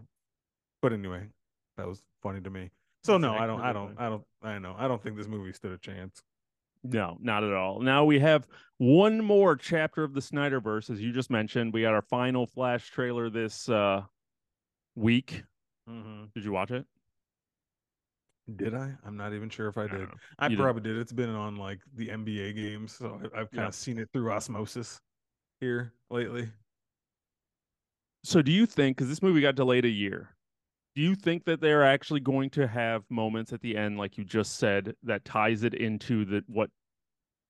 but 0.81 0.91
anyway, 0.91 1.27
that 1.77 1.87
was 1.87 2.03
funny 2.21 2.41
to 2.41 2.49
me. 2.49 2.69
So 3.05 3.13
That's 3.13 3.21
no, 3.21 3.33
I 3.33 3.47
don't, 3.47 3.61
I 3.61 3.71
don't, 3.71 3.95
I 3.97 4.09
don't, 4.09 4.23
I 4.43 4.59
know, 4.59 4.75
I 4.77 4.89
don't 4.89 5.01
think 5.01 5.15
this 5.15 5.27
movie 5.27 5.53
stood 5.53 5.71
a 5.71 5.77
chance. 5.77 6.21
No, 6.83 7.17
not 7.21 7.45
at 7.45 7.53
all. 7.53 7.79
Now 7.79 8.03
we 8.03 8.19
have 8.19 8.47
one 8.79 9.23
more 9.23 9.55
chapter 9.55 10.03
of 10.03 10.13
the 10.13 10.19
Snyderverse, 10.19 10.89
as 10.89 10.99
you 10.99 11.13
just 11.13 11.29
mentioned. 11.29 11.73
We 11.73 11.83
got 11.83 11.93
our 11.93 12.01
final 12.01 12.45
Flash 12.45 12.89
trailer 12.89 13.29
this 13.29 13.69
uh 13.69 14.01
week. 14.95 15.43
Mm-hmm. 15.89 16.25
Did 16.35 16.43
you 16.43 16.51
watch 16.51 16.71
it? 16.71 16.85
Did 18.57 18.73
I? 18.73 18.91
I'm 19.05 19.15
not 19.15 19.33
even 19.33 19.49
sure 19.49 19.69
if 19.69 19.77
I 19.77 19.83
I 19.83 19.87
did. 19.87 20.07
I 20.39 20.47
did. 20.49 20.57
probably 20.57 20.81
did. 20.81 20.97
It's 20.97 21.13
been 21.13 21.29
on 21.29 21.55
like 21.55 21.79
the 21.95 22.09
NBA 22.09 22.55
games, 22.55 22.93
so 22.93 23.21
I- 23.21 23.39
I've 23.41 23.51
kind 23.51 23.63
Yeah. 23.63 23.67
of 23.67 23.75
seen 23.75 23.99
it 23.99 24.09
through 24.11 24.31
osmosis 24.31 24.99
here 25.59 25.93
lately. 26.09 26.49
So 28.23 28.41
do 28.41 28.51
you 28.51 28.65
think 28.65 28.97
because 28.97 29.09
this 29.09 29.21
movie 29.21 29.41
got 29.41 29.55
delayed 29.55 29.85
a 29.85 29.89
year, 29.89 30.35
do 30.95 31.01
you 31.01 31.15
think 31.15 31.45
that 31.45 31.61
they're 31.61 31.85
actually 31.85 32.19
going 32.19 32.49
to 32.51 32.67
have 32.67 33.03
moments 33.09 33.53
at 33.53 33.61
the 33.61 33.77
end, 33.77 33.97
like 33.97 34.17
you 34.17 34.25
just 34.25 34.57
said, 34.57 34.95
that 35.03 35.23
ties 35.25 35.63
it 35.63 35.73
into 35.73 36.25
the 36.25 36.43
what 36.47 36.69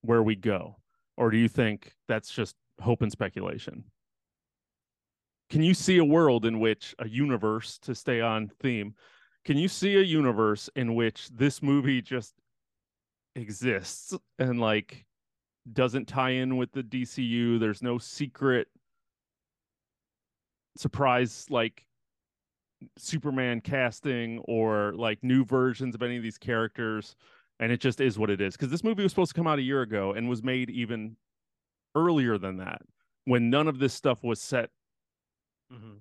where 0.01 0.23
we 0.23 0.35
go? 0.35 0.75
Or 1.17 1.31
do 1.31 1.37
you 1.37 1.47
think 1.47 1.93
that's 2.07 2.29
just 2.29 2.55
hope 2.79 3.01
and 3.01 3.11
speculation? 3.11 3.83
Can 5.49 5.63
you 5.63 5.73
see 5.73 5.97
a 5.97 6.05
world 6.05 6.45
in 6.45 6.59
which 6.59 6.93
a 6.99 7.07
universe, 7.07 7.79
to 7.79 7.95
stay 7.95 8.21
on 8.21 8.51
theme, 8.61 8.93
can 9.45 9.57
you 9.57 9.67
see 9.67 9.95
a 9.95 10.01
universe 10.01 10.69
in 10.75 10.93
which 10.95 11.29
this 11.29 11.63
movie 11.63 12.01
just 12.01 12.35
exists 13.35 14.15
and 14.37 14.59
like 14.59 15.05
doesn't 15.73 16.07
tie 16.07 16.31
in 16.31 16.57
with 16.57 16.71
the 16.71 16.83
DCU? 16.83 17.59
There's 17.59 17.81
no 17.81 17.97
secret 17.97 18.67
surprise 20.75 21.45
like 21.49 21.85
Superman 22.97 23.61
casting 23.61 24.39
or 24.45 24.93
like 24.95 25.23
new 25.23 25.43
versions 25.43 25.95
of 25.95 26.01
any 26.01 26.17
of 26.17 26.23
these 26.23 26.37
characters 26.37 27.15
and 27.59 27.71
it 27.71 27.81
just 27.81 27.99
is 27.99 28.17
what 28.17 28.29
it 28.29 28.39
is 28.39 28.55
because 28.55 28.71
this 28.71 28.83
movie 28.83 29.03
was 29.03 29.11
supposed 29.11 29.31
to 29.31 29.35
come 29.35 29.47
out 29.47 29.59
a 29.59 29.61
year 29.61 29.81
ago 29.81 30.13
and 30.13 30.29
was 30.29 30.41
made 30.41 30.69
even 30.69 31.17
earlier 31.95 32.37
than 32.37 32.57
that 32.57 32.81
when 33.25 33.49
none 33.49 33.67
of 33.67 33.79
this 33.79 33.93
stuff 33.93 34.23
was 34.23 34.41
set 34.41 34.69
mm-hmm. 35.73 35.97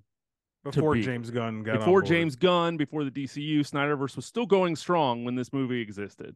Before 0.63 0.93
be. 0.93 1.01
James 1.01 1.31
Gunn 1.31 1.63
got 1.63 1.75
on 1.75 1.79
before. 1.79 2.01
James 2.01 2.35
Gunn 2.35 2.75
before 2.75 3.05
the 3.05 3.11
DCU 3.11 3.59
Snyderverse 3.59 4.17
was 4.17 4.25
still 4.25 4.45
going 4.45 4.75
strong 4.75 5.23
when 5.23 5.35
this 5.35 5.53
movie 5.53 5.79
existed 5.79 6.35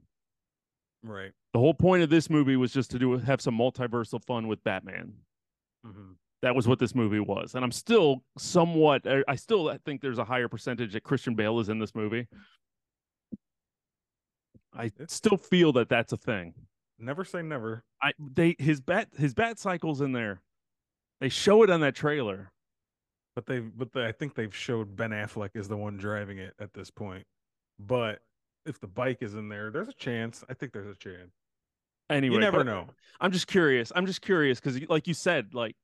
right? 1.04 1.32
the 1.54 1.60
whole 1.60 1.74
point 1.74 2.02
of 2.04 2.10
this 2.10 2.30
movie 2.30 2.56
was 2.56 2.74
just 2.74 2.90
to 2.92 2.98
do 3.00 3.18
have 3.18 3.42
some 3.42 3.56
multiversal 3.58 4.24
fun 4.24 4.48
with 4.48 4.64
Batman 4.64 5.14
Mm-hmm. 5.86 6.14
that 6.42 6.56
was 6.56 6.66
what 6.66 6.80
this 6.80 6.96
movie 6.96 7.20
was 7.20 7.56
and 7.56 7.64
i'm 7.66 7.72
still 7.72 8.24
somewhat 8.38 9.06
I- 9.28 9.36
still 9.36 9.78
think 9.86 10.00
there's 10.00 10.18
a 10.18 10.24
higher 10.24 10.48
percentage 10.48 10.94
that 10.94 11.04
christian 11.04 11.36
bale 11.36 11.60
is 11.60 11.68
in 11.68 11.78
this 11.78 11.94
movie 11.94 12.26
i 14.74 14.90
still 15.08 15.36
feel 15.38 15.74
that 15.74 15.90
that's 15.90 16.14
a 16.14 16.18
thing 16.18 16.54
Never 17.00 17.26
say 17.26 17.42
never. 17.42 17.84
i 18.02 18.14
they 18.18 18.56
his 18.60 18.80
bat 18.80 19.10
his 19.18 19.34
bat 19.34 19.60
cycles 19.60 20.00
in 20.00 20.14
there 20.14 20.42
they 21.20 21.28
show 21.28 21.64
it 21.64 21.70
on 21.70 21.82
that 21.82 21.96
trailer 21.96 22.52
But 23.36 23.46
they, 23.46 23.60
but 23.60 23.92
they, 23.92 24.06
I 24.06 24.12
think 24.14 24.36
they've 24.36 24.56
showed 24.56 24.96
Ben 24.96 25.10
Affleck 25.12 25.50
is 25.56 25.68
the 25.68 25.76
one 25.78 25.98
driving 25.98 26.38
it 26.38 26.54
at 26.60 26.72
this 26.74 26.92
point. 26.92 27.26
But 27.80 28.20
if 28.66 28.80
the 28.80 28.88
bike 28.88 29.18
is 29.22 29.34
in 29.36 29.50
there, 29.50 29.72
there's 29.72 29.90
a 29.90 29.94
chance. 29.94 30.44
I 30.50 30.54
think 30.54 30.72
there's 30.74 30.88
a 30.88 30.98
chance. 30.98 31.32
anyway 32.10 32.36
you 32.36 32.40
never 32.42 32.64
know. 32.64 32.88
i'm 33.22 33.32
just 33.32 33.48
curious 33.48 33.92
i'm 33.96 34.06
just 34.06 34.22
curious 34.22 34.60
because 34.60 34.80
like 34.90 35.08
you 35.08 35.14
said 35.14 35.54
like 35.54 35.76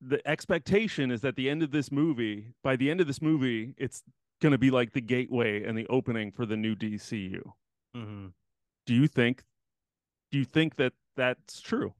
the 0.00 0.20
expectation 0.26 1.10
is 1.10 1.20
that 1.20 1.36
the 1.36 1.48
end 1.50 1.62
of 1.62 1.70
this 1.70 1.92
movie 1.92 2.46
by 2.62 2.76
the 2.76 2.90
end 2.90 3.00
of 3.00 3.06
this 3.06 3.20
movie 3.22 3.74
it's 3.76 4.02
going 4.40 4.52
to 4.52 4.58
be 4.58 4.70
like 4.70 4.92
the 4.92 5.00
gateway 5.00 5.62
and 5.62 5.76
the 5.78 5.86
opening 5.88 6.30
for 6.32 6.46
the 6.46 6.56
new 6.56 6.74
dcu 6.74 7.40
Mm-hmm. 7.96 8.26
do 8.86 8.94
you 8.94 9.06
think 9.06 9.44
do 10.32 10.38
you 10.38 10.44
think 10.44 10.76
that 10.76 10.92
that's 11.16 11.60
true 11.60 11.92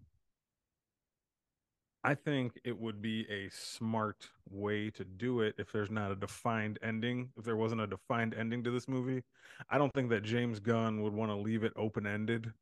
I 2.07 2.15
think 2.15 2.61
it 2.65 2.79
would 2.79 3.01
be 3.01 3.27
a 3.31 3.49
smart 3.51 4.29
way 4.51 4.91
to 4.91 5.05
do 5.05 5.41
it 5.41 5.55
if 5.57 5.73
there's 5.73 5.91
not 5.91 6.13
a 6.13 6.17
defined 6.17 6.79
ending. 6.83 7.31
If 7.39 7.47
there 7.47 7.57
wasn't 7.57 7.81
a 7.81 7.87
defined 7.87 8.35
ending 8.35 8.63
to 8.65 8.71
this 8.71 8.87
movie, 8.87 9.23
I 9.71 9.79
don't 9.79 9.93
think 9.95 10.11
that 10.11 10.23
James 10.23 10.61
Gunn 10.61 11.03
would 11.03 11.15
want 11.15 11.31
to 11.31 11.37
leave 11.37 11.65
it 11.65 11.73
open 11.77 12.07
ended 12.07 12.53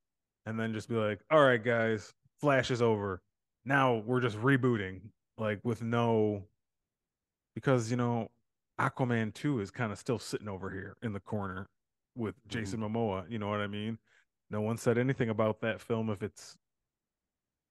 and 0.46 0.58
then 0.58 0.72
just 0.72 0.88
be 0.88 0.94
like, 0.94 1.18
all 1.28 1.44
right, 1.44 1.62
guys, 1.62 2.12
Flash 2.40 2.70
is 2.70 2.80
over. 2.80 3.20
Now 3.64 4.04
we're 4.06 4.20
just 4.20 4.38
rebooting, 4.38 5.00
like 5.38 5.58
with 5.64 5.82
no, 5.82 6.44
because, 7.56 7.90
you 7.90 7.96
know, 7.96 8.30
Aquaman 8.80 9.34
2 9.34 9.60
is 9.60 9.72
kind 9.72 9.90
of 9.90 9.98
still 9.98 10.20
sitting 10.20 10.48
over 10.48 10.70
here 10.70 10.96
in 11.02 11.12
the 11.12 11.20
corner 11.20 11.68
with 12.16 12.36
mm-hmm. 12.36 12.60
Jason 12.60 12.78
Momoa. 12.80 13.28
You 13.28 13.40
know 13.40 13.48
what 13.48 13.60
I 13.60 13.66
mean? 13.66 13.98
No 14.50 14.60
one 14.60 14.76
said 14.76 14.98
anything 14.98 15.30
about 15.30 15.60
that 15.62 15.80
film 15.80 16.10
if 16.10 16.22
it's 16.22 16.58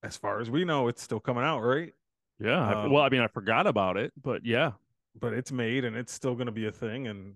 as 0.04 0.18
far 0.18 0.40
as 0.40 0.50
we 0.50 0.66
know, 0.66 0.88
it's 0.88 1.02
still 1.02 1.20
coming 1.20 1.44
out, 1.44 1.62
right? 1.62 1.94
Yeah. 2.40 2.84
Um, 2.84 2.92
well, 2.92 3.04
I 3.04 3.10
mean, 3.10 3.22
I 3.22 3.28
forgot 3.28 3.68
about 3.68 3.98
it, 3.98 4.12
but 4.22 4.46
yeah. 4.46 4.72
But 5.20 5.34
it's 5.34 5.52
made 5.52 5.86
and 5.86 5.96
it's 5.96 6.12
still 6.14 6.36
going 6.36 6.48
to 6.48 6.52
be 6.52 6.68
a 6.68 6.72
thing. 6.72 7.08
And 7.08 7.36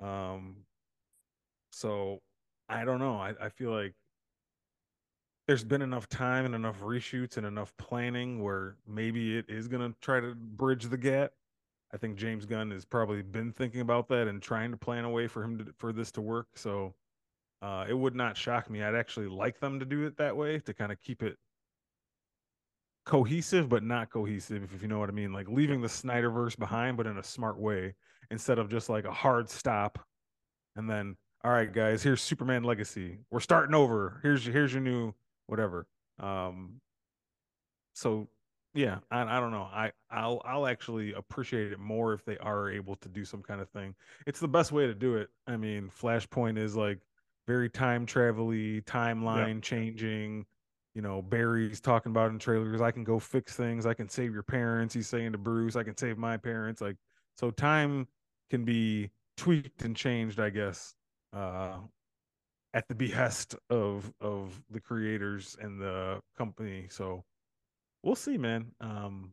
um, 0.00 0.56
so 1.72 2.20
I 2.68 2.84
don't 2.84 3.00
know. 3.00 3.16
I, 3.16 3.34
I 3.40 3.48
feel 3.48 3.70
like 3.70 3.94
there's 5.46 5.64
been 5.64 5.82
enough 5.82 6.08
time 6.08 6.44
and 6.44 6.54
enough 6.54 6.80
reshoots 6.80 7.36
and 7.36 7.46
enough 7.46 7.74
planning 7.78 8.42
where 8.42 8.76
maybe 8.86 9.36
it 9.36 9.46
is 9.48 9.66
going 9.66 9.90
to 9.90 9.98
try 10.00 10.20
to 10.20 10.34
bridge 10.34 10.84
the 10.84 10.98
gap. 10.98 11.32
I 11.92 11.96
think 11.96 12.16
James 12.16 12.44
Gunn 12.44 12.70
has 12.70 12.84
probably 12.84 13.22
been 13.22 13.52
thinking 13.52 13.80
about 13.80 14.08
that 14.08 14.28
and 14.28 14.42
trying 14.42 14.70
to 14.70 14.76
plan 14.76 15.04
a 15.04 15.10
way 15.10 15.26
for 15.26 15.42
him 15.42 15.56
to 15.58 15.72
for 15.78 15.92
this 15.92 16.10
to 16.12 16.20
work. 16.20 16.48
So 16.54 16.94
uh, 17.62 17.86
it 17.88 17.94
would 17.94 18.14
not 18.14 18.36
shock 18.36 18.68
me. 18.68 18.82
I'd 18.82 18.94
actually 18.94 19.26
like 19.26 19.58
them 19.58 19.80
to 19.80 19.86
do 19.86 20.06
it 20.06 20.18
that 20.18 20.36
way 20.36 20.58
to 20.60 20.74
kind 20.74 20.92
of 20.92 21.00
keep 21.00 21.22
it 21.22 21.38
cohesive 23.08 23.70
but 23.70 23.82
not 23.82 24.10
cohesive 24.10 24.68
if 24.74 24.82
you 24.82 24.88
know 24.88 24.98
what 24.98 25.08
i 25.08 25.12
mean 25.12 25.32
like 25.32 25.48
leaving 25.48 25.80
the 25.80 25.88
snyderverse 25.88 26.58
behind 26.58 26.94
but 26.94 27.06
in 27.06 27.16
a 27.16 27.22
smart 27.22 27.58
way 27.58 27.94
instead 28.30 28.58
of 28.58 28.68
just 28.68 28.90
like 28.90 29.06
a 29.06 29.12
hard 29.12 29.48
stop 29.48 29.98
and 30.76 30.88
then 30.88 31.16
all 31.44 31.50
right 31.50 31.72
guys 31.72 32.02
here's 32.02 32.20
superman 32.20 32.64
legacy. 32.64 33.18
We're 33.30 33.40
starting 33.40 33.74
over. 33.74 34.20
Here's 34.22 34.44
your 34.44 34.52
here's 34.52 34.72
your 34.72 34.82
new 34.82 35.14
whatever. 35.46 35.86
Um 36.20 36.80
so 37.94 38.28
yeah 38.74 38.98
i, 39.10 39.22
I 39.22 39.40
don't 39.40 39.52
know. 39.52 39.68
I 39.72 39.92
i'll 40.10 40.42
i'll 40.44 40.66
actually 40.66 41.12
appreciate 41.14 41.72
it 41.72 41.80
more 41.80 42.12
if 42.12 42.24
they 42.24 42.38
are 42.38 42.70
able 42.70 42.96
to 42.96 43.08
do 43.08 43.24
some 43.24 43.42
kind 43.42 43.60
of 43.60 43.68
thing. 43.70 43.94
It's 44.26 44.40
the 44.40 44.48
best 44.48 44.72
way 44.72 44.86
to 44.86 44.94
do 44.94 45.16
it. 45.16 45.28
I 45.46 45.56
mean 45.56 45.90
flashpoint 45.90 46.58
is 46.58 46.76
like 46.76 46.98
very 47.46 47.70
time 47.70 48.04
travel-y 48.04 48.82
timeline 48.84 49.62
changing 49.62 50.44
you 50.94 51.02
know, 51.02 51.22
Barry's 51.22 51.80
talking 51.80 52.10
about 52.10 52.30
in 52.30 52.38
trailers, 52.38 52.80
I 52.80 52.90
can 52.90 53.04
go 53.04 53.18
fix 53.18 53.54
things, 53.54 53.86
I 53.86 53.94
can 53.94 54.08
save 54.08 54.32
your 54.32 54.42
parents. 54.42 54.94
He's 54.94 55.06
saying 55.06 55.32
to 55.32 55.38
Bruce, 55.38 55.76
I 55.76 55.82
can 55.82 55.96
save 55.96 56.18
my 56.18 56.36
parents. 56.36 56.80
Like, 56.80 56.96
so 57.36 57.50
time 57.50 58.08
can 58.50 58.64
be 58.64 59.10
tweaked 59.36 59.82
and 59.82 59.94
changed, 59.94 60.40
I 60.40 60.50
guess, 60.50 60.94
uh, 61.32 61.78
at 62.74 62.88
the 62.88 62.94
behest 62.96 63.54
of 63.70 64.12
of 64.20 64.60
the 64.70 64.80
creators 64.80 65.56
and 65.60 65.80
the 65.80 66.20
company. 66.36 66.86
So 66.90 67.24
we'll 68.02 68.16
see, 68.16 68.38
man. 68.38 68.72
Um, 68.80 69.32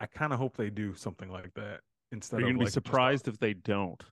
I 0.00 0.06
kind 0.06 0.32
of 0.32 0.38
hope 0.38 0.56
they 0.56 0.70
do 0.70 0.94
something 0.94 1.30
like 1.30 1.52
that 1.54 1.80
instead 2.12 2.38
Are 2.38 2.40
you 2.40 2.46
of 2.46 2.50
gonna 2.50 2.58
be 2.58 2.64
like, 2.64 2.66
just 2.66 2.74
surprised 2.74 3.28
if 3.28 3.38
they 3.38 3.54
don't? 3.54 4.02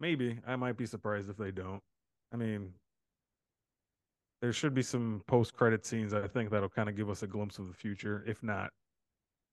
Maybe 0.00 0.38
I 0.46 0.56
might 0.56 0.76
be 0.76 0.86
surprised 0.86 1.28
if 1.28 1.36
they 1.36 1.50
don't. 1.50 1.82
I 2.32 2.36
mean, 2.36 2.72
there 4.42 4.52
should 4.52 4.74
be 4.74 4.82
some 4.82 5.22
post 5.28 5.54
credit 5.54 5.86
scenes. 5.86 6.12
I 6.12 6.26
think 6.26 6.50
that'll 6.50 6.68
kind 6.68 6.88
of 6.88 6.96
give 6.96 7.08
us 7.08 7.22
a 7.22 7.28
glimpse 7.28 7.58
of 7.60 7.68
the 7.68 7.72
future, 7.72 8.24
if 8.26 8.42
not 8.42 8.70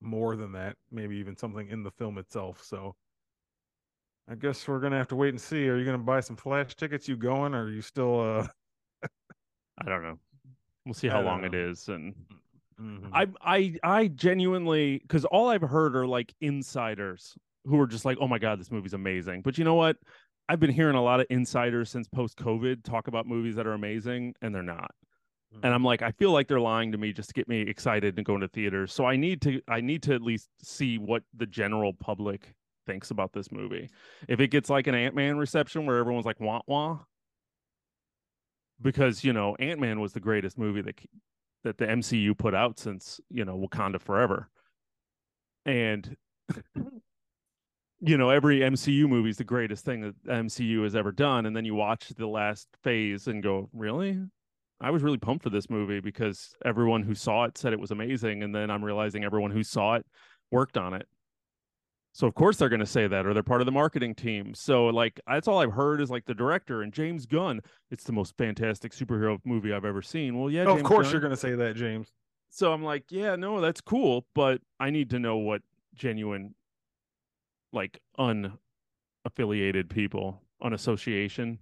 more 0.02 0.36
than 0.36 0.52
that. 0.54 0.76
Maybe 0.92 1.16
even 1.18 1.38
something 1.38 1.70
in 1.70 1.84
the 1.84 1.92
film 1.92 2.18
itself. 2.18 2.64
So 2.64 2.96
I 4.28 4.36
guess 4.36 4.68
we're 4.68 4.80
gonna 4.80 4.98
have 4.98 5.08
to 5.10 5.16
wait 5.16 5.30
and 5.30 5.40
see. 5.40 5.70
Are 5.70 5.78
you 5.78 5.86
gonna 5.86 6.00
buy 6.00 6.20
some 6.22 6.36
flash 6.36 6.76
tickets? 6.76 7.08
You 7.08 7.16
going? 7.18 7.54
Or 7.54 7.66
are 7.66 7.70
you 7.70 7.82
still? 7.84 8.20
uh 8.20 8.48
I 9.78 9.88
don't 9.90 10.04
know. 10.04 10.18
We'll 10.86 10.96
see 10.96 11.08
how 11.10 11.22
long 11.22 11.44
it 11.44 11.54
know. 11.54 11.70
is 11.70 11.88
and 11.88 12.16
mhm. 12.82 13.10
I 13.14 13.28
I 13.42 13.76
I 13.84 14.08
genuinely 14.08 14.98
because 15.00 15.24
all 15.26 15.50
I've 15.50 15.62
heard 15.62 15.96
are 15.96 16.08
like 16.08 16.34
insiders 16.42 17.38
who 17.66 17.80
are 17.80 17.88
just 17.88 18.06
like, 18.06 18.18
oh 18.20 18.28
my 18.28 18.40
god, 18.40 18.60
this 18.60 18.72
movie's 18.72 18.94
amazing. 18.94 19.44
But 19.44 19.60
you 19.60 19.64
know 19.66 19.76
what? 19.76 19.98
I've 20.50 20.60
been 20.60 20.72
hearing 20.72 20.95
a 20.95 21.04
lot 21.04 21.20
of 21.20 21.28
insiders 21.30 21.91
since 21.91 22.08
post 22.08 22.36
COVID 22.38 22.84
talk 22.84 23.08
about 23.08 23.28
movies 23.28 23.56
that 23.56 23.68
are 23.68 23.74
amazing, 23.74 24.34
and 24.41 24.54
they're 24.54 24.64
not. 24.64 24.91
And 25.64 25.74
I'm 25.74 25.84
mm. 25.84 25.86
like, 25.86 26.02
I 26.02 26.12
feel 26.12 26.32
like 26.32 26.47
they're 26.47 26.60
lying 26.60 26.91
to 26.91 26.97
me 26.97 27.14
just 27.14 27.30
to 27.30 27.34
get 27.34 27.47
me 27.47 27.62
excited 27.62 28.18
and 28.18 28.26
going 28.26 28.41
to 28.41 28.47
theaters. 28.47 28.91
So 28.91 29.06
I 29.06 29.16
need 29.16 29.41
to 29.43 29.62
I 29.68 29.80
need 29.80 30.02
to 30.04 30.16
at 30.16 30.24
least 30.24 30.50
see 30.62 30.97
what 30.97 31.24
the 31.36 31.45
general 31.45 31.93
public 31.93 32.54
thinks 32.88 33.12
about 33.12 33.32
this 33.32 33.52
movie. 33.52 33.89
If 34.28 34.39
it 34.39 34.47
gets 34.47 34.72
like 34.72 34.88
an 34.88 34.95
Ant 34.95 35.16
Man 35.16 35.38
reception 35.38 35.86
where 35.86 35.97
everyone's 35.97 36.26
like 36.26 36.39
wah 36.39 36.62
wah, 36.66 37.00
because 38.82 39.24
you 39.24 39.34
know 39.34 39.56
Ant 39.60 39.80
Man 39.80 40.00
was 40.00 40.14
the 40.14 40.20
greatest 40.20 40.58
movie 40.58 40.82
that 40.82 41.00
that 41.64 41.78
the 41.78 41.86
MCU 41.86 42.36
put 42.36 42.56
out 42.56 42.80
since 42.80 43.20
you 43.30 43.45
know 43.45 43.58
Wakanda 43.58 44.02
Forever, 44.02 44.50
and 45.66 46.16
you 48.02 48.18
know 48.18 48.30
every 48.30 48.60
MCU 48.60 49.08
movie 49.08 49.30
is 49.30 49.38
the 49.38 49.43
greatest 49.43 49.84
thing 49.86 50.02
that 50.02 50.24
MCU 50.26 50.84
has 50.84 50.95
ever 50.95 51.12
done, 51.12 51.45
and 51.45 51.56
then 51.56 51.66
you 51.66 51.76
watch 51.76 52.10
the 52.10 52.28
last 52.28 52.68
phase 52.84 53.28
and 53.28 53.43
go, 53.43 53.70
really? 53.74 54.20
I 54.82 54.91
was 54.91 55.04
really 55.04 55.18
pumped 55.18 55.43
for 55.43 55.50
this 55.50 55.70
movie 55.70 56.00
because 56.00 56.54
everyone 56.64 57.04
who 57.04 57.14
saw 57.14 57.43
it 57.43 57.58
said 57.58 57.74
it 57.74 57.80
was 57.80 57.91
amazing, 57.91 58.43
and 58.43 58.56
then 58.56 58.72
I'm 58.72 58.84
realizing 58.84 59.24
everyone 59.26 59.52
who 59.52 59.64
saw 59.64 59.95
it 59.95 60.06
worked 60.52 60.78
on 60.78 60.93
it. 60.93 61.06
So 62.14 62.26
of 62.28 62.34
course 62.34 62.58
they're 62.58 62.70
going 62.70 62.80
to 62.80 62.86
say 62.86 63.06
that, 63.08 63.26
or 63.26 63.34
they're 63.34 63.43
part 63.43 63.62
of 63.62 63.66
the 63.66 63.72
marketing 63.72 64.16
team. 64.16 64.54
So 64.56 64.86
like 64.88 65.20
that's 65.28 65.47
all 65.47 65.60
I've 65.60 65.72
heard 65.74 66.02
is 66.02 66.10
like 66.10 66.26
the 66.26 66.34
director 66.34 66.82
and 66.82 66.91
James 66.93 67.26
Gunn. 67.26 67.60
It's 67.91 68.04
the 68.04 68.14
most 68.14 68.36
fantastic 68.38 68.93
superhero 68.93 69.38
movie 69.45 69.74
I've 69.74 69.86
ever 69.86 70.02
seen. 70.02 70.38
Well, 70.39 70.50
yeah, 70.50 70.64
Oh, 70.64 70.76
of 70.78 70.84
course 70.84 71.08
Gunn. 71.08 71.12
you're 71.14 71.22
gonna 71.22 71.38
say 71.38 71.56
that, 71.56 71.76
James. 71.76 72.12
So 72.50 72.74
I'm 72.74 72.84
like, 72.84 73.04
yeah, 73.10 73.36
no, 73.36 73.62
that's 73.62 73.80
cool, 73.82 74.26
but 74.34 74.60
I 74.80 74.89
need 74.89 75.10
to 75.12 75.20
know 75.20 75.38
what 75.38 75.62
genuine, 75.93 76.56
like 77.72 77.99
unaffiliated 78.17 79.89
people, 79.89 80.41
unassociation, 80.61 81.59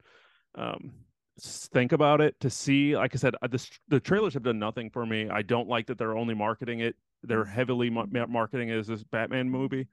um, 0.56 0.94
think 1.40 1.92
about 1.92 2.22
it 2.22 2.40
to 2.40 2.50
see. 2.50 2.96
Like 2.96 3.16
I 3.16 3.18
said, 3.18 3.36
uh, 3.42 3.48
the 3.48 3.70
the 3.88 4.00
trailers 4.00 4.34
have 4.34 4.44
done 4.44 4.60
nothing 4.60 4.90
for 4.90 5.06
me. 5.06 5.30
I 5.30 5.42
don't 5.42 5.68
like 5.68 5.88
that 5.88 5.98
they're 5.98 6.18
only 6.18 6.34
marketing 6.34 6.80
it. 6.80 6.96
They're 7.24 7.46
heavily 7.46 7.90
ma- 7.90 8.06
ma- 8.10 8.26
marketing 8.28 8.70
it 8.70 8.78
as 8.78 8.88
this 8.88 9.04
Batman 9.04 9.50
movie. 9.50 9.88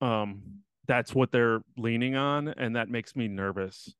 Um, 0.00 0.60
that's 0.86 1.14
what 1.14 1.32
they're 1.32 1.60
leaning 1.76 2.16
on, 2.16 2.48
and 2.48 2.76
that 2.76 2.88
makes 2.88 3.16
me 3.16 3.28
nervous. 3.28 3.94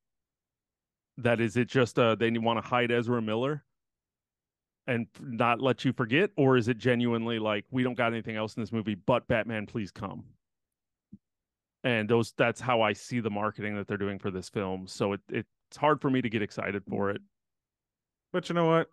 That 1.19 1.41
is 1.41 1.57
it. 1.57 1.69
Just 1.69 1.99
uh, 1.99 2.15
they 2.15 2.31
want 2.31 2.63
to 2.63 2.69
hide 2.69 2.91
Ezra 2.91 3.23
Miller 3.23 3.65
and 4.87 5.07
not 5.21 5.61
let 5.61 5.85
you 5.85 5.93
forget 5.93 6.31
or 6.37 6.57
is 6.57 6.69
it 6.69 6.79
genuinely 6.79 7.39
like 7.39 7.65
we 7.71 7.83
don't 7.83 7.97
got 7.97 8.13
anything 8.13 8.37
else 8.37 8.55
in 8.55 8.63
this 8.63 8.73
movie 8.73 8.95
but 8.95 9.27
batman 9.27 9.67
please 9.67 9.91
come 9.91 10.25
and 11.87 12.11
those 12.11 12.35
that's 12.39 12.61
how 12.61 12.83
i 12.83 12.93
see 12.93 13.21
the 13.21 13.31
marketing 13.31 13.77
that 13.77 13.89
they're 13.89 13.97
doing 13.99 14.21
for 14.21 14.31
this 14.33 14.51
film 14.51 14.87
so 14.89 15.15
it, 15.15 15.23
it's 15.31 15.79
hard 15.79 16.03
for 16.03 16.11
me 16.11 16.23
to 16.23 16.31
get 16.31 16.43
excited 16.43 16.85
for 16.91 17.11
it 17.11 17.23
But 18.33 18.49
you 18.49 18.55
know 18.55 18.67
what? 18.67 18.89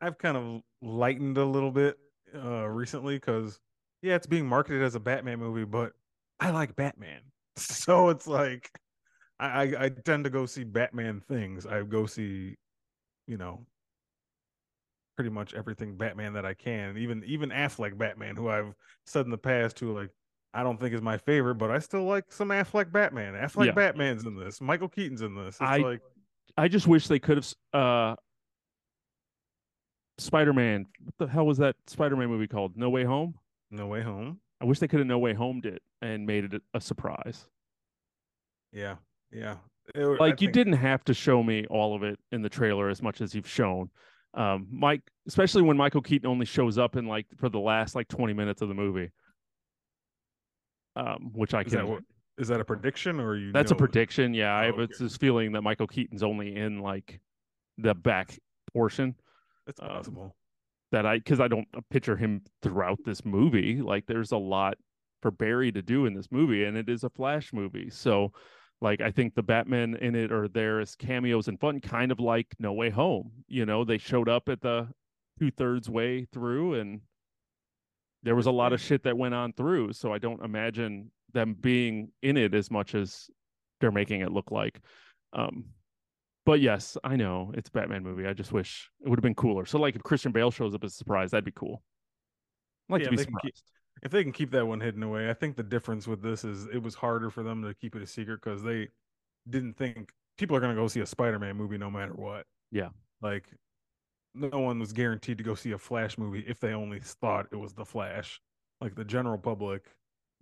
I've 0.00 0.18
kind 0.18 0.36
of 0.36 0.62
lightened 0.82 1.38
a 1.38 1.44
little 1.44 1.70
bit 1.70 1.98
uh 2.34 2.66
recently 2.66 3.16
because 3.16 3.60
yeah, 4.02 4.14
it's 4.16 4.26
being 4.26 4.46
marketed 4.46 4.82
as 4.82 4.94
a 4.94 5.00
Batman 5.00 5.38
movie, 5.38 5.64
but 5.64 5.92
I 6.40 6.50
like 6.50 6.76
Batman. 6.76 7.20
So 7.56 8.08
it's 8.08 8.26
like 8.26 8.70
I, 9.40 9.46
I 9.76 9.84
I 9.86 9.90
tend 9.90 10.24
to 10.24 10.30
go 10.30 10.46
see 10.46 10.64
Batman 10.64 11.20
things. 11.20 11.66
I 11.66 11.82
go 11.84 12.06
see, 12.06 12.56
you 13.28 13.38
know, 13.38 13.66
pretty 15.16 15.30
much 15.30 15.54
everything 15.54 15.96
Batman 15.96 16.32
that 16.34 16.44
I 16.44 16.54
can. 16.54 16.96
Even 16.98 17.22
even 17.24 17.50
Affleck 17.50 17.96
Batman, 17.96 18.36
who 18.36 18.48
I've 18.48 18.74
said 19.06 19.24
in 19.26 19.30
the 19.30 19.38
past 19.38 19.78
who 19.78 19.96
like 19.96 20.10
I 20.54 20.62
don't 20.62 20.78
think 20.80 20.94
is 20.94 21.02
my 21.02 21.18
favorite, 21.18 21.56
but 21.56 21.70
I 21.70 21.80
still 21.80 22.04
like 22.04 22.30
some 22.32 22.48
Affleck 22.50 22.92
Batman. 22.92 23.34
Affleck 23.34 23.66
Yeah. 23.66 23.72
Batman's 23.72 24.24
in 24.24 24.36
this. 24.36 24.60
Michael 24.60 24.88
Keaton's 24.88 25.20
in 25.22 25.34
this. 25.34 25.56
It's 25.56 25.60
I- 25.60 25.78
like 25.78 26.00
i 26.56 26.68
just 26.68 26.86
wish 26.86 27.08
they 27.08 27.18
could 27.18 27.36
have 27.38 27.52
uh 27.72 28.14
spider-man 30.18 30.86
what 31.02 31.14
the 31.18 31.26
hell 31.26 31.44
was 31.46 31.58
that 31.58 31.74
spider-man 31.88 32.28
movie 32.28 32.46
called 32.46 32.76
no 32.76 32.88
way 32.88 33.02
home 33.02 33.34
No 33.72 33.88
Way 33.88 34.02
Home. 34.02 34.38
i 34.60 34.64
wish 34.64 34.78
they 34.78 34.86
could 34.86 35.00
have 35.00 35.06
no 35.08 35.18
way 35.18 35.34
homed 35.34 35.66
it 35.66 35.82
and 36.00 36.24
made 36.26 36.44
it 36.54 36.62
a 36.72 36.80
surprise 36.80 37.46
Yeah. 38.72 38.96
Yeah. 39.32 39.56
It 39.94 40.06
would- 40.06 40.20
I 40.20 40.26
like 40.28 40.40
you 40.40 40.46
think- 40.46 40.54
didn't 40.54 40.72
have 40.74 41.02
to 41.06 41.14
show 41.14 41.42
me 41.42 41.66
all 41.66 41.96
of 41.96 42.04
it 42.04 42.20
in 42.30 42.42
the 42.42 42.48
trailer 42.48 42.88
as 42.88 43.02
much 43.02 43.20
as 43.20 43.34
you've 43.34 43.48
shown 43.48 43.90
um 44.34 44.68
mike 44.70 45.02
especially 45.26 45.62
when 45.62 45.76
michael 45.76 46.02
keaton 46.02 46.28
only 46.28 46.46
shows 46.46 46.78
up 46.78 46.94
in 46.94 47.06
like 47.06 47.26
for 47.36 47.48
the 47.48 47.58
last 47.58 47.96
like 47.96 48.06
20 48.08 48.32
minutes 48.32 48.62
of 48.62 48.68
the 48.68 48.74
movie 48.74 49.10
um 50.96 51.30
which 51.34 51.54
i 51.54 51.60
Is 51.62 51.68
can 51.72 51.78
that 51.78 51.88
what 51.88 52.02
is 52.38 52.48
that 52.48 52.60
a 52.60 52.64
prediction 52.64 53.20
or 53.20 53.36
you 53.36 53.52
that's 53.52 53.70
a 53.70 53.74
prediction 53.76 54.34
yeah. 54.34 54.52
I 54.54 54.64
Oh, 54.64 54.66
have 54.66 54.78
okay. 54.80 54.92
this 54.98 55.16
feeling 55.16 55.52
that 55.52 55.62
michael 55.62 55.86
keaton's 55.86 56.22
only 56.22 56.56
in 56.56 56.80
like 56.80 57.20
the 57.78 57.94
back 57.94 58.38
portion 58.72 59.14
It's 59.66 59.80
um, 59.80 59.88
possible. 59.88 60.36
that 60.92 61.06
i 61.06 61.18
because 61.18 61.40
i 61.40 61.48
don't 61.48 61.68
picture 61.90 62.16
him 62.16 62.42
throughout 62.62 62.98
this 63.04 63.24
movie. 63.24 63.80
Like 63.80 64.06
there's 64.06 64.32
a 64.32 64.36
lot 64.36 64.74
for 65.22 65.30
barry 65.30 65.72
to 65.72 65.80
do 65.82 66.06
in 66.06 66.14
this 66.14 66.28
movie 66.30 66.64
and 66.64 66.76
it 66.76 66.88
is 66.88 67.02
a 67.04 67.10
flash 67.10 67.52
movie. 67.52 67.88
So 67.90 68.32
like 68.80 69.00
i 69.00 69.10
think 69.10 69.34
the 69.34 69.42
batman 69.42 69.94
in 69.96 70.14
it 70.16 70.30
are 70.32 70.48
there 70.48 70.80
as 70.80 70.94
cameos 70.96 71.46
and 71.48 71.58
fun 71.60 71.80
kind 71.80 72.10
of 72.12 72.18
like 72.20 72.48
no 72.58 72.72
way 72.72 72.90
home. 72.90 73.30
You 73.48 73.64
know 73.66 73.84
they 73.84 73.98
showed 73.98 74.28
up 74.28 74.48
at 74.48 74.60
the 74.60 74.88
two-thirds 75.38 75.88
way 75.88 76.26
through 76.32 76.74
and 76.74 77.00
there 78.24 78.34
was 78.34 78.46
a 78.46 78.50
lot 78.50 78.72
of 78.72 78.80
shit 78.80 79.04
that 79.04 79.16
went 79.16 79.34
on 79.34 79.52
through 79.52 79.92
so 79.92 80.12
i 80.12 80.18
don't 80.18 80.42
imagine 80.44 81.10
them 81.32 81.54
being 81.60 82.10
in 82.22 82.36
it 82.36 82.54
as 82.54 82.70
much 82.70 82.94
as 82.94 83.28
they're 83.80 83.90
making 83.92 84.20
it 84.20 84.32
look 84.32 84.50
like. 84.50 84.80
Um 85.32 85.66
but 86.46 86.60
yes 86.60 86.96
i 87.04 87.16
know 87.16 87.52
it's 87.54 87.68
a 87.68 87.72
batman 87.72 88.02
movie 88.02 88.26
i 88.26 88.32
just 88.32 88.52
wish 88.52 88.90
it 89.04 89.08
would 89.08 89.18
have 89.18 89.22
been 89.22 89.34
cooler. 89.34 89.64
So 89.66 89.78
like 89.78 89.94
if 89.96 90.02
christian 90.02 90.32
bale 90.32 90.50
shows 90.50 90.74
up 90.74 90.82
as 90.84 90.92
a 90.92 90.96
surprise 90.96 91.30
that'd 91.30 91.44
be 91.44 91.52
cool. 91.52 91.82
I'd 92.88 92.92
like 92.94 93.00
Yeah, 93.02 93.06
to 93.06 93.10
be 93.12 93.16
keep- 93.18 93.26
surprised. 93.26 93.62
If 94.02 94.10
they 94.10 94.22
can 94.24 94.32
keep 94.32 94.50
that 94.50 94.66
one 94.66 94.80
hidden 94.80 95.02
away, 95.02 95.30
I 95.30 95.34
think 95.34 95.56
the 95.56 95.62
difference 95.62 96.06
with 96.06 96.20
this 96.20 96.44
is 96.44 96.66
it 96.66 96.82
was 96.82 96.94
harder 96.94 97.30
for 97.30 97.42
them 97.42 97.62
to 97.62 97.72
keep 97.74 97.94
it 97.96 98.02
a 98.02 98.06
secret 98.06 98.40
because 98.42 98.62
they 98.62 98.88
didn't 99.48 99.76
think 99.78 100.10
people 100.36 100.56
are 100.56 100.60
going 100.60 100.74
to 100.74 100.80
go 100.80 100.88
see 100.88 101.00
a 101.00 101.06
Spider-Man 101.06 101.56
movie 101.56 101.78
no 101.78 101.90
matter 101.90 102.12
what. 102.12 102.44
Yeah. 102.72 102.88
Like 103.22 103.46
no 104.34 104.58
one 104.58 104.78
was 104.78 104.92
guaranteed 104.92 105.38
to 105.38 105.44
go 105.44 105.54
see 105.54 105.72
a 105.72 105.78
Flash 105.78 106.18
movie 106.18 106.44
if 106.46 106.58
they 106.60 106.72
only 106.72 107.00
thought 107.00 107.46
it 107.52 107.56
was 107.56 107.72
the 107.72 107.84
Flash. 107.84 108.40
Like 108.80 108.94
the 108.96 109.04
general 109.04 109.38
public, 109.38 109.84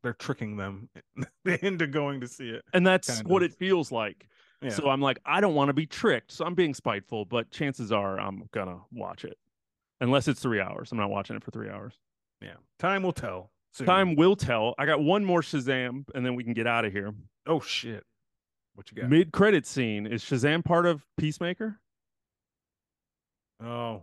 they're 0.03 0.15
tricking 0.15 0.57
them 0.57 0.89
into 1.45 1.87
going 1.87 2.21
to 2.23 2.29
see 2.29 2.49
it. 2.49 2.63
and 2.73 2.87
that's 2.87 3.17
kind 3.19 3.29
what 3.29 3.43
of. 3.43 3.51
it 3.51 3.57
feels 3.57 3.93
like 3.93 4.27
Yeah. 4.63 4.71
so 4.71 4.89
i'm 4.89 5.01
like 5.01 5.19
i 5.25 5.41
don't 5.41 5.55
want 5.55 5.69
to 5.69 5.73
be 5.75 5.87
tricked 5.87 6.33
so 6.33 6.45
i'm 6.45 6.55
being 6.55 6.75
spiteful 6.75 7.25
but 7.25 7.51
chances 7.53 7.93
are 7.93 8.19
i'm 8.19 8.49
gonna 8.53 8.81
watch 8.91 9.25
it 9.25 9.37
unless 10.01 10.27
it's 10.27 10.41
three 10.41 10.61
hours 10.61 10.91
i'm 10.91 10.99
not 10.99 11.11
watching 11.11 11.37
it 11.37 11.45
for 11.45 11.51
three 11.53 11.69
hours 11.69 11.95
yeah. 12.41 12.55
Time 12.81 13.05
will 13.05 13.13
tell. 13.13 13.53
soon. 13.73 13.87
time 13.87 14.17
will 14.17 14.35
tell 14.35 14.75
i 14.79 14.87
got 14.87 15.01
one 15.01 15.25
more 15.25 15.41
shazam 15.43 16.05
and 16.17 16.27
then 16.27 16.35
we 16.35 16.43
can 16.43 16.53
get 16.53 16.67
out 16.67 16.85
of 16.85 16.93
here 16.93 17.13
Oh 17.47 17.61
shit. 17.61 18.03
What 18.75 18.91
you 18.91 19.01
got? 19.03 19.11
mid-credit 19.11 19.67
scene 19.67 20.07
is 20.07 20.23
shazam 20.25 20.65
part 20.65 20.87
of 20.87 21.05
peacemaker 21.17 21.79
oh. 23.63 24.03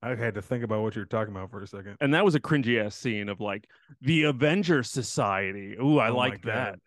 I 0.00 0.14
had 0.14 0.34
to 0.34 0.42
think 0.42 0.62
about 0.62 0.82
what 0.82 0.94
you 0.94 1.02
were 1.02 1.06
talking 1.06 1.34
about 1.34 1.50
for 1.50 1.60
a 1.60 1.66
second. 1.66 1.96
and 2.00 2.14
that 2.14 2.24
was 2.24 2.36
a 2.36 2.40
cringy 2.40 2.84
ass 2.84 2.94
scene 2.94 3.28
of 3.28 3.40
like 3.40 3.68
the 4.00 4.22
avenger 4.24 4.84
society 4.84 5.74
ooh 5.82 5.98
i 5.98 6.08
Oh 6.10 6.14
like 6.16 6.42
that 6.42 6.72
God. 6.72 6.80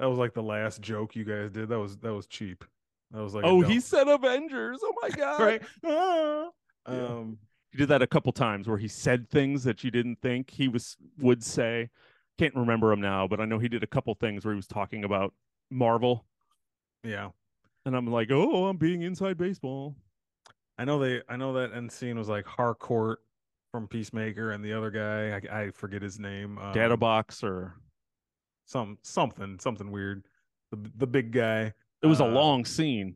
That 0.00 0.06
was 0.06 0.18
like 0.18 0.32
the 0.32 0.42
last 0.42 0.80
joke 0.80 1.14
you 1.14 1.24
guys 1.24 1.50
did. 1.52 1.68
That 1.68 1.78
was 1.78 1.98
that 1.98 2.12
was 2.14 2.26
cheap. 2.26 2.64
That 3.10 3.22
was 3.22 3.34
like 3.34 3.44
oh 3.44 3.60
he 3.60 3.80
said 3.80 4.08
avengers 4.08 4.80
oh 4.82 4.94
my 5.02 5.08
god 5.16 5.40
right. 5.40 5.62
Ah. 5.84 6.48
Yeah. 6.88 7.06
Um, 7.06 7.38
He 7.70 7.78
did 7.78 7.88
that 7.88 8.00
a 8.02 8.06
couple 8.06 8.32
times 8.32 8.66
where 8.66 8.78
he 8.78 8.88
said 8.88 9.28
things 9.30 9.62
that 9.64 9.84
you 9.84 9.90
didn't 9.90 10.20
think 10.22 10.50
he 10.50 10.68
was 10.68 10.96
would 11.18 11.42
say. 11.44 11.90
Can't 12.38 12.54
remember 12.56 12.90
him 12.92 13.00
now, 13.00 13.28
but 13.28 13.40
I 13.40 13.44
know 13.44 13.58
he 13.58 13.68
did 13.68 13.82
a 13.84 13.86
couple 13.86 14.12
things 14.16 14.44
where 14.44 14.52
he 14.52 14.56
was 14.56 14.66
talking 14.66 15.04
about 15.04 15.32
Marvel, 15.70 16.24
yeah, 17.04 17.28
and 17.86 17.94
I'm 17.96 18.06
like, 18.08 18.30
oh, 18.32 18.66
I'm 18.66 18.76
being 18.76 19.02
inside 19.02 19.38
baseball. 19.38 19.94
I 20.78 20.84
know 20.84 20.98
they. 20.98 21.22
I 21.28 21.36
know 21.36 21.52
that 21.54 21.72
end 21.72 21.90
scene 21.90 22.18
was 22.18 22.28
like 22.28 22.46
Harcourt 22.46 23.20
from 23.70 23.86
Peacemaker, 23.88 24.52
and 24.52 24.64
the 24.64 24.72
other 24.72 24.90
guy, 24.90 25.40
I, 25.52 25.62
I 25.62 25.70
forget 25.70 26.02
his 26.02 26.18
name. 26.18 26.58
Um, 26.58 26.72
Data 26.72 26.96
box 26.96 27.42
or 27.42 27.74
some 28.66 28.98
something 29.02 29.58
something 29.60 29.90
weird. 29.90 30.24
The 30.70 30.90
the 30.96 31.06
big 31.06 31.32
guy. 31.32 31.72
it 32.02 32.06
was 32.06 32.20
a 32.20 32.24
uh, 32.24 32.28
long 32.28 32.64
scene. 32.64 33.14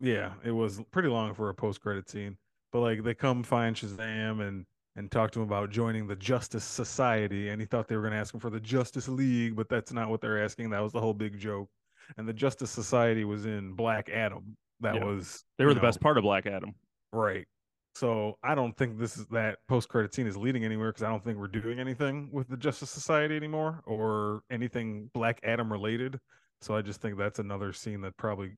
Yeah, 0.00 0.32
it 0.44 0.50
was 0.52 0.80
pretty 0.90 1.08
long 1.08 1.34
for 1.34 1.48
a 1.48 1.54
post 1.54 1.80
credit 1.80 2.08
scene. 2.08 2.36
But 2.72 2.80
like 2.80 3.02
they 3.02 3.14
come 3.14 3.42
find 3.42 3.74
Shazam 3.74 4.46
and 4.46 4.66
and 4.96 5.10
talk 5.10 5.30
to 5.30 5.40
him 5.40 5.46
about 5.46 5.70
joining 5.70 6.06
the 6.06 6.16
Justice 6.16 6.64
Society, 6.64 7.50
and 7.50 7.60
he 7.60 7.66
thought 7.66 7.86
they 7.88 7.94
were 7.94 8.02
going 8.02 8.12
to 8.12 8.18
ask 8.18 8.34
him 8.34 8.40
for 8.40 8.50
the 8.50 8.60
Justice 8.60 9.08
League, 9.08 9.54
but 9.54 9.68
that's 9.68 9.92
not 9.92 10.08
what 10.10 10.20
they're 10.20 10.42
asking. 10.42 10.70
That 10.70 10.82
was 10.82 10.92
the 10.92 11.00
whole 11.00 11.14
big 11.14 11.38
joke. 11.38 11.68
And 12.16 12.26
the 12.26 12.32
Justice 12.32 12.70
Society 12.70 13.24
was 13.24 13.46
in 13.46 13.74
Black 13.74 14.08
Adam. 14.08 14.56
That 14.80 14.96
Yeah. 14.96 15.04
was 15.04 15.44
They 15.56 15.66
were 15.66 15.74
the 15.74 15.80
know, 15.80 15.86
best 15.86 16.00
part 16.00 16.18
of 16.18 16.22
Black 16.22 16.46
Adam. 16.46 16.74
Right? 17.12 17.46
So 17.94 18.38
I 18.44 18.54
don't 18.54 18.76
think 18.76 18.98
this 18.98 19.16
is 19.16 19.26
that 19.26 19.58
post 19.68 19.88
credit 19.88 20.14
scene 20.14 20.26
is 20.26 20.36
leading 20.36 20.64
anywhere 20.64 20.90
because 20.90 21.02
I 21.02 21.08
don't 21.08 21.24
think 21.24 21.36
we're 21.38 21.48
doing 21.48 21.80
anything 21.80 22.28
with 22.30 22.48
the 22.48 22.56
Justice 22.56 22.90
Society 22.90 23.36
anymore 23.36 23.80
or 23.86 24.42
anything 24.50 25.10
Black 25.14 25.40
Adam 25.42 25.72
related. 25.72 26.20
So 26.60 26.76
I 26.76 26.82
just 26.82 27.00
think 27.00 27.18
that's 27.18 27.40
another 27.40 27.72
scene 27.72 28.00
that 28.02 28.16
probably 28.16 28.52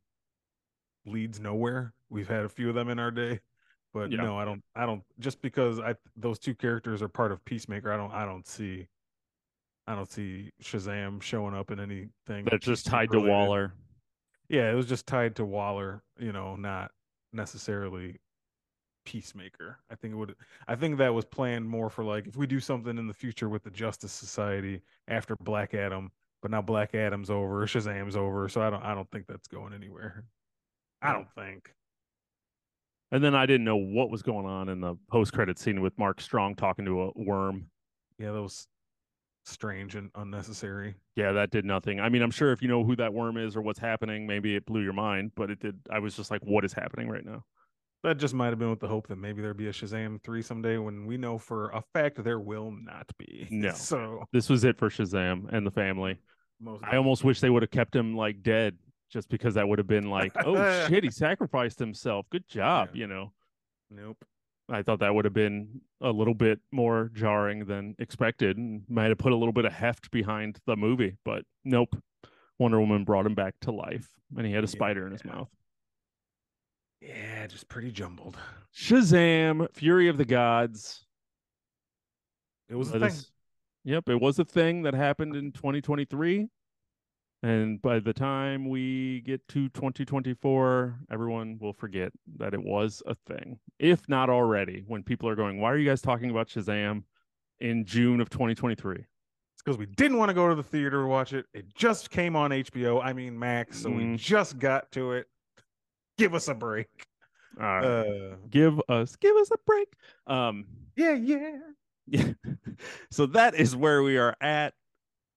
leads 1.06 1.40
nowhere. 1.40 1.94
We've 2.10 2.28
had 2.28 2.44
a 2.44 2.48
few 2.48 2.68
of 2.68 2.74
them 2.74 2.88
in 2.90 2.98
our 2.98 3.10
day, 3.10 3.40
but 3.94 4.10
Yeah. 4.12 4.22
no, 4.22 4.38
I 4.38 4.44
don't. 4.44 4.62
I 4.76 4.84
don't. 4.84 5.02
Just 5.20 5.40
because 5.40 5.80
I 5.80 5.94
those 6.16 6.38
two 6.38 6.54
characters 6.54 7.00
are 7.00 7.08
part 7.08 7.32
of 7.32 7.42
Peacemaker, 7.46 7.90
I 7.92 7.96
don't. 7.96 8.12
I 8.12 8.26
don't 8.26 8.46
see. 8.46 8.88
I 9.86 9.94
don't 9.94 10.10
see 10.10 10.50
Shazam 10.62 11.22
showing 11.22 11.54
up 11.54 11.70
in 11.70 11.80
anything 11.80 12.44
That's 12.50 12.64
just 12.66 12.86
tied 12.86 13.10
to. 13.12 13.20
Waller. 13.20 13.72
Yeah, 14.48 14.70
it 14.70 14.74
was 14.74 14.86
just 14.86 15.06
tied 15.06 15.36
to 15.36 15.44
Waller. 15.46 16.02
You 16.18 16.32
know, 16.32 16.56
not 16.56 16.90
necessarily 17.32 18.16
Peacemaker. 19.04 19.78
I 19.90 19.94
think 19.94 20.12
it 20.14 20.16
would. 20.16 20.34
I 20.68 20.74
think 20.74 20.98
that 20.98 21.12
was 21.12 21.24
planned 21.24 21.68
more 21.68 21.90
for 21.90 22.04
like 22.04 22.26
if 22.26 22.36
we 22.36 22.46
do 22.46 22.60
something 22.60 22.98
in 22.98 23.06
the 23.06 23.14
future 23.14 23.48
with 23.48 23.62
the 23.62 23.70
Justice 23.70 24.12
Society 24.12 24.82
after 25.08 25.36
Black 25.40 25.74
Adam, 25.74 26.10
but 26.42 26.50
now 26.50 26.62
Black 26.62 26.94
Adam's 26.94 27.30
over, 27.30 27.66
Shazam's 27.66 28.16
over, 28.16 28.48
so 28.48 28.62
I 28.62 28.70
don't. 28.70 28.82
I 28.82 28.94
don't 28.94 29.10
think 29.10 29.26
that's 29.26 29.48
going 29.48 29.74
anywhere. 29.74 30.24
I 31.02 31.12
don't 31.12 31.30
think. 31.34 31.74
And 33.12 33.24
then 33.24 33.34
I 33.34 33.46
didn't 33.46 33.64
know 33.64 33.76
what 33.76 34.10
was 34.10 34.22
going 34.22 34.46
on 34.46 34.68
in 34.68 34.80
the 34.80 34.94
post 35.10 35.32
credit 35.32 35.58
scene 35.58 35.80
with 35.80 35.98
Mark 35.98 36.20
Strong 36.20 36.56
talking 36.56 36.84
to 36.84 37.02
a 37.02 37.10
worm. 37.16 37.66
Yeah, 38.18 38.32
that 38.32 38.42
was 38.42 38.68
strange 39.44 39.96
and 39.96 40.10
unnecessary. 40.14 40.94
Yeah, 41.16 41.32
that 41.32 41.50
did 41.50 41.64
nothing. 41.64 42.00
I 42.00 42.08
mean, 42.08 42.22
I'm 42.22 42.30
sure 42.30 42.52
if 42.52 42.62
you 42.62 42.68
know 42.68 42.84
who 42.84 42.94
that 42.96 43.12
worm 43.12 43.36
is 43.36 43.56
or 43.56 43.62
what's 43.62 43.78
happening, 43.78 44.26
maybe 44.26 44.54
it 44.54 44.64
blew 44.66 44.82
your 44.82 44.92
mind, 44.92 45.32
but 45.34 45.50
it 45.50 45.58
did. 45.58 45.78
I 45.90 45.98
was 45.98 46.14
just 46.14 46.30
like, 46.30 46.42
what 46.44 46.64
is 46.64 46.72
happening 46.72 47.08
right 47.08 47.24
now? 47.24 47.44
That 48.02 48.16
just 48.16 48.32
might 48.32 48.48
have 48.48 48.58
been 48.58 48.70
with 48.70 48.80
the 48.80 48.88
hope 48.88 49.08
that 49.08 49.16
maybe 49.16 49.42
there'd 49.42 49.56
be 49.58 49.68
a 49.68 49.72
Shazam 49.72 50.22
3 50.22 50.40
someday 50.40 50.78
when 50.78 51.04
we 51.06 51.18
know 51.18 51.36
for 51.36 51.68
a 51.70 51.82
fact 51.92 52.22
there 52.24 52.40
will 52.40 52.70
not 52.70 53.10
be. 53.18 53.46
No. 53.50 53.72
So 53.72 54.24
This 54.32 54.48
was 54.48 54.64
it 54.64 54.78
for 54.78 54.88
Shazam 54.88 55.52
and 55.52 55.66
the 55.66 55.70
family. 55.70 56.18
I 56.82 56.96
almost 56.96 57.24
wish 57.24 57.40
they 57.40 57.50
would 57.50 57.62
have 57.62 57.70
kept 57.70 57.94
him 57.94 58.16
like 58.16 58.42
dead 58.42 58.76
just 59.10 59.28
because 59.28 59.54
that 59.54 59.66
would 59.68 59.78
have 59.78 59.86
been 59.88 60.08
like, 60.08 60.32
oh 60.44 60.54
shit, 60.88 61.04
he 61.04 61.10
sacrificed 61.10 61.78
himself. 61.78 62.26
Good 62.30 62.46
job, 62.48 62.90
Yeah. 62.94 63.00
you 63.00 63.06
know. 63.06 63.32
nope. 63.90 64.24
I 64.72 64.82
thought 64.82 65.00
that 65.00 65.12
would 65.14 65.24
have 65.24 65.34
been 65.34 65.80
a 66.00 66.10
little 66.12 66.32
bit 66.34 66.60
more 66.70 67.10
jarring 67.12 67.64
than 67.64 67.96
expected 67.98 68.56
and 68.56 68.82
might 68.88 69.08
have 69.08 69.18
put 69.18 69.32
a 69.32 69.36
little 69.36 69.52
bit 69.52 69.64
of 69.64 69.72
heft 69.72 70.10
behind 70.12 70.58
the 70.64 70.76
movie, 70.76 71.16
but 71.24 71.44
nope. 71.64 71.96
Wonder 72.58 72.78
Woman 72.78 73.04
brought 73.04 73.26
him 73.26 73.34
back 73.34 73.54
to 73.62 73.72
life 73.72 74.08
and 74.36 74.46
he 74.46 74.52
had 74.52 74.62
a 74.62 74.68
spider 74.68 75.06
in 75.06 75.12
his 75.12 75.22
Yeah. 75.24 75.32
mouth. 75.32 75.48
Yeah, 77.00 77.46
just 77.46 77.68
pretty 77.68 77.90
jumbled. 77.90 78.36
Shazam, 78.74 79.72
Fury 79.74 80.08
of 80.08 80.18
the 80.18 80.24
Gods. 80.24 81.06
It 82.68 82.74
was 82.74 82.88
a 82.90 82.92
thing. 82.92 83.02
us- 83.04 83.32
Yep, 83.84 84.10
it 84.10 84.20
was 84.20 84.38
a 84.38 84.44
thing 84.44 84.82
that 84.82 84.92
happened 84.92 85.34
in 85.34 85.52
2023. 85.52 86.48
And 87.42 87.80
by 87.80 87.98
the 88.00 88.12
time 88.12 88.68
we 88.68 89.22
get 89.22 89.48
to 89.48 89.70
2024, 89.70 90.98
everyone 91.10 91.56
will 91.58 91.72
forget 91.72 92.12
that 92.36 92.52
it 92.52 92.62
was 92.62 93.02
a 93.06 93.14
thing. 93.14 93.58
If 93.78 94.06
not 94.10 94.28
already, 94.28 94.84
when 94.86 95.02
people 95.02 95.26
are 95.30 95.34
going, 95.34 95.58
why 95.58 95.72
are 95.72 95.78
you 95.78 95.88
guys 95.88 96.02
talking 96.02 96.28
about 96.28 96.48
Shazam 96.48 97.04
in 97.60 97.86
June 97.86 98.20
of 98.20 98.28
2023? 98.28 98.96
It's 98.96 99.62
because 99.64 99.78
we 99.78 99.86
didn't 99.86 100.18
want 100.18 100.28
to 100.28 100.34
go 100.34 100.50
to 100.50 100.54
the 100.54 100.62
theater 100.62 101.00
to 101.00 101.06
watch 101.06 101.32
it. 101.32 101.46
It 101.54 101.74
just 101.74 102.10
came 102.10 102.36
on 102.36 102.50
HBO. 102.50 103.00
I 103.02 103.14
mean 103.14 103.38
Max, 103.38 103.80
so 103.80 103.88
we 103.88 104.04
Mm. 104.04 104.18
just 104.18 104.58
got 104.58 104.92
to 104.92 105.12
it. 105.12 105.26
Give 106.20 106.34
us 106.34 106.48
a 106.48 106.54
break. 106.54 106.88
All 107.58 107.64
right. 107.66 107.84
Uh, 107.84 108.36
give 108.50 108.78
us 108.90 109.16
give 109.16 109.34
us 109.36 109.50
a 109.50 109.56
break. 109.66 109.88
Um 110.26 110.66
yeah, 110.96 111.14
yeah. 111.14 111.56
Yeah. 112.06 112.32
so 113.10 113.24
that 113.26 113.54
is 113.54 113.74
where 113.74 114.02
we 114.02 114.18
are 114.18 114.36
at. 114.42 114.74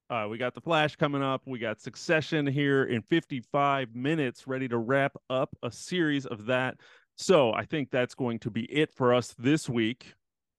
Uh, 0.10 0.28
we 0.30 0.38
got 0.38 0.54
the 0.54 0.60
Flash 0.62 0.96
coming 0.98 1.24
up. 1.24 1.42
We 1.48 1.58
got 1.60 1.80
Succession 1.80 2.46
here 2.46 2.84
in 2.84 3.02
55 3.04 3.96
minutes, 3.96 4.46
ready 4.46 4.68
to 4.68 4.78
wrap 4.78 5.14
up 5.30 5.56
a 5.64 5.72
series 5.72 6.26
of 6.26 6.46
that. 6.48 6.76
So 7.16 7.54
I 7.54 7.64
think 7.64 7.90
that's 7.92 8.14
going 8.14 8.40
to 8.40 8.52
be 8.52 8.64
it 8.66 8.92
for 8.94 9.14
us 9.14 9.34
this 9.40 9.70
week. 9.70 10.14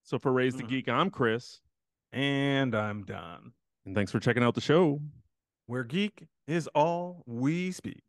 So 0.04 0.18
for 0.18 0.32
Raised 0.32 0.58
a 0.60 0.62
Mhm. 0.62 0.68
Geek, 0.68 0.88
I'm 0.88 1.10
Chris, 1.10 1.60
And 2.12 2.74
I'm 2.74 3.04
done. 3.04 3.52
and 3.84 3.94
thanks 3.94 4.10
for 4.10 4.20
checking 4.20 4.42
out 4.42 4.54
the 4.54 4.60
show. 4.62 5.00
Where 5.66 5.84
geek 5.84 6.26
is 6.46 6.66
all 6.68 7.22
we 7.26 7.72
speak. 7.72 8.03